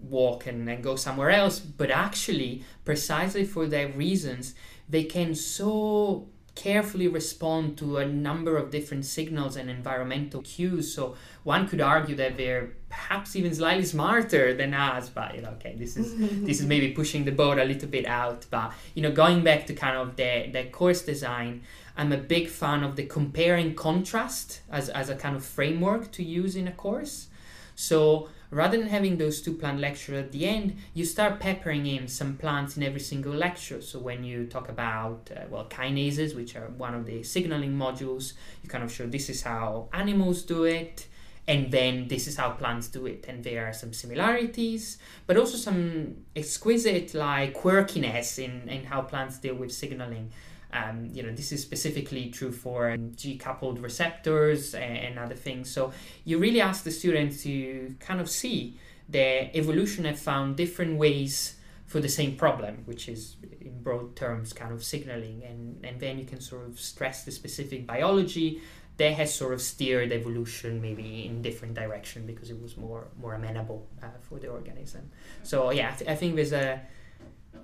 walk 0.00 0.46
and, 0.46 0.68
and 0.68 0.82
go 0.82 0.96
somewhere 0.96 1.30
else 1.30 1.58
but 1.58 1.90
actually 1.90 2.64
precisely 2.84 3.44
for 3.44 3.66
their 3.66 3.88
reasons 3.88 4.54
they 4.88 5.04
can 5.04 5.34
so 5.34 6.28
carefully 6.58 7.06
respond 7.06 7.78
to 7.78 7.98
a 7.98 8.06
number 8.06 8.56
of 8.56 8.68
different 8.72 9.04
signals 9.04 9.54
and 9.54 9.70
environmental 9.70 10.42
cues. 10.42 10.92
So 10.92 11.14
one 11.44 11.68
could 11.68 11.80
argue 11.80 12.16
that 12.16 12.36
they're 12.36 12.70
perhaps 12.88 13.36
even 13.36 13.54
slightly 13.54 13.84
smarter 13.84 14.54
than 14.54 14.72
us 14.72 15.10
but 15.10 15.34
you 15.34 15.42
know 15.42 15.50
okay 15.50 15.74
this 15.78 15.96
is 15.96 16.16
this 16.46 16.58
is 16.58 16.66
maybe 16.66 16.88
pushing 16.92 17.24
the 17.24 17.30
boat 17.30 17.58
a 17.58 17.64
little 17.64 17.88
bit 17.88 18.06
out. 18.06 18.46
But 18.50 18.72
you 18.94 19.02
know 19.02 19.12
going 19.12 19.44
back 19.44 19.66
to 19.66 19.74
kind 19.74 19.96
of 19.96 20.16
the 20.16 20.50
the 20.52 20.64
course 20.64 21.02
design 21.02 21.62
I'm 21.98 22.12
a 22.12 22.16
big 22.16 22.48
fan 22.48 22.84
of 22.84 22.94
the 22.94 23.04
comparing 23.06 23.74
contrast 23.74 24.60
as, 24.70 24.88
as 24.88 25.10
a 25.10 25.16
kind 25.16 25.34
of 25.34 25.44
framework 25.44 26.12
to 26.12 26.22
use 26.22 26.54
in 26.54 26.68
a 26.68 26.72
course. 26.72 27.26
So 27.74 28.28
rather 28.52 28.78
than 28.78 28.86
having 28.86 29.18
those 29.18 29.42
two 29.42 29.52
plant 29.52 29.80
lectures 29.80 30.16
at 30.16 30.30
the 30.30 30.46
end, 30.46 30.76
you 30.94 31.04
start 31.04 31.40
peppering 31.40 31.86
in 31.86 32.06
some 32.06 32.36
plants 32.36 32.76
in 32.76 32.84
every 32.84 33.00
single 33.00 33.34
lecture. 33.34 33.82
So 33.82 33.98
when 33.98 34.22
you 34.22 34.46
talk 34.46 34.68
about, 34.68 35.28
uh, 35.36 35.46
well, 35.50 35.66
kinases, 35.68 36.36
which 36.36 36.54
are 36.54 36.68
one 36.68 36.94
of 36.94 37.04
the 37.04 37.24
signaling 37.24 37.76
modules, 37.76 38.34
you 38.62 38.68
kind 38.68 38.84
of 38.84 38.92
show 38.92 39.06
this 39.06 39.28
is 39.28 39.42
how 39.42 39.88
animals 39.92 40.42
do 40.42 40.64
it. 40.64 41.08
And 41.48 41.72
then 41.72 42.06
this 42.06 42.28
is 42.28 42.36
how 42.36 42.50
plants 42.50 42.88
do 42.88 43.06
it. 43.06 43.24
And 43.26 43.42
there 43.42 43.66
are 43.66 43.72
some 43.72 43.92
similarities, 43.92 44.98
but 45.26 45.36
also 45.36 45.56
some 45.56 46.18
exquisite 46.36 47.12
like 47.12 47.54
quirkiness 47.54 48.38
in, 48.38 48.68
in 48.68 48.84
how 48.84 49.00
plants 49.02 49.38
deal 49.38 49.56
with 49.56 49.72
signaling. 49.72 50.30
Um, 50.72 51.08
you 51.12 51.22
know, 51.22 51.32
this 51.32 51.50
is 51.50 51.62
specifically 51.62 52.28
true 52.30 52.52
for 52.52 52.94
G-coupled 52.96 53.78
receptors 53.80 54.74
and, 54.74 54.98
and 54.98 55.18
other 55.18 55.34
things. 55.34 55.70
So 55.70 55.92
you 56.24 56.38
really 56.38 56.60
ask 56.60 56.84
the 56.84 56.90
students 56.90 57.42
to 57.44 57.94
kind 58.00 58.20
of 58.20 58.28
see 58.28 58.78
that 59.08 59.56
evolution 59.56 60.04
have 60.04 60.18
found 60.18 60.56
different 60.56 60.98
ways 60.98 61.54
for 61.86 62.00
the 62.00 62.08
same 62.08 62.36
problem, 62.36 62.82
which 62.84 63.08
is 63.08 63.36
in 63.62 63.82
broad 63.82 64.14
terms 64.14 64.52
kind 64.52 64.72
of 64.72 64.84
signaling, 64.84 65.42
and, 65.42 65.82
and 65.82 65.98
then 65.98 66.18
you 66.18 66.26
can 66.26 66.38
sort 66.38 66.66
of 66.66 66.78
stress 66.78 67.24
the 67.24 67.30
specific 67.30 67.86
biology 67.86 68.60
that 68.98 69.14
has 69.14 69.32
sort 69.32 69.54
of 69.54 69.62
steered 69.62 70.12
evolution 70.12 70.82
maybe 70.82 71.24
in 71.24 71.40
different 71.40 71.72
direction 71.72 72.26
because 72.26 72.50
it 72.50 72.60
was 72.60 72.76
more 72.76 73.06
more 73.18 73.34
amenable 73.34 73.86
uh, 74.02 74.06
for 74.20 74.38
the 74.38 74.48
organism. 74.48 75.08
So 75.44 75.70
yeah, 75.70 75.92
I, 75.92 75.96
th- 75.96 76.10
I 76.10 76.14
think 76.14 76.36
there's 76.36 76.52
a 76.52 76.82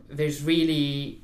there's 0.08 0.42
really 0.42 1.23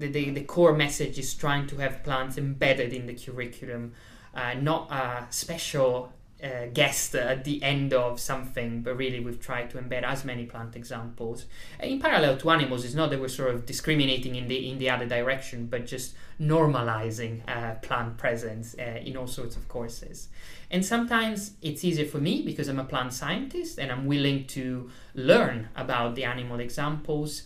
the, 0.00 0.08
the, 0.08 0.30
the 0.30 0.42
core 0.42 0.72
message 0.72 1.18
is 1.18 1.34
trying 1.34 1.66
to 1.68 1.76
have 1.76 2.02
plants 2.02 2.38
embedded 2.38 2.92
in 2.92 3.06
the 3.06 3.14
curriculum, 3.14 3.92
uh, 4.34 4.54
not 4.54 4.90
a 4.90 5.26
special 5.30 6.12
uh, 6.42 6.66
guest 6.72 7.14
at 7.14 7.44
the 7.44 7.62
end 7.62 7.92
of 7.92 8.18
something, 8.18 8.80
but 8.80 8.96
really 8.96 9.20
we've 9.20 9.40
tried 9.40 9.68
to 9.70 9.76
embed 9.76 10.02
as 10.02 10.24
many 10.24 10.46
plant 10.46 10.74
examples. 10.74 11.44
In 11.80 12.00
parallel 12.00 12.38
to 12.38 12.50
animals, 12.50 12.84
it's 12.84 12.94
not 12.94 13.10
that 13.10 13.20
we're 13.20 13.28
sort 13.28 13.54
of 13.54 13.66
discriminating 13.66 14.36
in 14.36 14.48
the 14.48 14.70
in 14.70 14.78
the 14.78 14.88
other 14.88 15.06
direction, 15.06 15.66
but 15.66 15.86
just 15.86 16.14
normalizing 16.40 17.42
uh, 17.46 17.74
plant 17.82 18.16
presence 18.16 18.74
uh, 18.78 19.00
in 19.04 19.16
all 19.16 19.26
sorts 19.26 19.56
of 19.56 19.68
courses. 19.68 20.28
And 20.70 20.84
sometimes 20.84 21.52
it's 21.60 21.84
easier 21.84 22.06
for 22.06 22.18
me 22.18 22.42
because 22.42 22.68
I'm 22.68 22.78
a 22.78 22.84
plant 22.84 23.12
scientist 23.12 23.78
and 23.78 23.92
I'm 23.92 24.06
willing 24.06 24.46
to 24.48 24.90
learn 25.14 25.68
about 25.76 26.14
the 26.14 26.24
animal 26.24 26.60
examples. 26.60 27.42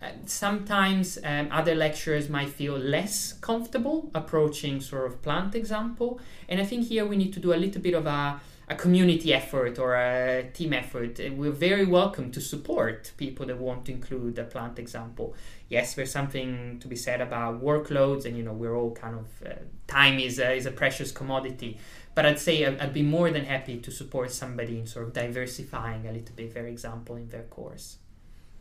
Uh, 0.00 0.10
sometimes 0.26 1.18
um, 1.24 1.48
other 1.50 1.74
lecturers 1.74 2.28
might 2.28 2.48
feel 2.48 2.78
less 2.78 3.32
comfortable 3.32 4.10
approaching 4.14 4.80
sort 4.80 5.06
of 5.06 5.20
plant 5.22 5.56
example 5.56 6.20
and 6.48 6.60
i 6.60 6.64
think 6.64 6.86
here 6.86 7.04
we 7.04 7.16
need 7.16 7.32
to 7.32 7.40
do 7.40 7.52
a 7.52 7.56
little 7.56 7.82
bit 7.82 7.94
of 7.94 8.06
a, 8.06 8.40
a 8.70 8.74
community 8.74 9.32
effort 9.32 9.78
or 9.78 9.96
a 9.96 10.50
team 10.52 10.72
effort. 10.72 11.18
We're 11.32 11.50
very 11.50 11.86
welcome 11.86 12.30
to 12.32 12.40
support 12.40 13.12
people 13.16 13.46
that 13.46 13.58
want 13.58 13.86
to 13.86 13.92
include 13.92 14.38
a 14.38 14.44
plant 14.44 14.78
example. 14.78 15.34
Yes 15.68 15.94
there's 15.94 16.12
something 16.12 16.78
to 16.80 16.88
be 16.88 16.96
said 16.96 17.20
about 17.20 17.62
workloads 17.62 18.24
and 18.24 18.36
you 18.36 18.42
know 18.42 18.52
we're 18.52 18.76
all 18.76 18.92
kind 18.92 19.16
of 19.16 19.26
uh, 19.46 19.54
time 19.86 20.18
is 20.18 20.38
a, 20.38 20.52
is 20.54 20.66
a 20.66 20.70
precious 20.70 21.10
commodity 21.12 21.78
but 22.14 22.24
i'd 22.24 22.38
say 22.38 22.64
I'd 22.64 22.94
be 22.94 23.02
more 23.02 23.30
than 23.30 23.44
happy 23.44 23.78
to 23.78 23.90
support 23.90 24.30
somebody 24.30 24.78
in 24.78 24.86
sort 24.86 25.06
of 25.06 25.12
diversifying 25.12 26.06
a 26.06 26.12
little 26.12 26.34
bit 26.34 26.54
their 26.54 26.66
example 26.66 27.16
in 27.16 27.28
their 27.28 27.44
course 27.44 27.98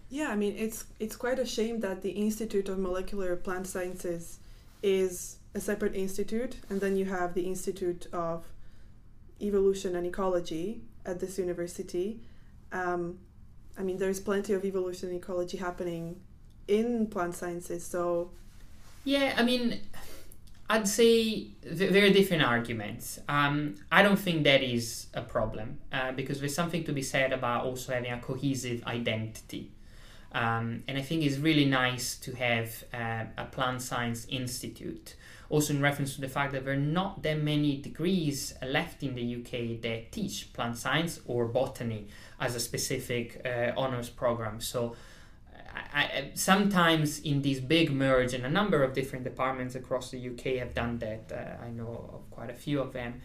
yeah, 0.10 0.30
I 0.30 0.36
mean 0.36 0.56
it's 0.58 0.86
it's 1.00 1.16
quite 1.16 1.40
a 1.40 1.46
shame 1.46 1.80
that 1.82 2.02
the 2.02 2.12
Institute 2.12 2.70
of 2.70 2.78
Molecular 2.80 3.36
Plant 3.36 3.68
Sciences 3.68 4.40
is 4.82 5.38
a 5.54 5.60
separate 5.60 5.96
institute, 5.96 6.58
and 6.70 6.80
then 6.80 6.96
you 6.96 7.06
have 7.06 7.34
the 7.34 7.46
Institute 7.48 8.08
of 8.14 8.46
Evolution 9.42 9.96
and 9.96 10.06
Ecology 10.06 10.82
at 11.06 11.20
this 11.20 11.38
university. 11.38 12.20
Um, 12.72 13.20
I 13.78 13.84
mean, 13.84 13.98
there's 13.98 14.20
plenty 14.20 14.54
of 14.54 14.66
evolution 14.66 15.10
and 15.10 15.18
ecology 15.18 15.58
happening 15.58 16.20
in 16.68 17.08
plant 17.08 17.36
sciences, 17.36 17.86
so. 17.86 18.32
Yeah, 19.04 19.34
I 19.38 19.44
mean, 19.44 19.80
I'd 20.70 20.88
say 20.88 21.50
very 21.64 22.12
different 22.12 22.44
arguments. 22.44 23.20
Um, 23.30 23.76
I 23.92 24.04
don't 24.04 24.20
think 24.20 24.44
that 24.44 24.64
is 24.64 25.08
a 25.14 25.22
problem 25.22 25.80
uh, 25.94 26.12
because 26.12 26.40
there's 26.40 26.56
something 26.56 26.84
to 26.86 26.92
be 26.92 27.02
said 27.02 27.32
about 27.32 27.66
also 27.66 27.94
having 27.94 28.12
a 28.12 28.20
cohesive 28.20 28.84
identity. 28.86 29.72
Um, 30.38 30.84
and 30.88 31.00
I 31.00 31.02
think 31.02 31.24
it's 31.24 31.38
really 31.38 31.66
nice 31.66 32.16
to 32.18 32.32
have 32.34 32.84
uh, 32.94 33.24
a 33.40 33.46
plant 33.46 33.82
science 33.82 34.28
institute. 34.30 35.16
Also, 35.50 35.74
in 35.74 35.82
reference 35.82 36.14
to 36.14 36.22
the 36.22 36.30
fact 36.30 36.52
that 36.52 36.64
there 36.64 36.76
are 36.76 36.78
not 36.78 37.24
that 37.24 37.42
many 37.42 37.78
degrees 37.78 38.54
left 38.62 39.02
in 39.02 39.16
the 39.16 39.36
UK 39.38 39.82
that 39.82 40.12
teach 40.12 40.54
plant 40.54 40.78
science 40.78 41.22
or 41.26 41.48
botany 41.48 42.08
as 42.40 42.54
a 42.54 42.60
specific 42.60 43.42
uh, 43.46 43.72
honors 43.76 44.10
program. 44.10 44.62
So, 44.62 44.96
I, 45.92 46.02
I, 46.02 46.32
sometimes 46.36 47.20
in 47.22 47.42
these 47.42 47.60
big 47.60 47.92
merge, 47.92 48.36
and 48.36 48.46
a 48.46 48.50
number 48.50 48.84
of 48.84 48.94
different 48.94 49.24
departments 49.24 49.74
across 49.74 50.12
the 50.12 50.30
UK 50.30 50.60
have 50.60 50.76
done 50.76 51.00
that. 51.00 51.32
Uh, 51.32 51.66
I 51.66 51.72
know 51.72 52.12
of 52.14 52.30
quite 52.30 52.52
a 52.52 52.60
few 52.66 52.80
of 52.80 52.94
them. 52.94 53.22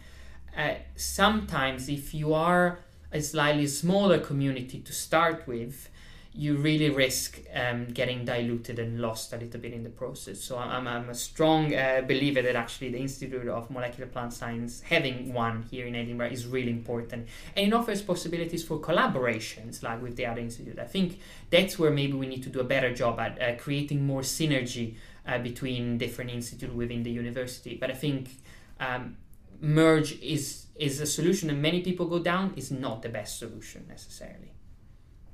Uh, 0.57 0.75
sometimes, 0.95 1.89
if 1.89 2.11
you 2.11 2.33
are 2.33 2.79
a 3.11 3.21
slightly 3.21 3.67
smaller 3.67 4.17
community 4.17 4.79
to 4.79 4.93
start 4.93 5.45
with, 5.45 5.89
you 6.35 6.57
really 6.57 6.89
risk 6.89 7.41
um, 7.53 7.85
getting 7.85 8.25
diluted 8.25 8.79
and 8.79 8.99
lost 8.99 9.33
a 9.33 9.37
little 9.37 9.59
bit 9.59 9.71
in 9.71 9.83
the 9.83 9.89
process. 9.89 10.41
So 10.41 10.57
I'm, 10.57 10.87
I'm 10.87 11.09
a 11.09 11.13
strong 11.13 11.75
uh, 11.75 12.01
believer 12.01 12.41
that 12.41 12.55
actually 12.55 12.89
the 12.89 12.97
Institute 12.97 13.47
of 13.47 13.69
Molecular 13.69 14.09
Plant 14.09 14.33
Science, 14.33 14.81
having 14.81 15.31
one 15.31 15.63
here 15.69 15.85
in 15.85 15.95
Edinburgh, 15.95 16.29
is 16.29 16.47
really 16.47 16.71
important. 16.71 17.27
And 17.55 17.67
it 17.67 17.73
offers 17.73 18.01
possibilities 18.01 18.63
for 18.63 18.79
collaborations 18.79 19.83
like 19.83 20.01
with 20.01 20.15
the 20.15 20.25
other 20.25 20.41
institute. 20.41 20.79
I 20.79 20.85
think 20.85 21.19
that's 21.51 21.77
where 21.77 21.91
maybe 21.91 22.13
we 22.13 22.25
need 22.25 22.41
to 22.43 22.49
do 22.49 22.61
a 22.61 22.63
better 22.63 22.91
job 22.91 23.19
at 23.19 23.39
uh, 23.39 23.55
creating 23.61 24.03
more 24.03 24.21
synergy 24.21 24.95
uh, 25.27 25.37
between 25.37 25.99
different 25.99 26.31
institutes 26.31 26.73
within 26.73 27.03
the 27.03 27.11
university. 27.11 27.77
But 27.79 27.91
I 27.91 27.93
think 27.93 28.37
um, 28.79 29.17
merge 29.61 30.19
is 30.19 30.65
is 30.75 30.99
a 30.99 31.05
solution 31.05 31.51
and 31.51 31.61
many 31.61 31.81
people 31.81 32.07
go 32.07 32.17
down 32.17 32.51
is 32.55 32.71
not 32.71 33.03
the 33.03 33.09
best 33.09 33.37
solution 33.37 33.85
necessarily. 33.87 34.52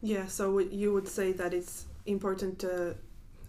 Yeah, 0.02 0.28
so 0.28 0.60
you 0.60 0.94
would 0.94 1.08
say 1.08 1.32
that 1.34 1.54
it's 1.54 1.86
important 2.06 2.60
to 2.60 2.96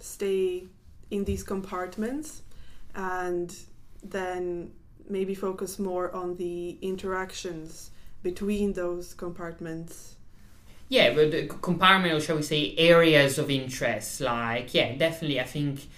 stay 0.01 0.65
in 1.11 1.25
these 1.25 1.43
compartments 1.43 2.43
and 2.95 3.55
then 4.03 4.73
maybe 5.09 5.35
focus 5.35 5.79
more 5.79 6.15
on 6.15 6.37
the 6.37 6.79
interactions 6.83 7.91
between 8.23 8.73
those 8.73 9.15
compartments. 9.15 10.17
Yeah, 10.89 11.15
but 11.15 11.31
the 11.31 11.47
compartment, 11.47 12.15
or 12.15 12.21
shall 12.21 12.37
we 12.37 12.43
say, 12.43 12.75
areas 12.77 13.39
of 13.39 13.49
interest, 13.49 14.21
like, 14.21 14.75
yeah, 14.75 14.97
definitely, 14.97 15.41
I 15.41 15.45
think 15.45 15.89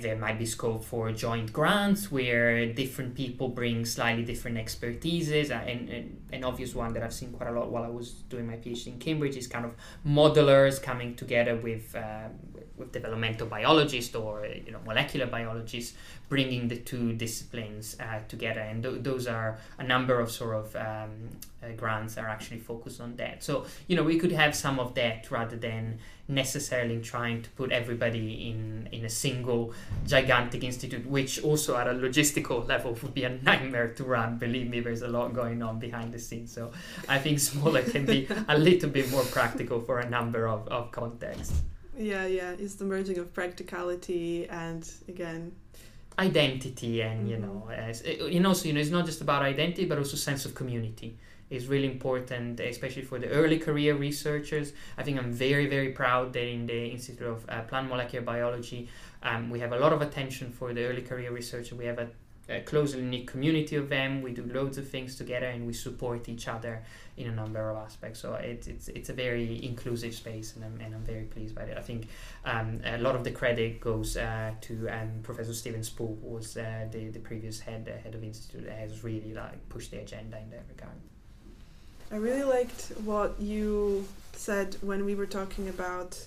there 0.00 0.16
might 0.16 0.38
be 0.38 0.46
scope 0.46 0.84
for 0.84 1.12
joint 1.12 1.52
grants 1.52 2.10
where 2.10 2.72
different 2.72 3.14
people 3.14 3.48
bring 3.48 3.84
slightly 3.84 4.24
different 4.24 4.56
expertises. 4.56 5.50
Uh, 5.50 5.54
and, 5.70 5.88
and 5.88 6.20
an 6.32 6.44
obvious 6.44 6.74
one 6.74 6.92
that 6.94 7.02
I've 7.02 7.12
seen 7.12 7.32
quite 7.32 7.50
a 7.50 7.52
lot 7.52 7.70
while 7.70 7.84
I 7.84 7.88
was 7.88 8.10
doing 8.32 8.46
my 8.46 8.56
PhD 8.56 8.88
in 8.88 8.98
Cambridge 8.98 9.36
is 9.36 9.46
kind 9.46 9.64
of 9.64 9.72
modelers 10.06 10.82
coming 10.82 11.14
together 11.14 11.56
with 11.56 11.94
uh, 11.94 12.28
with 12.76 12.92
developmental 12.92 13.46
biologists 13.46 14.14
or 14.14 14.46
you 14.46 14.72
know 14.72 14.80
molecular 14.84 15.26
biologists, 15.26 15.94
bringing 16.28 16.68
the 16.68 16.76
two 16.76 17.12
disciplines 17.12 17.96
uh, 18.00 18.20
together. 18.28 18.60
And 18.60 18.82
th- 18.82 19.02
those 19.02 19.26
are 19.26 19.58
a 19.78 19.84
number 19.84 20.20
of 20.20 20.30
sort 20.30 20.56
of 20.56 20.76
um, 20.76 21.30
uh, 21.62 21.72
grants 21.76 22.18
are 22.18 22.28
actually 22.28 22.58
focused 22.58 23.00
on 23.00 23.16
that. 23.16 23.42
So 23.42 23.66
you 23.86 23.96
know 23.96 24.02
we 24.02 24.18
could 24.18 24.32
have 24.32 24.54
some 24.54 24.80
of 24.80 24.94
that 24.94 25.30
rather 25.30 25.56
than 25.56 25.98
necessarily 26.26 27.00
trying 27.00 27.42
to 27.42 27.50
put 27.50 27.70
everybody 27.70 28.48
in 28.48 28.88
in 28.92 29.04
a 29.04 29.10
single 29.10 29.74
gigantic 30.06 30.64
institute 30.64 31.06
which 31.06 31.42
also 31.42 31.76
at 31.76 31.86
a 31.86 31.92
logistical 31.92 32.66
level 32.66 32.96
would 33.02 33.12
be 33.12 33.24
a 33.24 33.28
nightmare 33.42 33.88
to 33.88 34.04
run 34.04 34.38
believe 34.38 34.70
me 34.70 34.80
there's 34.80 35.02
a 35.02 35.08
lot 35.08 35.34
going 35.34 35.62
on 35.62 35.78
behind 35.78 36.14
the 36.14 36.18
scenes 36.18 36.50
so 36.50 36.72
i 37.10 37.18
think 37.18 37.38
smaller 37.38 37.82
can 37.82 38.06
be 38.06 38.26
a 38.48 38.56
little 38.56 38.88
bit 38.88 39.10
more 39.10 39.24
practical 39.24 39.80
for 39.80 39.98
a 39.98 40.08
number 40.08 40.48
of, 40.48 40.66
of 40.68 40.90
contexts 40.90 41.60
yeah 41.96 42.26
yeah 42.26 42.52
it's 42.58 42.74
the 42.74 42.84
merging 42.84 43.18
of 43.18 43.32
practicality 43.32 44.48
and 44.48 44.90
again 45.08 45.52
identity 46.18 47.02
and 47.02 47.28
you 47.28 47.36
mm-hmm. 47.36 47.46
know 47.46 47.70
as, 47.70 48.04
you 48.04 48.40
know 48.40 48.52
so 48.52 48.66
you 48.66 48.74
know 48.74 48.80
it's 48.80 48.90
not 48.90 49.04
just 49.04 49.20
about 49.20 49.42
identity 49.42 49.84
but 49.84 49.98
also 49.98 50.16
sense 50.16 50.44
of 50.44 50.54
community 50.54 51.16
is 51.50 51.68
really 51.68 51.86
important, 51.86 52.60
especially 52.60 53.02
for 53.02 53.18
the 53.18 53.28
early 53.28 53.58
career 53.58 53.94
researchers. 53.94 54.72
I 54.96 55.02
think 55.02 55.18
I'm 55.18 55.32
very, 55.32 55.66
very 55.66 55.92
proud 55.92 56.32
that 56.32 56.46
in 56.46 56.66
the 56.66 56.86
Institute 56.88 57.26
of 57.26 57.44
uh, 57.48 57.62
Plant 57.62 57.88
Molecular 57.88 58.24
Biology, 58.24 58.88
um, 59.22 59.50
we 59.50 59.60
have 59.60 59.72
a 59.72 59.78
lot 59.78 59.92
of 59.92 60.02
attention 60.02 60.50
for 60.50 60.72
the 60.72 60.84
early 60.84 61.02
career 61.02 61.32
researcher. 61.32 61.74
We 61.74 61.86
have 61.86 61.98
a, 61.98 62.08
a 62.48 62.60
closely 62.60 63.02
knit 63.02 63.26
community 63.26 63.76
of 63.76 63.88
them. 63.88 64.22
We 64.22 64.32
do 64.32 64.44
loads 64.44 64.78
of 64.78 64.88
things 64.88 65.16
together 65.16 65.46
and 65.46 65.66
we 65.66 65.72
support 65.72 66.28
each 66.28 66.48
other 66.48 66.82
in 67.16 67.28
a 67.28 67.34
number 67.34 67.70
of 67.70 67.76
aspects. 67.76 68.20
So 68.20 68.34
it, 68.34 68.66
it's 68.66 68.88
it's 68.88 69.08
a 69.08 69.12
very 69.12 69.64
inclusive 69.64 70.14
space, 70.14 70.56
and 70.56 70.64
I'm, 70.64 70.80
and 70.80 70.94
I'm 70.94 71.04
very 71.04 71.24
pleased 71.24 71.54
by 71.54 71.62
it. 71.62 71.78
I 71.78 71.80
think 71.80 72.08
um, 72.44 72.80
a 72.84 72.98
lot 72.98 73.14
of 73.14 73.24
the 73.24 73.30
credit 73.30 73.80
goes 73.80 74.16
uh, 74.16 74.52
to 74.62 74.88
um, 74.88 75.10
Professor 75.22 75.54
Steven 75.54 75.82
Spoel, 75.82 76.18
who 76.22 76.28
was 76.28 76.56
uh, 76.56 76.88
the 76.90 77.08
the 77.10 77.20
previous 77.20 77.60
head 77.60 77.88
uh, 77.92 78.02
head 78.02 78.14
of 78.14 78.22
institute, 78.22 78.64
that 78.66 78.78
has 78.78 79.04
really 79.04 79.34
like 79.34 79.68
pushed 79.68 79.90
the 79.90 79.98
agenda 79.98 80.38
in 80.38 80.50
that 80.50 80.64
regard. 80.68 80.98
I 82.10 82.16
really 82.16 82.44
liked 82.44 82.92
what 83.04 83.40
you 83.40 84.06
said 84.32 84.76
when 84.82 85.04
we 85.04 85.14
were 85.14 85.26
talking 85.26 85.68
about 85.68 86.26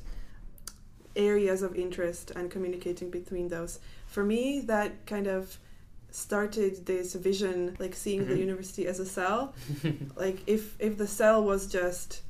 areas 1.15 1.61
of 1.61 1.75
interest 1.75 2.31
and 2.35 2.49
communicating 2.49 3.09
between 3.09 3.47
those. 3.49 3.79
For 4.07 4.23
me, 4.23 4.61
that 4.61 5.05
kind 5.05 5.27
of 5.27 5.57
started 6.11 6.85
this 6.85 7.13
vision, 7.15 7.75
like 7.79 7.95
seeing 7.95 8.21
mm-hmm. 8.21 8.31
the 8.31 8.39
university 8.39 8.87
as 8.87 8.99
a 8.99 9.05
cell. 9.05 9.53
like 10.15 10.39
if 10.47 10.75
if 10.79 10.97
the 10.97 11.07
cell 11.07 11.43
was 11.43 11.67
just 11.67 12.21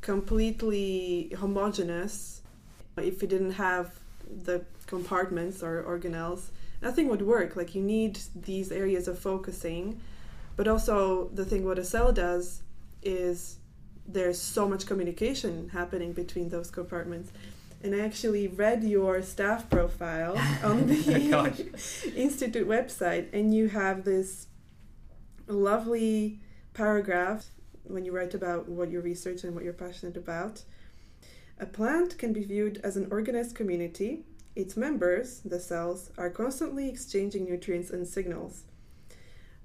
completely 0.00 1.32
homogeneous, 1.38 2.42
if 2.96 3.22
it 3.22 3.28
didn't 3.28 3.52
have 3.52 3.94
the 4.44 4.64
compartments 4.86 5.62
or 5.62 5.82
organelles, 5.82 6.50
nothing 6.82 7.08
would 7.08 7.22
work. 7.22 7.56
Like 7.56 7.74
you 7.74 7.82
need 7.82 8.18
these 8.34 8.72
areas 8.72 9.08
of 9.08 9.18
focusing 9.18 10.00
but 10.60 10.68
also, 10.68 11.30
the 11.32 11.46
thing 11.46 11.64
what 11.64 11.78
a 11.78 11.84
cell 11.84 12.12
does 12.12 12.60
is 13.02 13.56
there's 14.06 14.38
so 14.38 14.68
much 14.68 14.84
communication 14.84 15.70
happening 15.70 16.12
between 16.12 16.50
those 16.50 16.70
compartments. 16.70 17.32
And 17.82 17.94
I 17.94 18.00
actually 18.00 18.46
read 18.46 18.84
your 18.84 19.22
staff 19.22 19.70
profile 19.70 20.36
on 20.62 20.86
the 20.86 21.32
oh 21.34 22.10
Institute 22.16 22.68
website, 22.68 23.32
and 23.32 23.54
you 23.54 23.68
have 23.68 24.04
this 24.04 24.48
lovely 25.46 26.40
paragraph 26.74 27.46
when 27.84 28.04
you 28.04 28.12
write 28.12 28.34
about 28.34 28.68
what 28.68 28.90
you 28.90 29.00
research 29.00 29.44
and 29.44 29.54
what 29.54 29.64
you're 29.64 29.72
passionate 29.72 30.16
about. 30.16 30.62
A 31.58 31.66
plant 31.66 32.16
can 32.18 32.32
be 32.32 32.44
viewed 32.44 32.80
as 32.84 32.96
an 32.96 33.08
organized 33.10 33.54
community. 33.54 34.24
Its 34.56 34.76
members, 34.76 35.40
the 35.40 35.60
cells, 35.60 36.10
are 36.16 36.30
constantly 36.30 36.88
exchanging 36.88 37.44
nutrients 37.44 37.90
and 37.90 38.06
signals. 38.06 38.64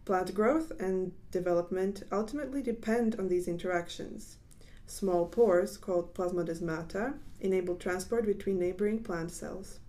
Plant 0.05 0.33
growth 0.33 0.71
and 0.79 1.13
development 1.31 2.03
ultimately 2.11 2.61
depend 2.61 3.15
on 3.19 3.27
these 3.27 3.47
interactions. 3.47 4.37
Small 4.87 5.25
pores, 5.25 5.77
called 5.77 6.13
plasmodesmata, 6.13 7.15
enable 7.41 7.75
transport 7.75 8.25
between 8.25 8.59
neighboring 8.59 9.03
plant 9.03 9.31
cells. 9.31 9.79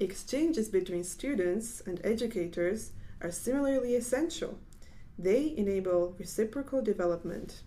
Exchanges 0.00 0.68
between 0.68 1.04
students 1.04 1.82
and 1.86 2.00
educators 2.04 2.92
are 3.20 3.30
similarly 3.30 3.94
essential. 3.94 4.58
They 5.18 5.54
enable 5.56 6.14
reciprocal 6.18 6.82
development. 6.82 7.62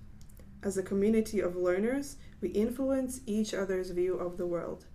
As 0.63 0.77
a 0.77 0.83
community 0.83 1.39
of 1.39 1.55
learners, 1.55 2.17
we 2.41 2.49
influence 2.49 3.21
each 3.25 3.53
other's 3.53 3.91
view 3.91 4.15
of 4.15 4.37
the 4.37 4.47
world. 4.47 4.85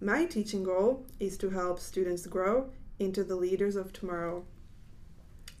My 0.00 0.24
teaching 0.24 0.64
goal 0.64 1.06
is 1.20 1.38
to 1.38 1.50
help 1.50 1.78
students 1.80 2.26
grow 2.26 2.70
into 2.98 3.24
the 3.24 3.36
leaders 3.36 3.76
of 3.76 3.92
tomorrow. 3.92 4.44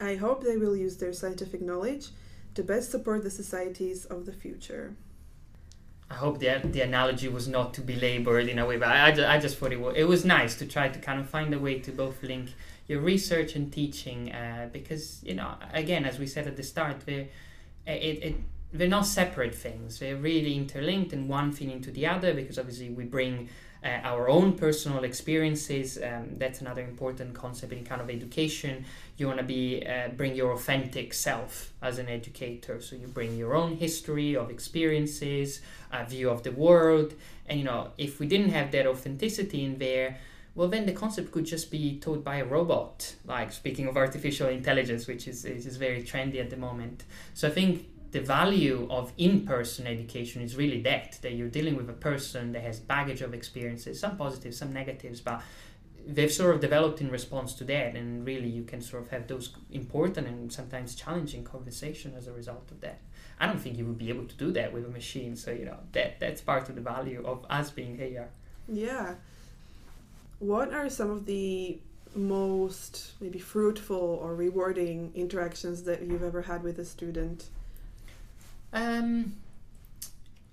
I 0.00 0.16
hope 0.16 0.42
they 0.42 0.56
will 0.56 0.76
use 0.76 0.96
their 0.96 1.12
scientific 1.12 1.62
knowledge 1.62 2.08
to 2.54 2.62
best 2.62 2.90
support 2.90 3.22
the 3.22 3.30
societies 3.30 4.04
of 4.04 4.26
the 4.26 4.32
future. 4.32 4.96
I 6.10 6.14
hope 6.14 6.38
the, 6.38 6.60
the 6.64 6.82
analogy 6.82 7.28
was 7.28 7.48
not 7.48 7.74
too 7.74 7.82
belabored 7.82 8.48
in 8.48 8.58
a 8.58 8.66
way, 8.66 8.76
but 8.76 8.88
I, 8.88 9.10
I, 9.10 9.34
I 9.34 9.40
just 9.40 9.58
thought 9.58 9.72
it 9.72 9.80
was, 9.80 9.94
it 9.96 10.04
was 10.04 10.24
nice 10.24 10.54
to 10.56 10.66
try 10.66 10.88
to 10.88 10.98
kind 10.98 11.20
of 11.20 11.28
find 11.28 11.52
a 11.52 11.58
way 11.58 11.80
to 11.80 11.90
both 11.90 12.22
link 12.22 12.50
your 12.86 13.00
research 13.00 13.56
and 13.56 13.72
teaching 13.72 14.32
uh, 14.32 14.68
because, 14.72 15.20
you 15.24 15.34
know, 15.34 15.54
again, 15.72 16.04
as 16.04 16.18
we 16.18 16.26
said 16.26 16.46
at 16.46 16.56
the 16.56 16.62
start, 16.62 17.00
they're, 17.06 17.26
it, 17.86 18.22
it, 18.22 18.36
they're 18.72 18.88
not 18.88 19.06
separate 19.06 19.54
things. 19.54 19.98
They're 19.98 20.16
really 20.16 20.56
interlinked 20.56 21.12
and 21.12 21.28
one 21.28 21.50
thing 21.50 21.70
into 21.70 21.90
the 21.90 22.06
other 22.06 22.34
because 22.34 22.58
obviously 22.58 22.90
we 22.90 23.04
bring 23.04 23.48
uh, 23.86 24.00
our 24.02 24.28
own 24.28 24.54
personal 24.54 25.04
experiences. 25.04 25.98
Um, 26.02 26.30
that's 26.38 26.60
another 26.60 26.82
important 26.82 27.34
concept 27.34 27.72
in 27.72 27.84
kind 27.84 28.00
of 28.00 28.10
education. 28.10 28.84
You 29.16 29.28
want 29.28 29.38
to 29.38 29.44
be 29.44 29.86
uh, 29.86 30.08
bring 30.08 30.34
your 30.34 30.52
authentic 30.52 31.14
self 31.14 31.72
as 31.80 31.98
an 31.98 32.08
educator. 32.08 32.80
So 32.80 32.96
you 32.96 33.06
bring 33.06 33.36
your 33.36 33.54
own 33.54 33.76
history 33.76 34.34
of 34.36 34.50
experiences, 34.50 35.60
a 35.92 36.04
view 36.04 36.30
of 36.30 36.42
the 36.42 36.52
world, 36.52 37.14
and 37.46 37.60
you 37.60 37.64
know 37.64 37.92
if 37.96 38.18
we 38.18 38.26
didn't 38.26 38.50
have 38.50 38.72
that 38.72 38.86
authenticity 38.86 39.64
in 39.64 39.78
there. 39.78 40.18
Well, 40.56 40.68
then 40.68 40.86
the 40.86 40.92
concept 40.92 41.32
could 41.32 41.44
just 41.44 41.70
be 41.70 41.98
taught 42.00 42.24
by 42.24 42.36
a 42.36 42.44
robot. 42.44 43.14
Like 43.26 43.52
speaking 43.52 43.86
of 43.88 43.96
artificial 43.98 44.48
intelligence, 44.48 45.06
which 45.06 45.28
is, 45.28 45.44
is 45.44 45.76
very 45.76 46.02
trendy 46.02 46.40
at 46.40 46.48
the 46.48 46.56
moment. 46.56 47.04
So 47.34 47.48
I 47.48 47.50
think 47.50 47.86
the 48.12 48.20
value 48.20 48.86
of 48.90 49.12
in-person 49.18 49.86
education 49.86 50.42
is 50.42 50.56
really 50.56 50.80
that 50.82 51.18
that 51.22 51.32
you're 51.32 51.48
dealing 51.48 51.76
with 51.76 51.88
a 51.90 51.94
person 51.94 52.52
that 52.52 52.62
has 52.62 52.78
baggage 52.78 53.20
of 53.20 53.34
experiences 53.34 54.00
some 54.00 54.16
positives 54.16 54.56
some 54.56 54.72
negatives 54.72 55.20
but 55.20 55.42
they've 56.06 56.32
sort 56.32 56.54
of 56.54 56.60
developed 56.60 57.00
in 57.00 57.10
response 57.10 57.54
to 57.54 57.64
that 57.64 57.96
and 57.96 58.24
really 58.24 58.48
you 58.48 58.62
can 58.62 58.80
sort 58.80 59.02
of 59.02 59.10
have 59.10 59.26
those 59.26 59.54
important 59.72 60.26
and 60.26 60.52
sometimes 60.52 60.94
challenging 60.94 61.42
conversation 61.42 62.14
as 62.16 62.28
a 62.28 62.32
result 62.32 62.70
of 62.70 62.80
that. 62.80 63.00
I 63.40 63.46
don't 63.46 63.58
think 63.58 63.76
you 63.76 63.84
would 63.86 63.98
be 63.98 64.08
able 64.08 64.24
to 64.26 64.34
do 64.36 64.52
that 64.52 64.72
with 64.72 64.86
a 64.86 64.88
machine 64.88 65.34
so 65.36 65.50
you 65.50 65.64
know 65.64 65.78
that 65.92 66.20
that's 66.20 66.40
part 66.40 66.68
of 66.68 66.76
the 66.76 66.80
value 66.80 67.22
of 67.26 67.44
us 67.50 67.70
being 67.70 67.96
here. 67.96 68.30
Yeah. 68.68 69.14
What 70.38 70.72
are 70.72 70.88
some 70.88 71.10
of 71.10 71.26
the 71.26 71.78
most 72.14 73.12
maybe 73.20 73.38
fruitful 73.38 73.96
or 73.96 74.34
rewarding 74.34 75.12
interactions 75.14 75.82
that 75.82 76.02
you've 76.02 76.22
ever 76.22 76.42
had 76.42 76.62
with 76.62 76.78
a 76.78 76.84
student 76.84 77.48
um, 78.72 79.36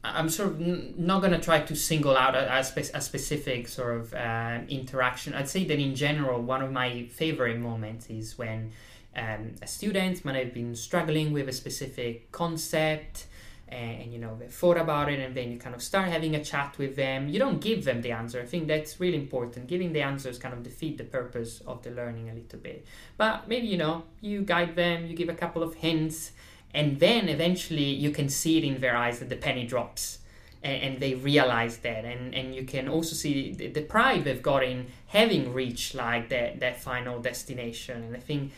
I'm 0.04 0.30
sort 0.30 0.50
of 0.50 0.62
n- 0.62 0.94
not 0.98 1.22
going 1.22 1.32
to 1.32 1.40
try 1.40 1.62
to 1.62 1.76
single 1.76 2.18
out 2.18 2.36
a, 2.36 2.58
a, 2.58 2.64
spe- 2.64 2.94
a 2.94 3.02
specific 3.02 3.68
sort 3.68 3.98
of 3.98 4.14
uh, 4.14 4.60
interaction. 4.68 5.34
I'd 5.34 5.48
say 5.48 5.64
that 5.66 5.80
in 5.80 5.96
general, 5.96 6.42
one 6.42 6.62
of 6.62 6.72
my 6.72 7.06
favorite 7.06 7.60
moments 7.60 8.10
is 8.10 8.38
when 8.38 8.72
um, 9.16 9.56
a 9.62 9.68
student 9.68 10.26
might 10.26 10.36
have 10.36 10.54
been 10.54 10.76
struggling 10.76 11.32
with 11.32 11.48
a 11.48 11.54
specific 11.54 12.32
concept 12.32 13.28
and, 13.70 14.02
and, 14.02 14.14
you 14.14 14.20
know 14.20 14.36
they 14.38 14.48
thought 14.48 14.78
about 14.78 15.10
it 15.10 15.20
and 15.20 15.36
then 15.36 15.52
you 15.52 15.58
kind 15.58 15.76
of 15.76 15.82
start 15.82 16.10
having 16.10 16.36
a 16.36 16.44
chat 16.44 16.78
with 16.78 16.96
them. 16.96 17.30
You 17.30 17.40
don't 17.40 17.62
give 17.62 17.86
them 17.86 18.02
the 18.02 18.12
answer. 18.12 18.42
I 18.42 18.46
think 18.46 18.68
that's 18.68 19.00
really 19.00 19.18
important. 19.18 19.68
Giving 19.68 19.94
the 19.94 20.02
answers 20.02 20.38
kind 20.38 20.54
of 20.54 20.64
defeat 20.64 20.98
the 20.98 21.04
purpose 21.04 21.62
of 21.66 21.82
the 21.82 21.92
learning 21.92 22.30
a 22.30 22.34
little 22.34 22.60
bit. 22.60 22.86
But 23.18 23.48
maybe 23.48 23.68
you 23.68 23.78
know 23.78 24.04
you 24.22 24.42
guide 24.42 24.76
them 24.76 25.08
you 25.08 25.16
give 25.16 25.30
a 25.30 25.36
couple 25.36 25.64
of 25.64 25.76
hints 25.76 26.32
and 26.74 27.00
then 27.00 27.30
eventually 27.30 27.84
you 27.84 28.12
can 28.12 28.30
see 28.30 28.58
it 28.58 28.64
in 28.64 28.82
their 28.82 28.98
eyes 28.98 29.20
that 29.20 29.30
the 29.30 29.36
penny 29.36 29.66
drops 29.66 30.20
and, 30.64 31.00
they 31.00 31.14
realize 31.14 31.78
that. 31.78 32.06
And, 32.06 32.34
and 32.34 32.56
you 32.56 32.64
can 32.64 32.88
also 32.88 33.16
see 33.16 33.52
the, 33.52 33.68
the, 33.68 33.82
pride 33.82 34.24
they've 34.24 34.42
got 34.42 34.64
in 34.64 34.88
having 35.08 35.54
reached 35.54 35.94
like 35.94 36.30
that, 36.30 36.62
that 36.62 36.82
final 36.82 37.20
destination. 37.20 38.04
And 38.04 38.16
i 38.16 38.20
think 38.20 38.54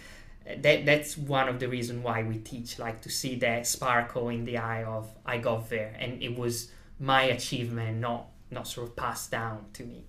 that 0.62 0.86
that's 0.86 1.18
one 1.18 1.50
of 1.50 1.60
the 1.60 1.68
reasons 1.68 2.04
why 2.04 2.22
we 2.22 2.38
teach 2.38 2.78
like 2.78 3.02
to 3.02 3.10
see 3.10 3.36
that 3.38 3.66
sparkle 3.66 4.30
in 4.30 4.46
the 4.46 4.60
eye 4.60 4.84
of 4.84 5.10
i 5.26 5.38
got 5.38 5.70
there. 5.70 5.96
And 6.00 6.22
it 6.22 6.38
was 6.38 6.72
my 7.00 7.24
achievement 7.24 7.98
not 7.98 8.28
not 8.52 8.68
sort 8.68 8.88
of 8.88 8.96
passed 8.96 9.32
down 9.32 9.66
to 9.74 9.84
me. 9.84 10.04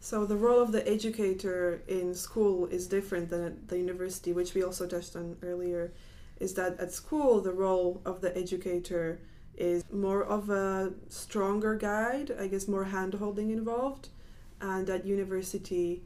So 0.00 0.24
the 0.24 0.36
role 0.36 0.62
of 0.62 0.72
the 0.72 0.88
educator 0.88 1.82
in 1.86 2.14
school 2.14 2.66
is 2.66 2.86
different 2.86 3.28
than 3.28 3.44
at 3.44 3.68
the 3.68 3.78
university 3.78 4.32
which 4.32 4.54
we 4.54 4.62
also 4.62 4.86
touched 4.86 5.14
on 5.14 5.36
earlier 5.42 5.92
is 6.40 6.54
that 6.54 6.78
at 6.78 6.92
school 6.92 7.40
the 7.40 7.52
role 7.52 8.00
of 8.04 8.20
the 8.20 8.36
educator 8.36 9.20
is 9.56 9.84
more 9.90 10.22
of 10.22 10.50
a 10.50 10.92
stronger 11.08 11.74
guide, 11.74 12.30
I 12.38 12.46
guess 12.46 12.68
more 12.68 12.84
hand 12.84 13.14
holding 13.14 13.50
involved. 13.50 14.08
And 14.60 14.88
at 14.90 15.06
university, 15.06 16.02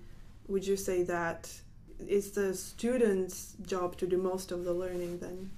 would 0.48 0.66
you 0.66 0.76
say 0.76 1.02
that 1.04 1.50
it's 1.98 2.30
the 2.30 2.54
student's 2.54 3.54
job 3.66 3.96
to 3.98 4.06
do 4.06 4.16
most 4.16 4.52
of 4.52 4.64
the 4.64 4.72
learning 4.72 5.18
then? 5.18 5.50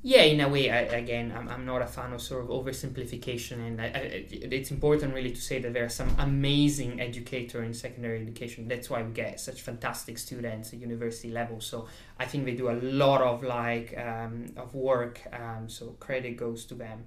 Yeah, 0.00 0.22
in 0.22 0.40
a 0.40 0.48
way, 0.48 0.70
I, 0.70 0.82
again, 0.82 1.34
I'm, 1.36 1.48
I'm 1.48 1.66
not 1.66 1.82
a 1.82 1.86
fan 1.86 2.12
of 2.12 2.22
sort 2.22 2.44
of 2.44 2.50
oversimplification, 2.50 3.58
and 3.66 3.80
I, 3.80 3.86
I, 3.86 4.26
it's 4.30 4.70
important 4.70 5.12
really 5.12 5.32
to 5.32 5.40
say 5.40 5.58
that 5.58 5.72
there 5.72 5.84
are 5.84 5.88
some 5.88 6.14
amazing 6.20 7.00
educators 7.00 7.66
in 7.66 7.74
secondary 7.74 8.22
education. 8.22 8.68
That's 8.68 8.88
why 8.88 9.02
we 9.02 9.12
get 9.12 9.40
such 9.40 9.60
fantastic 9.60 10.16
students 10.18 10.72
at 10.72 10.78
university 10.78 11.30
level. 11.30 11.60
So 11.60 11.88
I 12.16 12.26
think 12.26 12.44
they 12.44 12.54
do 12.54 12.70
a 12.70 12.78
lot 12.80 13.22
of 13.22 13.42
like 13.42 13.98
um, 13.98 14.46
of 14.56 14.72
work. 14.76 15.20
Um, 15.32 15.68
so 15.68 15.96
credit 15.98 16.36
goes 16.36 16.64
to 16.66 16.74
them. 16.76 17.04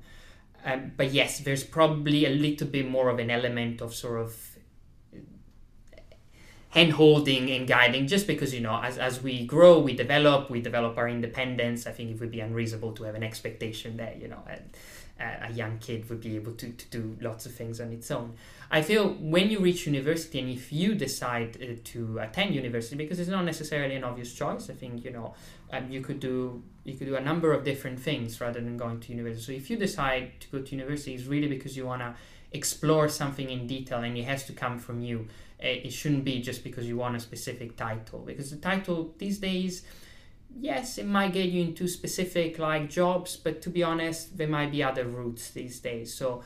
Um, 0.66 0.92
but 0.98 1.12
yes, 1.14 1.40
there's 1.40 1.64
probably 1.64 2.26
a 2.26 2.30
little 2.30 2.68
bit 2.68 2.88
more 2.88 3.10
of 3.10 3.20
an 3.20 3.32
element 3.32 3.82
of 3.82 3.96
sort 3.96 4.20
of 4.20 4.51
hand 6.72 6.94
holding 6.94 7.50
and 7.52 7.68
guiding 7.68 8.08
just 8.08 8.28
because 8.28 8.54
you 8.54 8.62
know 8.62 8.82
as, 8.82 8.98
as 8.98 9.22
we 9.22 9.46
grow 9.46 9.80
we 9.80 9.94
develop 9.94 10.50
we 10.50 10.62
develop 10.62 10.98
our 10.98 11.08
independence 11.08 11.86
i 11.86 11.92
think 11.92 12.10
it 12.10 12.20
would 12.20 12.32
be 12.32 12.40
unreasonable 12.40 12.92
to 12.94 13.04
have 13.04 13.16
an 13.16 13.24
expectation 13.24 13.98
that 13.98 14.22
you 14.22 14.28
know 14.28 14.42
a, 15.22 15.50
a 15.50 15.52
young 15.52 15.78
kid 15.80 16.10
would 16.10 16.22
be 16.22 16.36
able 16.36 16.54
to, 16.54 16.72
to 16.72 16.86
do 16.90 17.18
lots 17.22 17.46
of 17.46 17.54
things 17.54 17.80
on 17.80 17.92
its 17.92 18.10
own. 18.12 18.34
I 18.70 18.82
feel 18.82 19.10
when 19.10 19.50
you 19.50 19.60
reach 19.60 19.86
university 19.86 20.40
and 20.40 20.50
if 20.50 20.72
you 20.72 20.96
decide 20.96 21.58
uh, 21.62 21.80
to 21.84 22.20
attend 22.20 22.56
university 22.56 22.96
because 22.96 23.20
it's 23.20 23.30
not 23.30 23.44
necessarily 23.44 23.96
an 23.96 24.04
obvious 24.04 24.34
choice 24.34 24.70
i 24.70 24.74
think 24.74 25.04
you 25.04 25.12
know 25.12 25.34
um, 25.74 25.90
you 25.90 26.02
could 26.02 26.20
do 26.20 26.64
you 26.84 26.96
could 26.96 27.08
do 27.08 27.16
a 27.16 27.22
number 27.22 27.54
of 27.54 27.64
different 27.64 28.00
things 28.00 28.42
rather 28.42 28.60
than 28.60 28.76
going 28.78 29.00
to 29.02 29.12
university. 29.12 29.46
So 29.46 29.52
if 29.52 29.70
you 29.70 29.78
decide 29.78 30.40
to 30.42 30.48
go 30.50 30.60
to 30.62 30.72
university 30.72 31.14
it's 31.14 31.26
really 31.26 31.48
because 31.48 31.76
you 31.76 31.86
want 31.86 32.02
to 32.02 32.16
explore 32.54 33.08
something 33.08 33.50
in 33.50 33.68
detail 33.68 34.00
and 34.00 34.18
it 34.18 34.24
has 34.24 34.46
to 34.46 34.54
come 34.54 34.78
from 34.78 35.02
you 35.02 35.28
it 35.62 35.94
shouldn't 35.94 36.24
be 36.24 36.42
just 36.42 36.64
because 36.64 36.88
you 36.88 36.98
want 36.98 37.16
a 37.16 37.20
specific 37.20 37.78
title. 37.78 38.20
Because 38.20 38.52
the 38.52 38.58
title 38.58 39.14
these 39.18 39.40
days 39.40 39.84
yes 40.60 40.98
it 40.98 41.06
might 41.06 41.32
get 41.34 41.50
you 41.50 41.62
into 41.62 41.88
specific 41.88 42.60
like 42.60 42.90
jobs 42.90 43.38
but 43.38 43.62
to 43.62 43.70
be 43.70 43.82
honest 43.84 44.38
there 44.38 44.48
might 44.48 44.70
be 44.72 44.84
other 44.84 45.06
routes 45.06 45.52
these 45.52 45.80
days. 45.80 46.14
So 46.14 46.44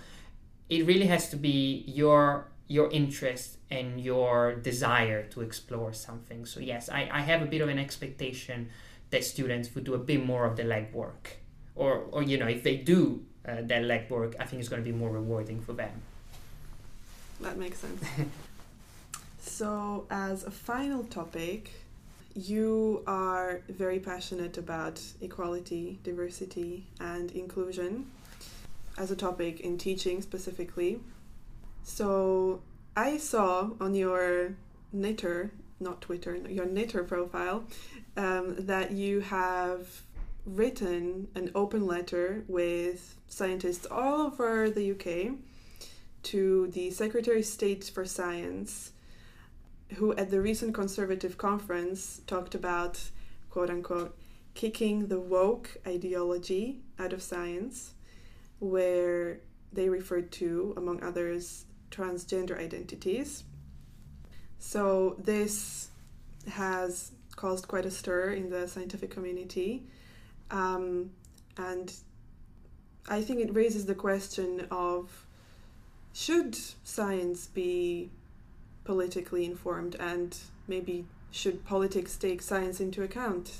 it 0.69 0.85
really 0.85 1.07
has 1.07 1.29
to 1.29 1.35
be 1.35 1.83
your 1.87 2.51
your 2.67 2.89
interest 2.91 3.57
and 3.69 4.01
your 4.01 4.55
desire 4.55 5.23
to 5.27 5.41
explore 5.41 5.93
something. 5.93 6.45
So 6.45 6.59
yes 6.59 6.89
i, 6.89 7.09
I 7.11 7.21
have 7.21 7.41
a 7.41 7.45
bit 7.45 7.61
of 7.61 7.69
an 7.69 7.79
expectation 7.79 8.69
that 9.11 9.23
students 9.23 9.73
would 9.75 9.83
do 9.83 9.93
a 9.93 9.99
bit 9.99 10.25
more 10.25 10.45
of 10.45 10.55
the 10.57 10.63
legwork. 10.63 11.37
Or 11.75 12.05
or 12.11 12.23
you 12.23 12.37
know 12.37 12.47
if 12.47 12.63
they 12.63 12.77
do 12.77 13.25
uh, 13.47 13.61
that 13.61 13.83
legwork 13.83 14.35
i 14.39 14.45
think 14.45 14.59
it's 14.59 14.69
going 14.69 14.83
to 14.83 14.89
be 14.91 14.95
more 14.95 15.09
rewarding 15.09 15.61
for 15.61 15.73
them. 15.73 16.01
That 17.41 17.57
makes 17.57 17.79
sense 17.79 18.01
So, 19.47 20.05
as 20.09 20.43
a 20.43 20.51
final 20.51 21.03
topic, 21.03 21.71
you 22.35 23.03
are 23.07 23.61
very 23.69 23.99
passionate 23.99 24.57
about 24.57 24.99
equality, 25.21 25.99
diversity, 26.03 26.87
and 26.99 27.31
inclusion. 27.31 28.07
as 28.97 29.11
a 29.11 29.15
topic 29.15 29.59
in 29.59 29.77
teaching 29.77 30.21
specifically. 30.21 31.01
So 31.83 32.61
I 32.95 33.17
saw 33.17 33.71
on 33.81 33.93
your 33.93 34.55
Knitter, 34.93 35.51
not 35.81 36.01
Twitter, 36.01 36.37
your 36.47 36.65
Knitter 36.65 37.03
profile, 37.03 37.65
um, 38.15 38.55
that 38.57 38.91
you 38.91 39.19
have 39.19 40.01
written 40.45 41.27
an 41.35 41.51
open 41.53 41.85
letter 41.85 42.45
with 42.47 43.17
scientists 43.27 43.85
all 43.91 44.27
over 44.27 44.69
the 44.69 44.91
UK 44.91 45.35
to 46.23 46.67
the 46.67 46.89
Secretary 46.91 47.39
of 47.39 47.45
State 47.45 47.83
for 47.93 48.05
Science, 48.05 48.91
who 49.95 50.13
at 50.15 50.31
the 50.31 50.41
recent 50.41 50.73
Conservative 50.73 51.37
conference 51.37 52.21
talked 52.27 52.55
about, 52.55 52.99
quote 53.49 53.69
unquote, 53.69 54.17
kicking 54.53 55.07
the 55.07 55.19
woke 55.19 55.77
ideology 55.85 56.81
out 56.97 57.13
of 57.13 57.21
science, 57.21 57.93
where 58.59 59.39
they 59.71 59.89
referred 59.89 60.31
to, 60.31 60.73
among 60.77 61.03
others, 61.03 61.65
transgender 61.91 62.57
identities. 62.57 63.43
So 64.59 65.15
this 65.19 65.89
has 66.49 67.11
caused 67.35 67.67
quite 67.67 67.85
a 67.85 67.91
stir 67.91 68.31
in 68.31 68.49
the 68.49 68.67
scientific 68.67 69.11
community. 69.11 69.83
Um, 70.51 71.11
and 71.57 71.93
I 73.07 73.21
think 73.21 73.39
it 73.39 73.53
raises 73.53 73.85
the 73.85 73.95
question 73.95 74.67
of 74.71 75.25
should 76.13 76.55
science 76.83 77.47
be 77.47 78.09
politically 78.85 79.43
informed 79.43 79.95
and 79.99 80.37
maybe 80.67 81.05
should 81.31 81.65
politics 81.65 82.15
take 82.15 82.41
science 82.41 82.79
into 82.79 83.03
account? 83.03 83.51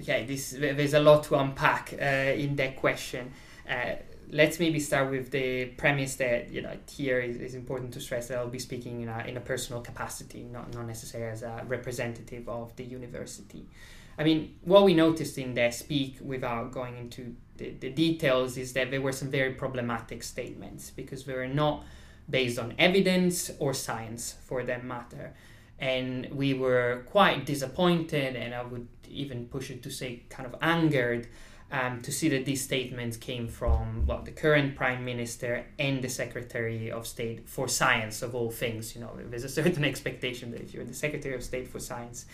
Okay, 0.00 0.24
this 0.24 0.50
there's 0.50 0.94
a 0.94 1.00
lot 1.00 1.24
to 1.24 1.36
unpack 1.36 1.94
uh, 2.00 2.04
in 2.04 2.56
that 2.56 2.76
question. 2.76 3.32
Uh, 3.68 3.96
let's 4.30 4.58
maybe 4.58 4.80
start 4.80 5.10
with 5.10 5.30
the 5.30 5.66
premise 5.76 6.16
that 6.16 6.50
you 6.50 6.62
know 6.62 6.76
here 6.90 7.20
is, 7.20 7.36
is 7.36 7.54
important 7.54 7.92
to 7.94 8.00
stress 8.00 8.28
that 8.28 8.38
I'll 8.38 8.48
be 8.48 8.58
speaking 8.58 9.02
in 9.02 9.08
a, 9.08 9.24
in 9.26 9.36
a 9.36 9.40
personal 9.40 9.82
capacity, 9.82 10.44
not 10.44 10.72
not 10.74 10.86
necessarily 10.86 11.30
as 11.30 11.42
a 11.42 11.64
representative 11.66 12.48
of 12.48 12.74
the 12.76 12.84
university. 12.84 13.66
I 14.18 14.24
mean, 14.24 14.54
what 14.62 14.84
we 14.84 14.94
noticed 14.94 15.36
in 15.36 15.54
that 15.54 15.74
speak, 15.74 16.16
without 16.22 16.72
going 16.72 16.96
into 16.96 17.36
the, 17.58 17.70
the 17.70 17.90
details, 17.90 18.56
is 18.56 18.72
that 18.72 18.90
there 18.90 19.02
were 19.02 19.12
some 19.12 19.30
very 19.30 19.52
problematic 19.52 20.22
statements 20.22 20.90
because 20.90 21.24
they 21.24 21.34
were 21.34 21.46
not 21.46 21.84
based 22.28 22.58
on 22.58 22.74
evidence 22.78 23.50
or 23.58 23.74
science, 23.74 24.34
for 24.44 24.62
that 24.64 24.84
matter. 24.84 25.34
And 25.78 26.28
we 26.32 26.54
were 26.54 27.04
quite 27.06 27.46
disappointed, 27.46 28.34
and 28.34 28.54
I 28.54 28.62
would 28.62 28.88
even 29.08 29.46
push 29.46 29.70
it 29.70 29.82
to 29.82 29.90
say 29.90 30.22
kind 30.28 30.46
of 30.46 30.56
angered 30.60 31.28
um, 31.70 32.00
to 32.02 32.12
see 32.12 32.28
that 32.28 32.44
these 32.44 32.62
statements 32.62 33.16
came 33.16 33.48
from 33.48 34.06
well, 34.06 34.22
the 34.22 34.30
current 34.30 34.76
prime 34.76 35.04
minister 35.04 35.66
and 35.78 36.02
the 36.02 36.08
secretary 36.08 36.90
of 36.90 37.06
state 37.06 37.48
for 37.48 37.66
science 37.68 38.22
of 38.22 38.34
all 38.34 38.50
things. 38.50 38.94
You 38.94 39.00
know, 39.00 39.18
there's 39.28 39.44
a 39.44 39.48
certain 39.48 39.84
expectation 39.92 40.52
that 40.52 40.60
if 40.60 40.72
you're 40.72 40.84
the 40.84 40.94
secretary 40.94 41.34
of 41.34 41.42
state 41.42 41.68
for 41.68 41.80
science, 41.80 42.26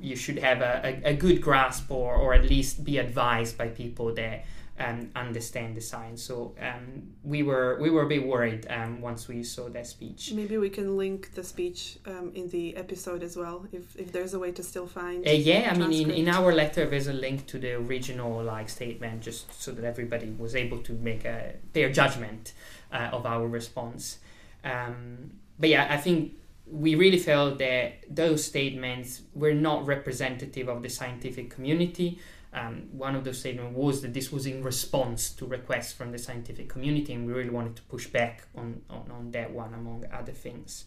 you 0.00 0.16
should 0.16 0.38
have 0.38 0.60
a, 0.60 1.00
a, 1.04 1.10
a 1.10 1.14
good 1.14 1.40
grasp 1.40 1.90
or, 1.90 2.14
or 2.14 2.34
at 2.34 2.44
least 2.44 2.84
be 2.84 2.98
advised 2.98 3.56
by 3.56 3.68
people 3.68 4.14
that 4.14 4.44
um, 4.80 5.10
understand 5.14 5.76
the 5.76 5.80
science. 5.80 6.22
So 6.22 6.54
um, 6.60 7.02
we 7.22 7.42
were 7.42 7.78
we 7.80 7.90
were 7.90 8.02
a 8.02 8.08
bit 8.08 8.26
worried 8.26 8.66
um, 8.70 9.00
once 9.00 9.28
we 9.28 9.42
saw 9.42 9.68
that 9.68 9.86
speech. 9.86 10.32
Maybe 10.32 10.56
we 10.56 10.70
can 10.70 10.96
link 10.96 11.34
the 11.34 11.44
speech 11.44 11.98
um, 12.06 12.32
in 12.34 12.48
the 12.48 12.76
episode 12.76 13.22
as 13.22 13.36
well, 13.36 13.66
if, 13.72 13.94
if 13.96 14.10
there's 14.10 14.34
a 14.34 14.38
way 14.38 14.52
to 14.52 14.62
still 14.62 14.86
find. 14.86 15.26
Uh, 15.28 15.32
yeah, 15.32 15.70
I 15.72 15.76
mean, 15.76 16.10
in, 16.10 16.10
in 16.10 16.28
our 16.28 16.52
letter 16.52 16.88
there's 16.88 17.08
a 17.08 17.12
link 17.12 17.46
to 17.48 17.58
the 17.58 17.74
original 17.74 18.42
like 18.42 18.70
statement, 18.70 19.22
just 19.22 19.62
so 19.62 19.72
that 19.72 19.84
everybody 19.84 20.30
was 20.38 20.56
able 20.56 20.78
to 20.78 20.92
make 20.94 21.24
a 21.24 21.54
their 21.74 21.92
judgment 21.92 22.54
uh, 22.90 23.10
of 23.12 23.26
our 23.26 23.46
response. 23.46 24.18
Um, 24.64 25.32
but 25.58 25.68
yeah, 25.68 25.88
I 25.90 25.98
think 25.98 26.36
we 26.66 26.94
really 26.94 27.18
felt 27.18 27.58
that 27.58 28.04
those 28.08 28.44
statements 28.44 29.22
were 29.34 29.52
not 29.52 29.86
representative 29.86 30.68
of 30.68 30.82
the 30.82 30.88
scientific 30.88 31.50
community. 31.50 32.18
Um, 32.52 32.88
one 32.92 33.14
of 33.14 33.24
those 33.24 33.38
statements 33.38 33.76
was 33.76 34.02
that 34.02 34.12
this 34.12 34.32
was 34.32 34.44
in 34.44 34.62
response 34.62 35.30
to 35.30 35.46
requests 35.46 35.92
from 35.92 36.10
the 36.10 36.18
scientific 36.18 36.68
community, 36.68 37.12
and 37.12 37.26
we 37.26 37.32
really 37.32 37.50
wanted 37.50 37.76
to 37.76 37.82
push 37.82 38.08
back 38.08 38.46
on, 38.56 38.82
on, 38.90 39.10
on 39.10 39.30
that 39.30 39.52
one, 39.52 39.72
among 39.72 40.04
other 40.12 40.32
things. 40.32 40.84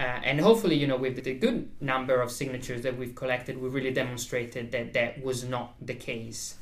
Uh, 0.00 0.02
and 0.02 0.40
hopefully, 0.40 0.76
you 0.76 0.86
know, 0.86 0.96
with 0.96 1.22
the 1.22 1.34
good 1.34 1.70
number 1.80 2.20
of 2.20 2.30
signatures 2.30 2.82
that 2.82 2.96
we've 2.96 3.14
collected, 3.14 3.60
we 3.60 3.68
really 3.68 3.92
demonstrated 3.92 4.72
that 4.72 4.92
that 4.92 5.22
was 5.22 5.44
not 5.44 5.74
the 5.80 5.94
case. 5.94 6.56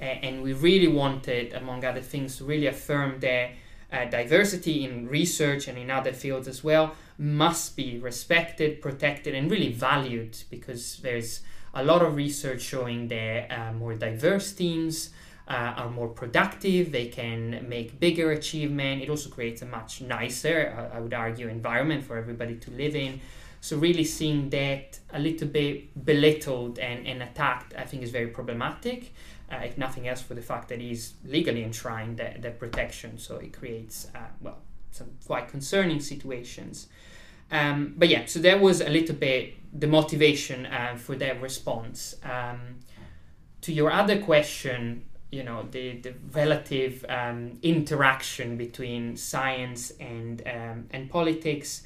Uh, 0.00 0.04
and 0.04 0.42
we 0.42 0.52
really 0.52 0.88
wanted, 0.88 1.52
among 1.52 1.84
other 1.84 2.00
things, 2.00 2.36
to 2.38 2.44
really 2.44 2.66
affirm 2.66 3.20
that 3.20 3.50
uh, 3.92 4.04
diversity 4.06 4.84
in 4.84 5.08
research 5.08 5.68
and 5.68 5.78
in 5.78 5.90
other 5.90 6.12
fields 6.12 6.48
as 6.48 6.64
well 6.64 6.94
must 7.16 7.76
be 7.76 7.98
respected, 7.98 8.82
protected, 8.82 9.34
and 9.36 9.50
really 9.50 9.70
valued 9.70 10.36
because 10.50 10.96
there's 10.96 11.42
a 11.74 11.84
lot 11.84 12.02
of 12.02 12.16
research 12.16 12.62
showing 12.62 13.08
that 13.08 13.50
uh, 13.50 13.72
more 13.72 13.94
diverse 13.94 14.52
teams 14.52 15.10
uh, 15.46 15.74
are 15.76 15.90
more 15.90 16.08
productive, 16.08 16.92
they 16.92 17.08
can 17.08 17.66
make 17.68 18.00
bigger 18.00 18.32
achievement. 18.32 19.02
It 19.02 19.10
also 19.10 19.28
creates 19.28 19.60
a 19.62 19.66
much 19.66 20.00
nicer, 20.00 20.90
I 20.94 21.00
would 21.00 21.12
argue, 21.12 21.48
environment 21.48 22.04
for 22.04 22.16
everybody 22.16 22.56
to 22.56 22.70
live 22.70 22.96
in. 22.96 23.20
So 23.60 23.76
really 23.76 24.04
seeing 24.04 24.50
that 24.50 24.98
a 25.12 25.18
little 25.18 25.48
bit 25.48 26.04
belittled 26.04 26.78
and, 26.78 27.06
and 27.06 27.22
attacked, 27.22 27.74
I 27.76 27.84
think 27.84 28.02
is 28.02 28.10
very 28.10 28.28
problematic. 28.28 29.12
Uh, 29.50 29.56
if 29.56 29.76
nothing 29.76 30.08
else, 30.08 30.22
for 30.22 30.34
the 30.34 30.42
fact 30.42 30.68
that 30.68 30.80
he's 30.80 31.14
legally 31.24 31.62
enshrined 31.62 32.16
that, 32.16 32.40
that 32.42 32.58
protection. 32.58 33.18
So 33.18 33.36
it 33.36 33.52
creates, 33.52 34.08
uh, 34.14 34.18
well, 34.40 34.58
some 34.90 35.10
quite 35.26 35.48
concerning 35.48 36.00
situations. 36.00 36.88
Um, 37.50 37.94
but 37.96 38.08
yeah, 38.08 38.24
so 38.26 38.38
that 38.40 38.60
was 38.60 38.80
a 38.80 38.88
little 38.88 39.14
bit 39.14 39.54
the 39.74 39.86
motivation 39.88 40.66
uh, 40.66 40.96
for 40.96 41.16
their 41.16 41.34
response. 41.34 42.14
Um, 42.22 42.80
to 43.62 43.72
your 43.72 43.90
other 43.90 44.20
question, 44.22 45.04
you 45.30 45.42
know, 45.42 45.66
the, 45.70 45.98
the 45.98 46.14
relative 46.32 47.04
um, 47.08 47.58
interaction 47.62 48.56
between 48.56 49.16
science 49.16 49.90
and, 49.98 50.42
um, 50.46 50.86
and 50.90 51.10
politics. 51.10 51.82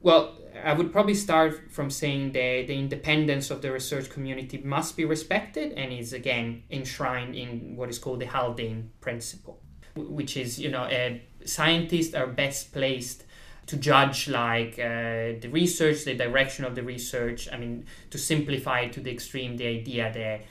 Well, 0.00 0.38
I 0.64 0.72
would 0.72 0.92
probably 0.92 1.14
start 1.14 1.70
from 1.70 1.90
saying 1.90 2.32
that 2.32 2.64
the 2.68 2.74
independence 2.74 3.50
of 3.50 3.60
the 3.60 3.70
research 3.70 4.08
community 4.08 4.58
must 4.64 4.96
be 4.96 5.04
respected 5.04 5.72
and 5.72 5.92
is 5.92 6.14
again 6.14 6.62
enshrined 6.70 7.34
in 7.34 7.76
what 7.76 7.90
is 7.90 7.98
called 7.98 8.20
the 8.20 8.26
Haldane 8.26 8.90
principle, 9.02 9.60
which 9.94 10.38
is, 10.38 10.58
you 10.58 10.70
know, 10.70 10.88
scientists 11.44 12.14
are 12.14 12.26
best 12.26 12.72
placed 12.72 13.24
to 13.70 13.76
judge 13.76 14.28
like 14.28 14.72
uh, 14.80 15.38
the 15.40 15.48
research, 15.52 16.04
the 16.04 16.14
direction 16.14 16.64
of 16.64 16.74
the 16.74 16.82
research. 16.82 17.48
I 17.52 17.56
mean, 17.56 17.86
to 18.10 18.18
simplify 18.18 18.88
to 18.88 19.00
the 19.00 19.12
extreme, 19.12 19.56
the 19.56 19.68
idea 19.68 20.12
that 20.12 20.46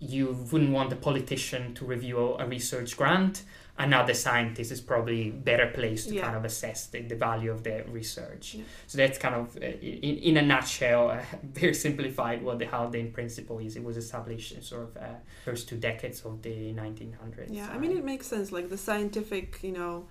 you 0.00 0.36
wouldn't 0.50 0.72
want 0.72 0.92
a 0.92 0.96
politician 0.96 1.72
to 1.74 1.84
review 1.84 2.18
a 2.18 2.46
research 2.46 2.96
grant. 2.96 3.44
Another 3.78 4.12
scientist 4.14 4.72
is 4.72 4.80
probably 4.80 5.30
better 5.30 5.68
placed 5.72 6.08
to 6.08 6.14
yeah. 6.16 6.22
kind 6.22 6.36
of 6.36 6.44
assess 6.44 6.88
the, 6.88 7.02
the 7.02 7.14
value 7.14 7.52
of 7.52 7.62
the 7.62 7.84
research. 7.88 8.54
Yeah. 8.54 8.64
So 8.88 8.98
that's 8.98 9.18
kind 9.18 9.36
of, 9.36 9.56
uh, 9.56 9.66
in, 9.66 10.18
in 10.18 10.36
a 10.36 10.42
nutshell, 10.42 11.10
uh, 11.10 11.22
very 11.42 11.74
simplified 11.74 12.42
what 12.42 12.58
the 12.58 12.66
Haldane 12.66 13.12
principle 13.12 13.60
is. 13.60 13.76
It 13.76 13.84
was 13.84 13.96
established 13.96 14.50
in 14.52 14.62
sort 14.62 14.82
of 14.82 14.96
uh, 14.96 15.14
first 15.44 15.68
two 15.68 15.76
decades 15.76 16.22
of 16.24 16.42
the 16.42 16.72
1900s. 16.72 17.48
Yeah, 17.50 17.68
I 17.72 17.78
mean, 17.78 17.96
it 17.96 18.04
makes 18.04 18.26
sense. 18.26 18.50
Like 18.50 18.68
the 18.68 18.78
scientific, 18.78 19.60
you 19.62 19.72
know, 19.72 20.06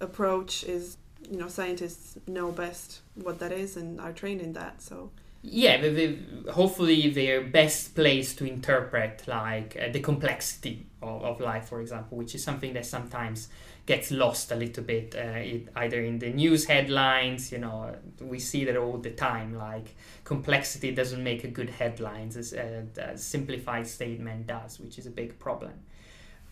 approach 0.00 0.64
is 0.64 0.96
you 1.30 1.38
know 1.38 1.48
scientists 1.48 2.18
know 2.26 2.50
best 2.52 3.00
what 3.14 3.38
that 3.38 3.52
is 3.52 3.76
and 3.76 4.00
are 4.00 4.12
trained 4.12 4.40
in 4.40 4.52
that 4.52 4.80
so. 4.82 5.10
Yeah 5.46 5.78
they, 5.78 5.90
they, 5.90 6.50
hopefully 6.50 7.10
they're 7.10 7.42
best 7.42 7.94
placed 7.94 8.38
to 8.38 8.46
interpret 8.46 9.24
like 9.26 9.76
uh, 9.78 9.92
the 9.92 10.00
complexity 10.00 10.86
of, 11.02 11.22
of 11.22 11.40
life 11.40 11.68
for 11.68 11.82
example 11.82 12.16
which 12.16 12.34
is 12.34 12.42
something 12.42 12.72
that 12.72 12.86
sometimes 12.86 13.48
gets 13.84 14.10
lost 14.10 14.50
a 14.52 14.56
little 14.56 14.82
bit 14.82 15.14
uh, 15.14 15.38
it, 15.38 15.68
either 15.76 16.00
in 16.00 16.18
the 16.18 16.30
news 16.30 16.64
headlines 16.64 17.52
you 17.52 17.58
know 17.58 17.94
we 18.22 18.38
see 18.38 18.64
that 18.64 18.76
all 18.76 18.96
the 18.96 19.10
time 19.10 19.54
like 19.54 19.94
complexity 20.24 20.90
doesn't 20.92 21.22
make 21.22 21.44
a 21.44 21.48
good 21.48 21.68
headlines 21.68 22.38
as 22.38 22.54
a, 22.54 22.86
a 22.96 23.18
simplified 23.18 23.86
statement 23.86 24.46
does 24.46 24.80
which 24.80 24.98
is 24.98 25.06
a 25.06 25.10
big 25.10 25.38
problem. 25.38 25.72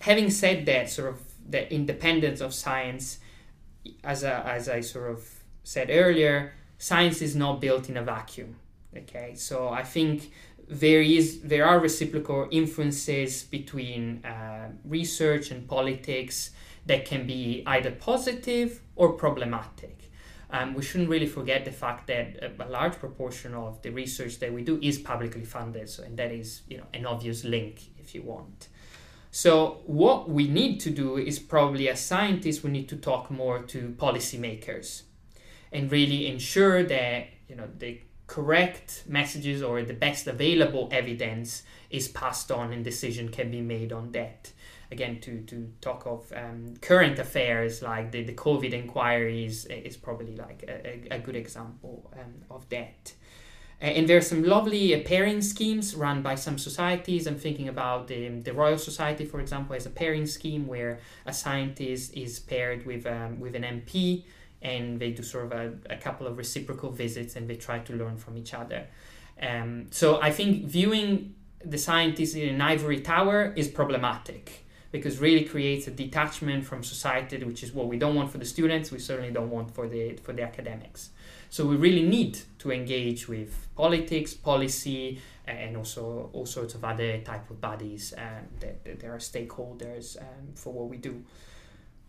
Having 0.01 0.31
said 0.31 0.67
that 0.67 0.91
sort 0.91 1.09
of 1.11 1.21
the 1.49 1.73
independence 1.73 2.41
of 2.41 2.53
science 2.53 3.19
as, 4.05 4.23
a, 4.23 4.47
as 4.47 4.69
I 4.69 4.81
sort 4.81 5.11
of 5.11 5.29
said 5.65 5.89
earlier, 5.91 6.53
science 6.79 7.23
is 7.23 7.37
not 7.37 7.61
built 7.61 7.89
in 7.89 7.97
a 7.97 8.03
vacuum. 8.03 8.57
Okay, 8.97 9.35
so 9.35 9.69
I 9.71 9.85
think 9.85 10.31
there 10.69 11.03
is 11.03 11.41
there 11.41 11.67
are 11.67 11.79
reciprocal 11.79 12.49
influences 12.51 13.43
between 13.45 14.25
uh, 14.25 14.69
research 14.85 15.51
and 15.51 15.69
politics 15.69 16.51
that 16.87 17.05
can 17.05 17.27
be 17.27 17.63
either 17.67 17.91
positive 17.91 18.83
or 18.97 19.13
problematic. 19.13 20.11
Um, 20.51 20.75
we 20.75 20.83
shouldn't 20.83 21.09
really 21.09 21.27
forget 21.27 21.65
the 21.65 21.71
fact 21.71 22.07
that 22.09 22.37
a, 22.43 22.67
a, 22.67 22.69
large 22.69 22.95
proportion 22.99 23.55
of 23.55 23.81
the 23.81 23.91
research 23.91 24.39
that 24.41 24.53
we 24.53 24.63
do 24.63 24.79
is 24.83 24.99
publicly 24.99 25.45
funded, 25.45 25.89
so 25.89 26.03
and 26.03 26.19
that 26.19 26.31
is 26.31 26.63
you 26.69 26.77
know 26.77 26.87
an 26.93 27.07
obvious 27.07 27.45
link 27.45 27.81
if 27.99 28.15
you 28.15 28.23
want. 28.23 28.69
So, 29.35 29.81
what 29.87 30.29
we 30.29 30.47
need 30.47 30.79
to 30.81 30.91
do 30.91 31.17
is 31.17 31.39
probably 31.39 31.89
as 31.89 32.01
scientists, 32.01 32.63
we 32.63 32.71
need 32.71 32.87
to 32.91 32.97
talk 32.97 33.31
more 33.31 33.63
to 33.63 33.95
policymakers 33.99 35.05
and 35.73 35.91
really 35.91 36.27
ensure 36.27 36.83
that 36.83 37.29
you 37.49 37.57
know 37.57 37.67
the 37.79 38.03
correct 38.27 39.05
messages 39.07 39.63
or 39.63 39.83
the 39.83 39.95
best 39.95 40.27
available 40.27 40.87
evidence 40.93 41.63
is 41.89 42.09
passed 42.09 42.53
on 42.53 42.75
and 42.75 42.85
decision 42.85 43.31
can 43.31 43.51
be 43.51 43.63
made 43.63 43.91
on 43.91 44.13
that. 44.13 44.53
Again, 44.91 45.19
to, 45.21 45.41
to 45.45 45.73
talk 45.81 46.05
of 46.05 46.31
um, 46.37 46.75
current 46.83 47.19
affairs 47.19 47.81
like 47.81 48.13
the, 48.13 48.25
the 48.25 48.35
COVID 48.35 48.75
inquiries 48.75 49.65
is 49.65 49.97
probably 49.97 50.37
like 50.37 50.63
a, 50.69 51.15
a 51.15 51.19
good 51.19 51.37
example 51.37 52.13
um, 52.21 52.35
of 52.51 52.69
that. 52.69 53.15
Uh, 53.83 53.87
and 53.87 54.09
there 54.09 54.17
are 54.17 54.23
some 54.23 54.45
lovely 54.45 54.95
uh, 54.95 55.03
pairing 55.05 55.43
schemes 55.43 55.97
run 55.97 56.23
by 56.23 56.37
some 56.37 56.57
societies. 56.57 57.27
I'm 57.27 57.39
thinking 57.39 57.69
about 57.69 58.07
the, 58.07 58.29
the 58.29 58.53
Royal 58.53 58.79
Society, 58.79 59.25
for 59.25 59.41
example, 59.41 59.75
as 59.75 59.87
a 59.87 59.91
pairing 59.91 60.27
scheme 60.27 60.69
where 60.69 61.01
a 61.27 61.33
scientist 61.33 62.15
is 62.15 62.39
paired 62.39 62.87
with, 62.87 63.07
um, 63.07 63.41
with 63.41 63.57
an 63.57 63.63
MP 63.63 64.25
and 64.63 65.01
they 65.01 65.11
do 65.11 65.25
sort 65.25 65.47
of 65.47 65.53
a, 65.53 65.75
a 65.91 65.97
couple 65.97 66.29
of 66.29 66.39
reciprocal 66.39 66.91
visits 66.91 67.35
and 67.35 67.49
they 67.49 67.57
try 67.57 67.81
to 67.81 67.93
learn 67.95 68.17
from 68.17 68.39
each 68.39 68.55
other. 68.55 68.87
Um, 69.41 69.89
so 69.91 70.23
I 70.23 70.31
think 70.31 70.67
viewing 70.67 71.35
the 71.65 71.79
scientists 71.79 72.35
in 72.35 72.49
an 72.49 72.61
ivory 72.61 73.01
tower 73.01 73.53
is 73.57 73.67
problematic 73.67 74.65
because 74.93 75.19
really 75.19 75.45
creates 75.45 75.89
a 75.89 75.91
detachment 75.91 76.65
from 76.65 76.85
society, 76.85 77.43
which 77.43 77.63
is 77.63 77.73
what 77.73 77.89
we 77.89 77.97
don't 77.97 78.15
want 78.15 78.31
for 78.31 78.39
the 78.39 78.45
students. 78.45 78.93
We 78.93 78.99
certainly 78.99 79.33
don't 79.33 79.51
want 79.51 79.75
for 79.75 79.89
the 79.89 80.17
for 80.23 80.33
the 80.33 80.43
academics. 80.43 81.11
So 81.49 81.67
we 81.67 81.77
really 81.77 82.03
need 82.03 82.39
to 82.61 82.71
engage 82.71 83.29
with 83.29 83.69
politics, 83.75 84.33
policy, 84.33 85.21
and 85.47 85.77
also 85.77 86.31
all 86.33 86.47
sorts 86.47 86.75
of 86.75 86.85
other 86.85 87.19
type 87.19 87.51
of 87.51 87.61
bodies 87.61 88.15
um, 88.17 88.47
that, 88.61 88.85
that 88.85 89.01
there 89.01 89.13
are 89.13 89.19
stakeholders 89.19 90.19
um, 90.21 90.55
for 90.55 90.73
what 90.73 90.89
we 90.89 90.97
do. 90.97 91.23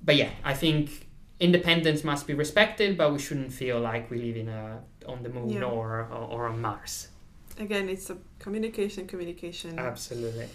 But 0.01 0.15
yeah, 0.15 0.29
I 0.43 0.53
think 0.53 1.07
independence 1.39 2.03
must 2.03 2.27
be 2.27 2.33
respected, 2.33 2.97
but 2.97 3.11
we 3.11 3.19
shouldn't 3.19 3.51
feel 3.51 3.79
like 3.79 4.09
we 4.09 4.17
live 4.17 4.37
in 4.37 4.49
a 4.49 4.79
on 5.07 5.23
the 5.23 5.29
moon 5.29 5.49
yeah. 5.49 5.63
or, 5.63 6.07
or, 6.11 6.27
or 6.33 6.47
on 6.47 6.61
Mars. 6.61 7.09
Again, 7.59 7.89
it's 7.89 8.09
a 8.09 8.17
communication, 8.39 9.07
communication. 9.07 9.77
Absolutely. 9.77 10.47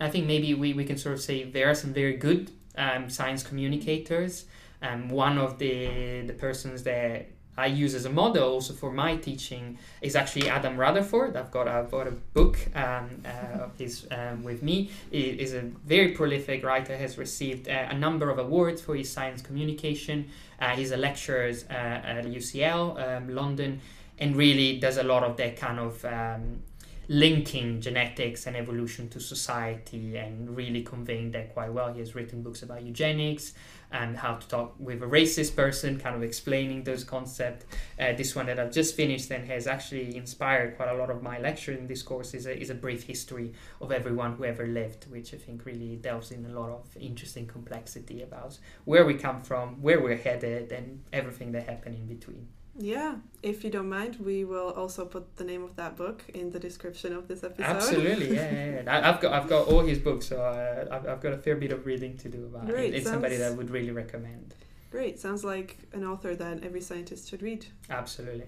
I 0.00 0.10
think 0.10 0.26
maybe 0.26 0.54
we, 0.54 0.72
we 0.72 0.84
can 0.84 0.98
sort 0.98 1.14
of 1.14 1.22
say 1.22 1.44
there 1.44 1.70
are 1.70 1.74
some 1.74 1.92
very 1.92 2.16
good 2.16 2.50
um, 2.76 3.08
science 3.08 3.42
communicators. 3.42 4.46
Um, 4.82 5.08
one 5.08 5.38
of 5.38 5.58
the 5.58 6.22
the 6.26 6.34
persons 6.34 6.82
that 6.82 7.28
I 7.56 7.66
use 7.66 7.94
as 7.94 8.04
a 8.04 8.10
model 8.10 8.48
also 8.48 8.72
for 8.72 8.90
my 8.90 9.16
teaching 9.16 9.78
is 10.02 10.16
actually 10.16 10.48
Adam 10.48 10.76
Rutherford. 10.76 11.36
I've 11.36 11.50
got 11.52 11.68
I've 11.68 11.90
got 11.90 12.08
a 12.08 12.10
book 12.10 12.58
um, 12.74 13.22
uh, 13.24 13.64
of 13.64 13.78
his 13.78 14.06
um, 14.10 14.42
with 14.42 14.62
me. 14.62 14.90
He 15.10 15.20
is 15.20 15.54
a 15.54 15.62
very 15.62 16.12
prolific 16.12 16.64
writer. 16.64 16.96
Has 16.96 17.16
received 17.16 17.68
uh, 17.68 17.86
a 17.90 17.94
number 17.94 18.28
of 18.28 18.38
awards 18.38 18.82
for 18.82 18.96
his 18.96 19.10
science 19.10 19.40
communication. 19.40 20.28
Uh, 20.60 20.70
he's 20.70 20.90
a 20.90 20.96
lecturer 20.96 21.52
uh, 21.70 21.72
at 21.72 22.24
UCL 22.24 23.16
um, 23.16 23.34
London, 23.34 23.80
and 24.18 24.34
really 24.34 24.78
does 24.80 24.96
a 24.96 25.04
lot 25.04 25.22
of 25.22 25.36
that 25.36 25.56
kind 25.56 25.78
of 25.78 26.04
um, 26.04 26.62
linking 27.08 27.80
genetics 27.80 28.46
and 28.46 28.56
evolution 28.56 29.08
to 29.10 29.20
society 29.20 30.16
and 30.16 30.56
really 30.56 30.82
conveying 30.82 31.30
that 31.32 31.52
quite 31.52 31.72
well. 31.72 31.92
He 31.92 32.00
has 32.00 32.14
written 32.14 32.42
books 32.42 32.62
about 32.62 32.82
eugenics 32.82 33.54
and 33.92 34.16
how 34.16 34.34
to 34.34 34.48
talk 34.48 34.74
with 34.78 35.02
a 35.02 35.06
racist 35.06 35.54
person, 35.54 35.98
kind 36.00 36.16
of 36.16 36.22
explaining 36.22 36.82
those 36.82 37.04
concepts. 37.04 37.64
Uh, 37.98 38.12
this 38.12 38.34
one 38.34 38.46
that 38.46 38.58
I've 38.58 38.72
just 38.72 38.96
finished 38.96 39.30
and 39.30 39.46
has 39.46 39.66
actually 39.66 40.16
inspired 40.16 40.76
quite 40.76 40.88
a 40.88 40.94
lot 40.94 41.10
of 41.10 41.22
my 41.22 41.38
lecture 41.38 41.72
in 41.72 41.86
this 41.86 42.02
course 42.02 42.34
is 42.34 42.46
a, 42.46 42.60
is 42.60 42.70
a 42.70 42.74
brief 42.74 43.04
history 43.04 43.52
of 43.80 43.92
everyone 43.92 44.34
who 44.34 44.44
ever 44.44 44.66
lived, 44.66 45.10
which 45.10 45.32
I 45.32 45.36
think 45.36 45.64
really 45.64 45.96
delves 45.96 46.32
in 46.32 46.44
a 46.46 46.60
lot 46.60 46.70
of 46.70 46.96
interesting 47.00 47.46
complexity 47.46 48.22
about 48.22 48.58
where 48.84 49.04
we 49.04 49.14
come 49.14 49.40
from, 49.42 49.80
where 49.80 50.00
we're 50.00 50.16
headed, 50.16 50.72
and 50.72 51.04
everything 51.12 51.52
that 51.52 51.68
happened 51.68 51.94
in 51.94 52.06
between. 52.06 52.48
Yeah, 52.76 53.16
if 53.42 53.62
you 53.62 53.70
don't 53.70 53.88
mind, 53.88 54.16
we 54.16 54.44
will 54.44 54.70
also 54.70 55.04
put 55.04 55.36
the 55.36 55.44
name 55.44 55.62
of 55.62 55.76
that 55.76 55.96
book 55.96 56.24
in 56.34 56.50
the 56.50 56.58
description 56.58 57.12
of 57.12 57.28
this 57.28 57.44
episode. 57.44 57.64
Absolutely, 57.64 58.34
yeah, 58.34 58.52
yeah, 58.52 58.82
yeah. 58.82 59.08
I've 59.08 59.20
got 59.20 59.32
I've 59.32 59.48
got 59.48 59.68
all 59.68 59.80
his 59.80 59.98
books, 59.98 60.26
so 60.26 60.40
uh, 60.40 60.86
I've, 60.90 61.06
I've 61.06 61.20
got 61.20 61.32
a 61.32 61.38
fair 61.38 61.54
bit 61.54 61.70
of 61.70 61.86
reading 61.86 62.16
to 62.18 62.28
do 62.28 62.46
about 62.46 62.66
Great, 62.66 62.92
it. 62.92 62.96
It's 62.96 63.04
sounds, 63.04 63.14
somebody 63.14 63.36
that 63.36 63.52
I 63.52 63.54
would 63.54 63.70
really 63.70 63.92
recommend. 63.92 64.54
Great, 64.90 65.20
sounds 65.20 65.44
like 65.44 65.78
an 65.92 66.04
author 66.04 66.34
that 66.34 66.64
every 66.64 66.80
scientist 66.80 67.30
should 67.30 67.42
read. 67.42 67.66
Absolutely. 67.90 68.46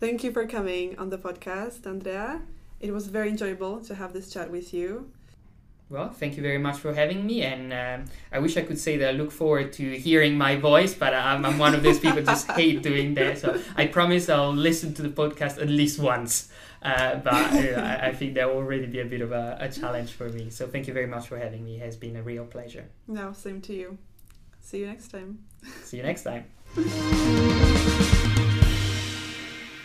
Thank 0.00 0.24
you 0.24 0.32
for 0.32 0.46
coming 0.46 0.98
on 0.98 1.10
the 1.10 1.18
podcast, 1.18 1.86
Andrea. 1.86 2.42
It 2.80 2.92
was 2.92 3.08
very 3.08 3.28
enjoyable 3.28 3.80
to 3.80 3.94
have 3.94 4.12
this 4.12 4.32
chat 4.32 4.50
with 4.50 4.72
you. 4.74 5.10
Well, 5.90 6.10
thank 6.10 6.36
you 6.36 6.42
very 6.42 6.58
much 6.58 6.76
for 6.76 6.92
having 6.92 7.24
me, 7.24 7.42
and 7.42 7.72
um, 7.72 8.12
I 8.30 8.40
wish 8.40 8.58
I 8.58 8.62
could 8.62 8.78
say 8.78 8.98
that 8.98 9.08
I 9.08 9.12
look 9.12 9.30
forward 9.32 9.72
to 9.74 9.98
hearing 9.98 10.36
my 10.36 10.56
voice, 10.56 10.92
but 10.92 11.14
I'm, 11.14 11.46
I'm 11.46 11.56
one 11.56 11.74
of 11.74 11.82
those 11.82 11.98
people 11.98 12.22
just 12.22 12.50
hate 12.50 12.82
doing 12.82 13.14
that. 13.14 13.38
So 13.38 13.58
I 13.74 13.86
promise 13.86 14.28
I'll 14.28 14.52
listen 14.52 14.92
to 14.94 15.02
the 15.02 15.08
podcast 15.08 15.60
at 15.60 15.68
least 15.68 15.98
once. 15.98 16.50
Uh, 16.82 17.16
but 17.16 17.34
uh, 17.34 17.80
I, 17.80 18.08
I, 18.08 18.14
think 18.14 18.34
that 18.34 18.48
will 18.48 18.58
already 18.58 18.86
be 18.86 19.00
a 19.00 19.04
bit 19.04 19.20
of 19.20 19.32
a, 19.32 19.56
a, 19.58 19.68
challenge 19.68 20.12
for 20.12 20.28
me. 20.28 20.48
So 20.48 20.68
thank 20.68 20.86
you 20.86 20.94
very 20.94 21.08
much 21.08 21.26
for 21.26 21.36
having 21.36 21.64
me. 21.64 21.76
It 21.76 21.80
has 21.80 21.96
been 21.96 22.14
a 22.14 22.22
real 22.22 22.44
pleasure. 22.44 22.84
No, 23.08 23.32
same 23.32 23.60
to 23.62 23.74
you. 23.74 23.98
See 24.60 24.80
you 24.80 24.86
next 24.86 25.08
time. 25.08 25.40
See 25.82 25.96
you 25.96 26.04
next 26.04 26.22
time. 26.22 26.44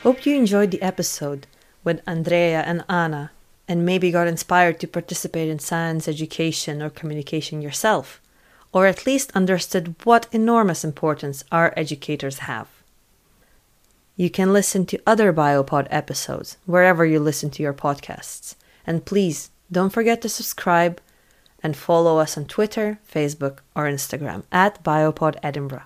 Hope 0.04 0.26
you 0.26 0.36
enjoyed 0.36 0.70
the 0.70 0.82
episode 0.84 1.48
with 1.84 2.02
Andrea 2.06 2.62
and 2.62 2.84
Anna 2.88 3.32
and 3.68 3.86
maybe 3.86 4.12
got 4.12 4.28
inspired 4.28 4.80
to 4.80 4.88
participate 4.88 5.50
in 5.50 5.60
science 5.60 6.08
education 6.08 6.82
or 6.82 6.90
communication 6.90 7.62
yourself, 7.62 8.22
or 8.72 8.88
at 8.88 9.06
least 9.06 9.32
understood 9.36 9.96
what 10.04 10.28
enormous 10.32 10.84
importance 10.84 11.44
our 11.52 11.74
educators 11.78 12.40
have. 12.40 12.68
You 14.16 14.30
can 14.30 14.54
listen 14.54 14.86
to 14.88 15.02
other 15.08 15.34
Biopod 15.34 15.88
episodes 15.90 16.58
wherever 16.66 17.06
you 17.06 17.20
listen 17.20 17.50
to 17.52 17.64
your 17.64 17.74
podcasts. 17.74 18.56
And 18.86 19.06
please 19.06 19.50
don't 19.72 19.90
forget 19.92 20.22
to 20.22 20.30
subscribe 20.30 21.02
and 21.64 21.76
follow 21.76 22.20
us 22.20 22.38
on 22.38 22.46
Twitter, 22.46 23.00
Facebook, 23.10 23.60
or 23.76 23.86
Instagram 23.86 24.44
at 24.52 24.84
Biopod 24.84 25.38
Edinburgh. 25.42 25.86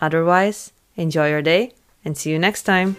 Otherwise, 0.00 0.72
enjoy 0.96 1.30
your 1.30 1.42
day 1.42 1.72
and 2.04 2.18
see 2.18 2.30
you 2.30 2.38
next 2.38 2.64
time. 2.64 2.96